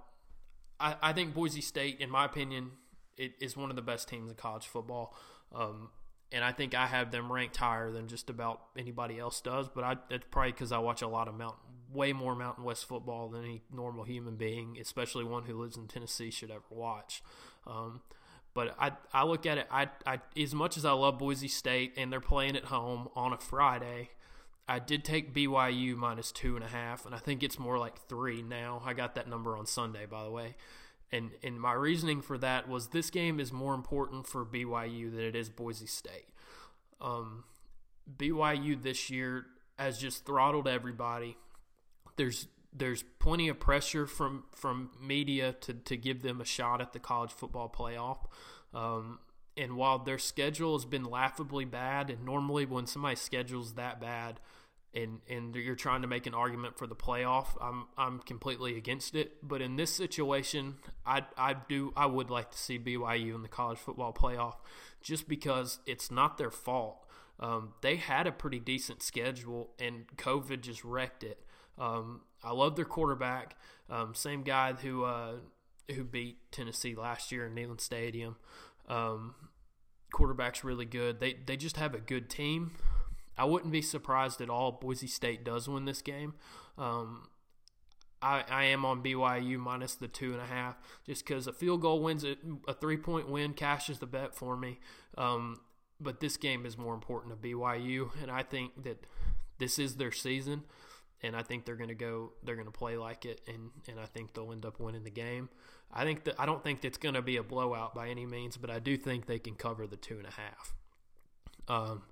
I, 0.80 0.96
I 1.02 1.12
think 1.12 1.34
Boise 1.34 1.60
State, 1.60 2.00
in 2.00 2.08
my 2.08 2.24
opinion, 2.24 2.70
it 3.18 3.32
is 3.42 3.58
one 3.58 3.68
of 3.68 3.76
the 3.76 3.82
best 3.82 4.08
teams 4.08 4.30
in 4.30 4.36
college 4.36 4.66
football. 4.66 5.14
Um, 5.54 5.90
and 6.32 6.42
I 6.42 6.52
think 6.52 6.74
I 6.74 6.86
have 6.86 7.10
them 7.10 7.30
ranked 7.30 7.58
higher 7.58 7.90
than 7.90 8.08
just 8.08 8.30
about 8.30 8.62
anybody 8.76 9.18
else 9.18 9.42
does. 9.42 9.68
But 9.68 9.84
I, 9.84 9.96
it's 10.08 10.24
probably 10.30 10.52
because 10.52 10.72
I 10.72 10.78
watch 10.78 11.02
a 11.02 11.08
lot 11.08 11.28
of 11.28 11.34
Mountain, 11.34 11.60
way 11.92 12.14
more 12.14 12.34
Mountain 12.34 12.64
West 12.64 12.88
football 12.88 13.28
than 13.28 13.44
any 13.44 13.62
normal 13.70 14.04
human 14.04 14.36
being, 14.36 14.78
especially 14.80 15.24
one 15.24 15.44
who 15.44 15.60
lives 15.60 15.76
in 15.76 15.88
Tennessee, 15.88 16.30
should 16.30 16.50
ever 16.50 16.62
watch. 16.70 17.22
Um, 17.66 18.00
but 18.58 18.74
I, 18.76 18.90
I 19.12 19.22
look 19.22 19.46
at 19.46 19.58
it, 19.58 19.68
I, 19.70 19.86
I, 20.04 20.18
as 20.36 20.52
much 20.52 20.76
as 20.76 20.84
I 20.84 20.90
love 20.90 21.16
Boise 21.16 21.46
State 21.46 21.92
and 21.96 22.12
they're 22.12 22.18
playing 22.18 22.56
at 22.56 22.64
home 22.64 23.08
on 23.14 23.32
a 23.32 23.38
Friday, 23.38 24.10
I 24.66 24.80
did 24.80 25.04
take 25.04 25.32
BYU 25.32 25.94
minus 25.94 26.32
two 26.32 26.56
and 26.56 26.64
a 26.64 26.68
half, 26.68 27.06
and 27.06 27.14
I 27.14 27.18
think 27.18 27.44
it's 27.44 27.56
more 27.56 27.78
like 27.78 28.08
three 28.08 28.42
now. 28.42 28.82
I 28.84 28.94
got 28.94 29.14
that 29.14 29.28
number 29.28 29.56
on 29.56 29.64
Sunday, 29.64 30.06
by 30.06 30.24
the 30.24 30.32
way. 30.32 30.56
And 31.12 31.30
and 31.44 31.60
my 31.60 31.72
reasoning 31.72 32.20
for 32.20 32.36
that 32.38 32.68
was 32.68 32.88
this 32.88 33.10
game 33.10 33.38
is 33.38 33.52
more 33.52 33.74
important 33.74 34.26
for 34.26 34.44
BYU 34.44 35.12
than 35.12 35.20
it 35.20 35.36
is 35.36 35.48
Boise 35.48 35.86
State. 35.86 36.26
Um, 37.00 37.44
BYU 38.16 38.82
this 38.82 39.08
year 39.08 39.46
has 39.78 40.00
just 40.00 40.26
throttled 40.26 40.66
everybody. 40.66 41.36
There's 42.16 42.48
there's 42.78 43.04
plenty 43.18 43.48
of 43.48 43.60
pressure 43.60 44.06
from 44.06 44.44
from 44.54 44.90
media 45.00 45.52
to 45.52 45.74
to 45.74 45.96
give 45.96 46.22
them 46.22 46.40
a 46.40 46.44
shot 46.44 46.80
at 46.80 46.92
the 46.92 46.98
college 46.98 47.32
football 47.32 47.68
playoff. 47.68 48.18
Um, 48.74 49.20
and 49.56 49.76
while 49.76 49.98
their 49.98 50.18
schedule 50.18 50.76
has 50.76 50.84
been 50.84 51.04
laughably 51.04 51.64
bad, 51.64 52.10
and 52.10 52.24
normally 52.24 52.64
when 52.64 52.86
somebody 52.86 53.16
schedules 53.16 53.74
that 53.74 54.00
bad, 54.00 54.40
and 54.94 55.20
and 55.28 55.54
you're 55.54 55.74
trying 55.74 56.02
to 56.02 56.08
make 56.08 56.26
an 56.26 56.34
argument 56.34 56.78
for 56.78 56.86
the 56.86 56.94
playoff, 56.94 57.48
I'm 57.60 57.86
I'm 57.96 58.20
completely 58.20 58.76
against 58.76 59.14
it. 59.14 59.36
But 59.46 59.60
in 59.60 59.76
this 59.76 59.92
situation, 59.92 60.76
I 61.04 61.24
I 61.36 61.56
do 61.68 61.92
I 61.96 62.06
would 62.06 62.30
like 62.30 62.50
to 62.52 62.58
see 62.58 62.78
BYU 62.78 63.34
in 63.34 63.42
the 63.42 63.48
college 63.48 63.78
football 63.78 64.12
playoff, 64.12 64.54
just 65.02 65.28
because 65.28 65.80
it's 65.86 66.10
not 66.10 66.38
their 66.38 66.50
fault. 66.50 67.04
Um, 67.40 67.74
they 67.82 67.96
had 67.96 68.26
a 68.26 68.32
pretty 68.32 68.58
decent 68.58 69.02
schedule, 69.02 69.70
and 69.78 70.06
COVID 70.16 70.60
just 70.60 70.84
wrecked 70.84 71.22
it. 71.22 71.38
Um, 71.78 72.22
I 72.42 72.52
love 72.52 72.76
their 72.76 72.84
quarterback, 72.84 73.56
um, 73.90 74.14
same 74.14 74.42
guy 74.42 74.72
who 74.72 75.04
uh, 75.04 75.34
who 75.94 76.04
beat 76.04 76.38
Tennessee 76.50 76.94
last 76.94 77.32
year 77.32 77.46
in 77.46 77.54
Neyland 77.54 77.80
Stadium. 77.80 78.36
Um, 78.88 79.34
quarterback's 80.12 80.64
really 80.64 80.84
good. 80.84 81.20
They 81.20 81.34
they 81.46 81.56
just 81.56 81.76
have 81.76 81.94
a 81.94 82.00
good 82.00 82.28
team. 82.28 82.72
I 83.36 83.44
wouldn't 83.44 83.72
be 83.72 83.82
surprised 83.82 84.40
at 84.40 84.50
all. 84.50 84.72
Boise 84.72 85.06
State 85.06 85.44
does 85.44 85.68
win 85.68 85.84
this 85.84 86.02
game. 86.02 86.34
Um, 86.76 87.28
I, 88.20 88.44
I 88.48 88.64
am 88.64 88.84
on 88.84 89.02
BYU 89.02 89.58
minus 89.58 89.94
the 89.94 90.08
two 90.08 90.32
and 90.32 90.40
a 90.40 90.46
half 90.46 90.76
just 91.06 91.24
because 91.24 91.46
a 91.46 91.52
field 91.52 91.82
goal 91.82 92.02
wins 92.02 92.24
a 92.24 92.74
three 92.74 92.96
point 92.96 93.28
win 93.28 93.52
cashes 93.54 94.00
the 94.00 94.06
bet 94.06 94.34
for 94.34 94.56
me. 94.56 94.80
Um, 95.16 95.60
but 96.00 96.20
this 96.20 96.36
game 96.36 96.66
is 96.66 96.76
more 96.76 96.94
important 96.94 97.40
to 97.40 97.48
BYU, 97.48 98.10
and 98.22 98.30
I 98.30 98.42
think 98.42 98.84
that 98.84 99.04
this 99.58 99.78
is 99.78 99.96
their 99.96 100.12
season, 100.12 100.62
and 101.22 101.34
I 101.34 101.42
think 101.42 101.64
they're 101.64 101.76
going 101.76 101.88
to 101.88 101.94
go, 101.94 102.32
they're 102.42 102.54
going 102.54 102.66
to 102.66 102.72
play 102.72 102.96
like 102.96 103.24
it, 103.24 103.40
and 103.46 103.70
and 103.88 103.98
I 103.98 104.06
think 104.06 104.34
they'll 104.34 104.52
end 104.52 104.64
up 104.64 104.80
winning 104.80 105.04
the 105.04 105.10
game. 105.10 105.48
I 105.92 106.04
think 106.04 106.24
that 106.24 106.34
I 106.38 106.46
don't 106.46 106.62
think 106.62 106.84
it's 106.84 106.98
going 106.98 107.14
to 107.14 107.22
be 107.22 107.36
a 107.36 107.42
blowout 107.42 107.94
by 107.94 108.08
any 108.08 108.26
means, 108.26 108.56
but 108.56 108.70
I 108.70 108.78
do 108.78 108.96
think 108.96 109.26
they 109.26 109.38
can 109.38 109.54
cover 109.54 109.86
the 109.86 109.96
two 109.96 110.18
and 110.18 110.26
a 110.26 110.32
half. 110.32 110.74
Um, 111.66 112.02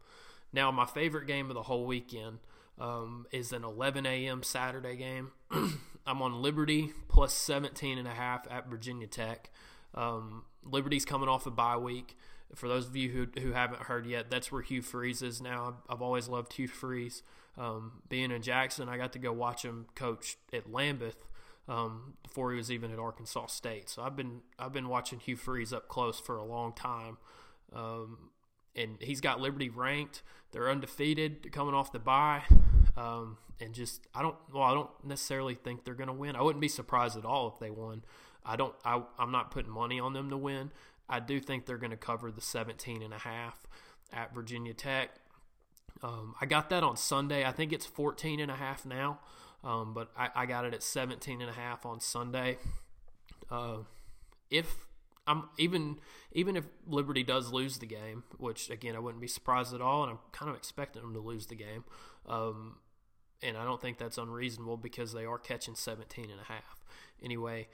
now, 0.53 0.71
my 0.71 0.87
favorite 0.87 1.27
game 1.27 1.51
of 1.51 1.55
the 1.55 1.63
whole 1.65 1.85
weekend 1.85 2.39
um, 2.79 3.27
is 3.31 3.53
an 3.53 3.65
11 3.65 4.07
a.m. 4.07 4.43
Saturday 4.43 4.97
game. 4.97 5.33
I'm 6.07 6.23
on 6.23 6.41
Liberty 6.41 6.93
plus 7.09 7.35
17 7.35 7.99
and 7.99 8.07
a 8.07 8.13
half 8.13 8.47
at 8.51 8.69
Virginia 8.69 9.07
Tech. 9.07 9.51
Um, 9.95 10.45
Liberty's 10.65 11.05
coming 11.05 11.29
off 11.29 11.47
a 11.47 11.51
bye 11.51 11.77
week. 11.77 12.17
For 12.55 12.69
those 12.69 12.87
of 12.87 12.97
you 12.97 13.11
who, 13.11 13.41
who 13.41 13.53
haven't 13.53 13.83
heard 13.83 14.07
yet, 14.07 14.31
that's 14.31 14.53
where 14.53 14.63
Hugh 14.63 14.83
Freeze 14.83 15.23
is 15.23 15.43
now. 15.43 15.77
I've, 15.89 16.01
always 16.01 16.29
loved 16.29 16.53
Hugh 16.55 16.69
Freeze. 16.69 17.23
Um, 17.59 18.03
being 18.09 18.31
in 18.31 18.43
Jackson, 18.43 18.89
I 18.89 18.97
got 18.97 19.13
to 19.15 19.19
go 19.19 19.33
watch 19.33 19.63
him 19.63 19.87
coach 19.95 20.37
at 20.53 20.71
Lambuth 20.71 21.27
um, 21.69 22.15
before 22.23 22.53
he 22.53 22.57
was 22.57 22.71
even 22.71 22.93
at 22.93 22.99
Arkansas 22.99 23.47
State. 23.47 23.89
So 23.89 24.03
I've 24.03 24.17
been 24.17 24.43
I've 24.59 24.73
been 24.73 24.89
watching 24.89 25.19
Hugh 25.19 25.37
Freeze 25.37 25.73
up 25.73 25.89
close 25.89 26.21
for 26.21 26.37
a 26.37 26.45
long 26.45 26.73
time. 26.73 27.19
Um, 27.73 28.31
and 28.77 28.99
he's 29.01 29.21
got 29.21 29.41
Liberty 29.41 29.69
ranked. 29.69 30.23
They're 30.53 30.71
undefeated, 30.71 31.51
coming 31.53 31.75
off 31.75 31.93
the 31.93 31.99
bye, 31.99 32.43
um, 32.97 33.39
and 33.61 33.75
just 33.75 34.07
I 34.15 34.23
don't 34.23 34.37
well 34.53 34.63
I 34.63 34.75
don't 34.75 34.91
necessarily 35.05 35.55
think 35.55 35.85
they're 35.85 35.95
going 35.95 36.09
to 36.09 36.13
win. 36.13 36.37
I 36.37 36.43
wouldn't 36.43 36.61
be 36.61 36.69
surprised 36.69 37.17
at 37.17 37.25
all 37.25 37.49
if 37.49 37.59
they 37.59 37.71
won. 37.71 38.05
I 38.45 38.57
don't 38.57 38.75
I, 38.85 39.03
I'm 39.19 39.33
not 39.33 39.51
putting 39.51 39.73
money 39.73 39.99
on 39.99 40.13
them 40.13 40.31
to 40.31 40.37
win. 40.37 40.71
I 41.09 41.21
do 41.21 41.41
think 41.41 41.67
they're 41.67 41.79
going 41.79 41.91
to 41.91 41.97
cover 41.97 42.31
the 42.31 42.41
17 42.41 43.03
and 43.03 43.15
a 43.15 43.19
half 43.19 43.67
at 44.13 44.35
Virginia 44.35 44.75
Tech. 44.75 45.11
Um, 46.03 46.35
I 46.41 46.47
got 46.47 46.71
that 46.71 46.83
on 46.83 46.97
Sunday. 46.97 47.45
I 47.45 47.53
think 47.53 47.73
it's 47.73 47.87
14 47.87 48.41
and 48.41 48.51
a 48.51 48.55
half 48.55 48.85
now, 48.85 49.21
um, 49.65 49.95
but 49.95 50.11
I, 50.17 50.29
I, 50.35 50.47
got 50.47 50.65
it 50.65 50.75
at 50.75 50.83
17 50.83 51.41
and 51.41 51.49
a 51.49 51.55
half 51.55 51.87
on 51.87 52.01
Sunday. 52.01 52.59
Uh, 53.51 53.79
if 54.51 54.87
I'm 55.27 55.49
even 55.59 55.99
even 56.33 56.57
if 56.57 56.65
Liberty 56.87 57.23
does 57.23 57.51
lose 57.51 57.79
the 57.79 57.87
game, 57.87 58.25
which 58.37 58.71
again 58.71 58.95
I 58.95 58.99
wouldn't 58.99 59.21
be 59.21 59.29
surprised 59.29 59.75
at 59.75 59.81
all, 59.81 60.03
and 60.03 60.13
I'm 60.13 60.19
kind 60.33 60.51
of 60.51 60.57
expecting 60.57 61.03
them 61.03 61.15
to 61.15 61.21
lose 61.21 61.47
the 61.47 61.57
game. 61.57 61.85
Um, 62.27 62.77
and 63.43 63.57
I 63.57 63.65
don't 63.65 63.81
think 63.81 63.99
that's 63.99 64.19
unreasonable 64.19 64.77
because 64.77 65.13
they 65.13 65.25
are 65.25 65.39
catching 65.39 65.75
17 65.75 66.31
and 66.31 66.41
a 66.41 66.45
half. 66.45 66.85
Anyway, 67.23 67.69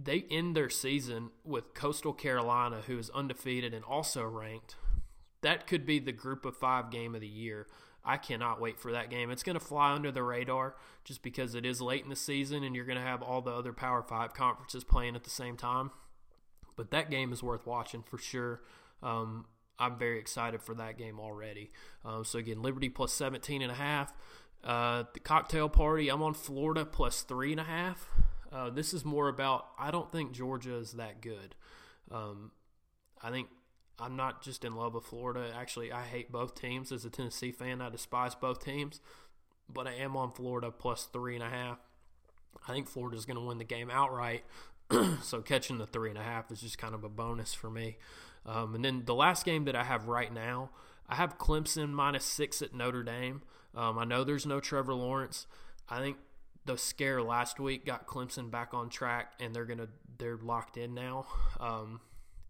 they 0.00 0.24
end 0.30 0.54
their 0.54 0.70
season 0.70 1.30
with 1.44 1.74
Coastal 1.74 2.12
Carolina, 2.12 2.82
who 2.86 2.98
is 2.98 3.10
undefeated 3.10 3.74
and 3.74 3.84
also 3.84 4.24
ranked. 4.24 4.76
That 5.42 5.66
could 5.66 5.86
be 5.86 5.98
the 5.98 6.12
group 6.12 6.44
of 6.44 6.56
five 6.56 6.90
game 6.90 7.14
of 7.14 7.20
the 7.20 7.26
year. 7.28 7.66
I 8.04 8.16
cannot 8.16 8.60
wait 8.60 8.78
for 8.78 8.92
that 8.92 9.10
game. 9.10 9.30
It's 9.30 9.42
going 9.42 9.58
to 9.58 9.64
fly 9.64 9.92
under 9.92 10.10
the 10.10 10.22
radar 10.22 10.76
just 11.04 11.22
because 11.22 11.54
it 11.54 11.66
is 11.66 11.80
late 11.80 12.04
in 12.04 12.10
the 12.10 12.16
season 12.16 12.62
and 12.62 12.74
you're 12.74 12.84
going 12.84 12.98
to 12.98 13.04
have 13.04 13.22
all 13.22 13.42
the 13.42 13.50
other 13.50 13.72
Power 13.72 14.02
Five 14.02 14.34
conferences 14.34 14.84
playing 14.84 15.16
at 15.16 15.24
the 15.24 15.30
same 15.30 15.56
time. 15.56 15.90
But 16.76 16.90
that 16.92 17.10
game 17.10 17.32
is 17.32 17.42
worth 17.42 17.66
watching 17.66 18.02
for 18.02 18.18
sure. 18.18 18.62
Um, 19.02 19.46
I'm 19.78 19.98
very 19.98 20.18
excited 20.18 20.62
for 20.62 20.74
that 20.74 20.96
game 20.96 21.18
already. 21.18 21.70
Um, 22.04 22.24
so 22.24 22.38
again, 22.38 22.62
Liberty 22.62 22.88
plus 22.88 23.12
17 23.12 23.62
and 23.62 23.72
a 23.72 23.74
half. 23.74 24.12
Uh, 24.64 25.04
the 25.12 25.20
cocktail 25.20 25.68
party, 25.68 26.08
I'm 26.08 26.22
on 26.22 26.34
Florida 26.34 26.84
plus 26.84 27.22
three 27.22 27.52
and 27.52 27.60
a 27.60 27.64
half. 27.64 28.08
Uh, 28.52 28.70
this 28.70 28.94
is 28.94 29.04
more 29.04 29.28
about 29.28 29.66
I 29.78 29.90
don't 29.90 30.10
think 30.10 30.32
Georgia 30.32 30.76
is 30.76 30.92
that 30.92 31.20
good. 31.20 31.54
Um, 32.10 32.52
I 33.22 33.30
think 33.30 33.48
I'm 33.98 34.16
not 34.16 34.42
just 34.42 34.64
in 34.64 34.74
love 34.74 34.94
with 34.94 35.04
Florida. 35.04 35.50
Actually, 35.54 35.92
I 35.92 36.04
hate 36.04 36.30
both 36.30 36.54
teams. 36.54 36.92
As 36.92 37.04
a 37.04 37.10
Tennessee 37.10 37.52
fan, 37.52 37.80
I 37.80 37.90
despise 37.90 38.34
both 38.34 38.64
teams. 38.64 39.00
But 39.68 39.86
I 39.86 39.94
am 39.94 40.16
on 40.16 40.30
Florida 40.30 40.70
plus 40.70 41.08
three 41.12 41.34
and 41.34 41.44
a 41.44 41.50
half. 41.50 41.78
I 42.66 42.72
think 42.72 42.88
Florida 42.88 43.16
is 43.16 43.26
going 43.26 43.36
to 43.36 43.44
win 43.44 43.58
the 43.58 43.64
game 43.64 43.90
outright. 43.90 44.44
so 45.22 45.42
catching 45.42 45.78
the 45.78 45.86
three 45.86 46.08
and 46.08 46.18
a 46.18 46.22
half 46.22 46.50
is 46.50 46.60
just 46.60 46.78
kind 46.78 46.94
of 46.94 47.04
a 47.04 47.08
bonus 47.08 47.52
for 47.52 47.70
me. 47.70 47.98
Um, 48.46 48.74
and 48.74 48.84
then 48.84 49.02
the 49.04 49.14
last 49.14 49.44
game 49.44 49.64
that 49.66 49.76
I 49.76 49.84
have 49.84 50.08
right 50.08 50.32
now, 50.32 50.70
I 51.08 51.16
have 51.16 51.38
Clemson 51.38 51.90
minus 51.90 52.24
six 52.24 52.62
at 52.62 52.74
Notre 52.74 53.02
Dame. 53.02 53.42
Um, 53.74 53.98
I 53.98 54.04
know 54.04 54.24
there's 54.24 54.46
no 54.46 54.60
Trevor 54.60 54.94
Lawrence. 54.94 55.46
I 55.88 55.98
think 56.00 56.16
the 56.68 56.76
scare 56.76 57.22
last 57.22 57.58
week 57.58 57.86
got 57.86 58.06
Clemson 58.06 58.50
back 58.50 58.74
on 58.74 58.90
track, 58.90 59.32
and 59.40 59.54
they're 59.54 59.64
gonna 59.64 59.88
they're 60.18 60.36
locked 60.36 60.76
in 60.76 60.94
now. 60.94 61.26
Um, 61.58 62.00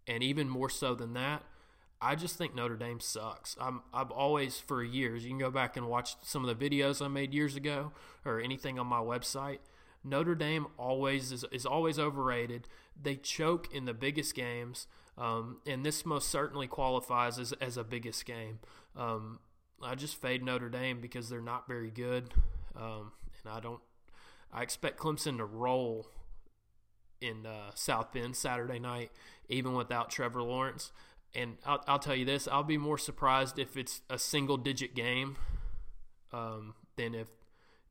and 0.07 0.21
even 0.21 0.49
more 0.49 0.69
so 0.69 0.93
than 0.93 1.13
that, 1.13 1.43
I 2.01 2.15
just 2.15 2.37
think 2.37 2.53
Notre 2.53 2.75
Dame 2.75 2.99
sucks. 2.99 3.55
I'm 3.59 3.81
I've 3.93 4.11
always 4.11 4.59
for 4.59 4.83
years. 4.83 5.23
You 5.23 5.29
can 5.29 5.39
go 5.39 5.49
back 5.49 5.77
and 5.77 5.87
watch 5.87 6.15
some 6.21 6.45
of 6.45 6.59
the 6.59 6.69
videos 6.69 7.03
I 7.03 7.07
made 7.07 7.33
years 7.33 7.55
ago 7.55 7.93
or 8.25 8.41
anything 8.41 8.77
on 8.77 8.87
my 8.87 8.99
website. 8.99 9.59
Notre 10.03 10.35
Dame 10.35 10.67
always 10.77 11.31
is, 11.31 11.45
is 11.51 11.65
always 11.65 11.97
overrated. 11.97 12.67
They 13.01 13.15
choke 13.15 13.73
in 13.73 13.85
the 13.85 13.93
biggest 13.93 14.35
games, 14.35 14.87
um, 15.17 15.59
and 15.65 15.85
this 15.85 16.05
most 16.05 16.27
certainly 16.27 16.67
qualifies 16.67 17.39
as, 17.39 17.53
as 17.53 17.77
a 17.77 17.83
biggest 17.85 18.25
game. 18.25 18.59
Um, 18.97 19.39
I 19.81 19.95
just 19.95 20.19
fade 20.21 20.43
Notre 20.43 20.69
Dame 20.69 20.99
because 20.99 21.29
they're 21.29 21.41
not 21.41 21.67
very 21.69 21.89
good, 21.89 22.33
um, 22.75 23.13
and 23.43 23.53
I 23.53 23.61
don't. 23.61 23.81
I 24.51 24.63
expect 24.63 24.99
Clemson 24.99 25.37
to 25.37 25.45
roll 25.45 26.07
in 27.21 27.45
uh, 27.45 27.71
South 27.75 28.13
Bend 28.13 28.35
Saturday 28.35 28.79
night, 28.79 29.11
even 29.47 29.73
without 29.73 30.09
Trevor 30.09 30.41
Lawrence. 30.41 30.91
And 31.35 31.57
I'll, 31.65 31.83
I'll, 31.87 31.99
tell 31.99 32.15
you 32.15 32.25
this: 32.25 32.47
I'll 32.47 32.63
be 32.63 32.77
more 32.77 32.97
surprised 32.97 33.59
if 33.59 33.77
it's 33.77 34.01
a 34.09 34.17
single-digit 34.17 34.95
game 34.95 35.37
um, 36.33 36.73
than 36.95 37.13
if 37.13 37.27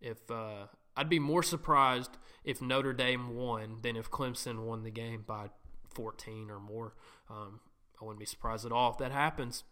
if 0.01 0.31
uh, 0.31 0.67
I'd 0.97 1.09
be 1.09 1.21
more 1.21 1.43
surprised 1.43 2.19
if 2.45 2.61
Notre 2.61 2.93
Dame 2.93 3.37
won 3.37 3.79
than 3.83 3.97
if 3.97 4.11
Clemson 4.11 4.65
won 4.65 4.83
the 4.83 4.91
game 4.91 5.23
by 5.27 5.51
14 5.95 6.51
or 6.51 6.59
more. 6.59 6.95
Um, 7.31 7.61
I 8.01 8.05
wouldn't 8.05 8.21
be 8.21 8.27
surprised 8.27 8.65
at 8.67 8.73
all 8.73 8.93
if 8.93 8.99
that 8.99 9.13
happens. 9.13 9.65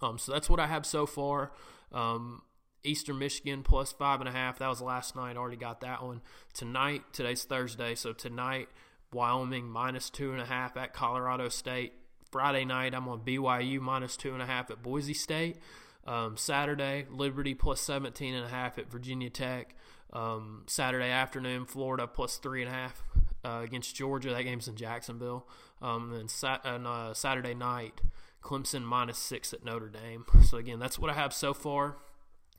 Um, 0.00 0.18
so 0.18 0.32
that's 0.32 0.48
what 0.48 0.60
I 0.60 0.66
have 0.66 0.86
so 0.86 1.06
far. 1.06 1.52
Um, 1.92 2.42
Eastern 2.84 3.18
Michigan 3.18 3.62
plus 3.62 3.92
five 3.92 4.20
and 4.20 4.28
a 4.28 4.32
half. 4.32 4.58
That 4.58 4.68
was 4.68 4.80
last 4.80 5.14
night. 5.14 5.36
Already 5.36 5.56
got 5.56 5.80
that 5.80 6.02
one. 6.02 6.20
Tonight, 6.52 7.02
today's 7.12 7.44
Thursday, 7.44 7.94
so 7.94 8.12
tonight, 8.12 8.68
Wyoming 9.12 9.68
minus 9.68 10.10
two 10.10 10.32
and 10.32 10.40
a 10.40 10.46
half 10.46 10.76
at 10.76 10.92
Colorado 10.92 11.48
State. 11.48 11.92
Friday 12.30 12.64
night, 12.64 12.94
I'm 12.94 13.08
on 13.08 13.20
BYU 13.20 13.80
minus 13.80 14.16
two 14.16 14.32
and 14.32 14.42
a 14.42 14.46
half 14.46 14.70
at 14.70 14.82
Boise 14.82 15.14
State. 15.14 15.58
Um, 16.06 16.36
Saturday, 16.36 17.06
Liberty 17.10 17.54
plus 17.54 17.80
17 17.80 18.34
and 18.34 18.44
a 18.44 18.48
half 18.48 18.78
at 18.78 18.90
Virginia 18.90 19.30
Tech. 19.30 19.76
Um, 20.12 20.64
Saturday 20.66 21.10
afternoon, 21.10 21.66
Florida 21.66 22.06
plus 22.06 22.38
three 22.38 22.62
and 22.62 22.70
a 22.70 22.74
half 22.74 23.02
uh, 23.44 23.60
against 23.62 23.94
Georgia. 23.94 24.30
That 24.30 24.42
game's 24.42 24.66
in 24.66 24.76
Jacksonville. 24.76 25.46
Um, 25.80 26.12
and 26.12 26.30
sat- 26.30 26.62
and, 26.64 26.86
uh, 26.86 27.14
Saturday 27.14 27.54
night, 27.54 28.00
Clemson 28.42 28.82
minus 28.82 29.18
six 29.18 29.52
at 29.52 29.64
Notre 29.64 29.88
Dame. 29.88 30.24
So 30.42 30.56
again, 30.58 30.78
that's 30.78 30.98
what 30.98 31.10
I 31.10 31.14
have 31.14 31.32
so 31.32 31.54
far. 31.54 31.96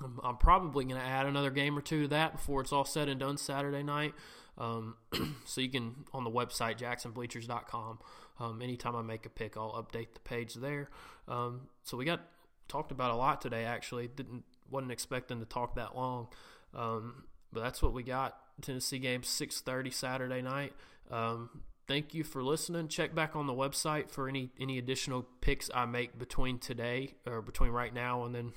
I'm, 0.03 0.19
I'm 0.23 0.37
probably 0.37 0.85
going 0.85 0.99
to 0.99 1.05
add 1.07 1.25
another 1.25 1.51
game 1.51 1.77
or 1.77 1.81
two 1.81 2.03
to 2.03 2.07
that 2.09 2.33
before 2.33 2.61
it's 2.61 2.71
all 2.71 2.85
said 2.85 3.09
and 3.09 3.19
done 3.19 3.37
Saturday 3.37 3.83
night. 3.83 4.13
Um, 4.57 4.95
so 5.45 5.61
you 5.61 5.69
can 5.69 5.95
on 6.13 6.23
the 6.23 6.29
website 6.29 6.77
jacksonbleachers.com. 6.77 7.99
Um, 8.39 8.61
anytime 8.61 8.95
I 8.95 9.01
make 9.01 9.25
a 9.25 9.29
pick, 9.29 9.57
I'll 9.57 9.73
update 9.73 10.13
the 10.13 10.19
page 10.19 10.55
there. 10.55 10.89
Um, 11.27 11.67
so 11.83 11.97
we 11.97 12.05
got 12.05 12.21
talked 12.67 12.91
about 12.91 13.11
a 13.11 13.15
lot 13.15 13.41
today. 13.41 13.65
Actually, 13.65 14.07
didn't 14.07 14.43
wasn't 14.69 14.91
expecting 14.91 15.39
to 15.39 15.45
talk 15.45 15.75
that 15.75 15.95
long, 15.95 16.27
um, 16.73 17.25
but 17.51 17.61
that's 17.61 17.81
what 17.81 17.93
we 17.93 18.03
got. 18.03 18.37
Tennessee 18.61 18.99
game 18.99 19.23
six 19.23 19.61
thirty 19.61 19.91
Saturday 19.91 20.41
night. 20.41 20.73
Um, 21.11 21.61
thank 21.87 22.13
you 22.13 22.23
for 22.23 22.43
listening. 22.43 22.87
Check 22.87 23.13
back 23.13 23.35
on 23.35 23.47
the 23.47 23.53
website 23.53 24.09
for 24.09 24.27
any 24.27 24.49
any 24.59 24.77
additional 24.77 25.27
picks 25.41 25.69
I 25.73 25.85
make 25.85 26.17
between 26.17 26.59
today 26.59 27.15
or 27.25 27.41
between 27.41 27.71
right 27.71 27.93
now 27.93 28.23
and 28.25 28.33
then 28.33 28.53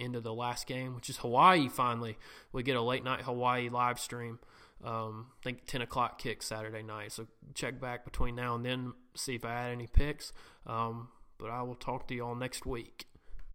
into 0.00 0.20
the 0.20 0.34
last 0.34 0.66
game, 0.66 0.94
which 0.94 1.10
is 1.10 1.18
Hawaii. 1.18 1.68
Finally, 1.68 2.18
we 2.52 2.62
get 2.62 2.76
a 2.76 2.82
late 2.82 3.04
night 3.04 3.22
Hawaii 3.22 3.68
live 3.68 3.98
stream. 3.98 4.38
Um, 4.82 5.26
I 5.40 5.44
think 5.44 5.66
10 5.66 5.82
o'clock 5.82 6.18
kick 6.18 6.42
Saturday 6.42 6.82
night. 6.82 7.12
So 7.12 7.26
check 7.54 7.80
back 7.80 8.04
between 8.04 8.34
now 8.34 8.54
and 8.54 8.64
then, 8.64 8.94
see 9.14 9.34
if 9.34 9.44
I 9.44 9.52
had 9.52 9.72
any 9.72 9.86
picks. 9.86 10.32
Um, 10.66 11.08
but 11.38 11.50
I 11.50 11.62
will 11.62 11.74
talk 11.74 12.08
to 12.08 12.14
you 12.14 12.24
all 12.24 12.34
next 12.34 12.64
week. 12.66 13.06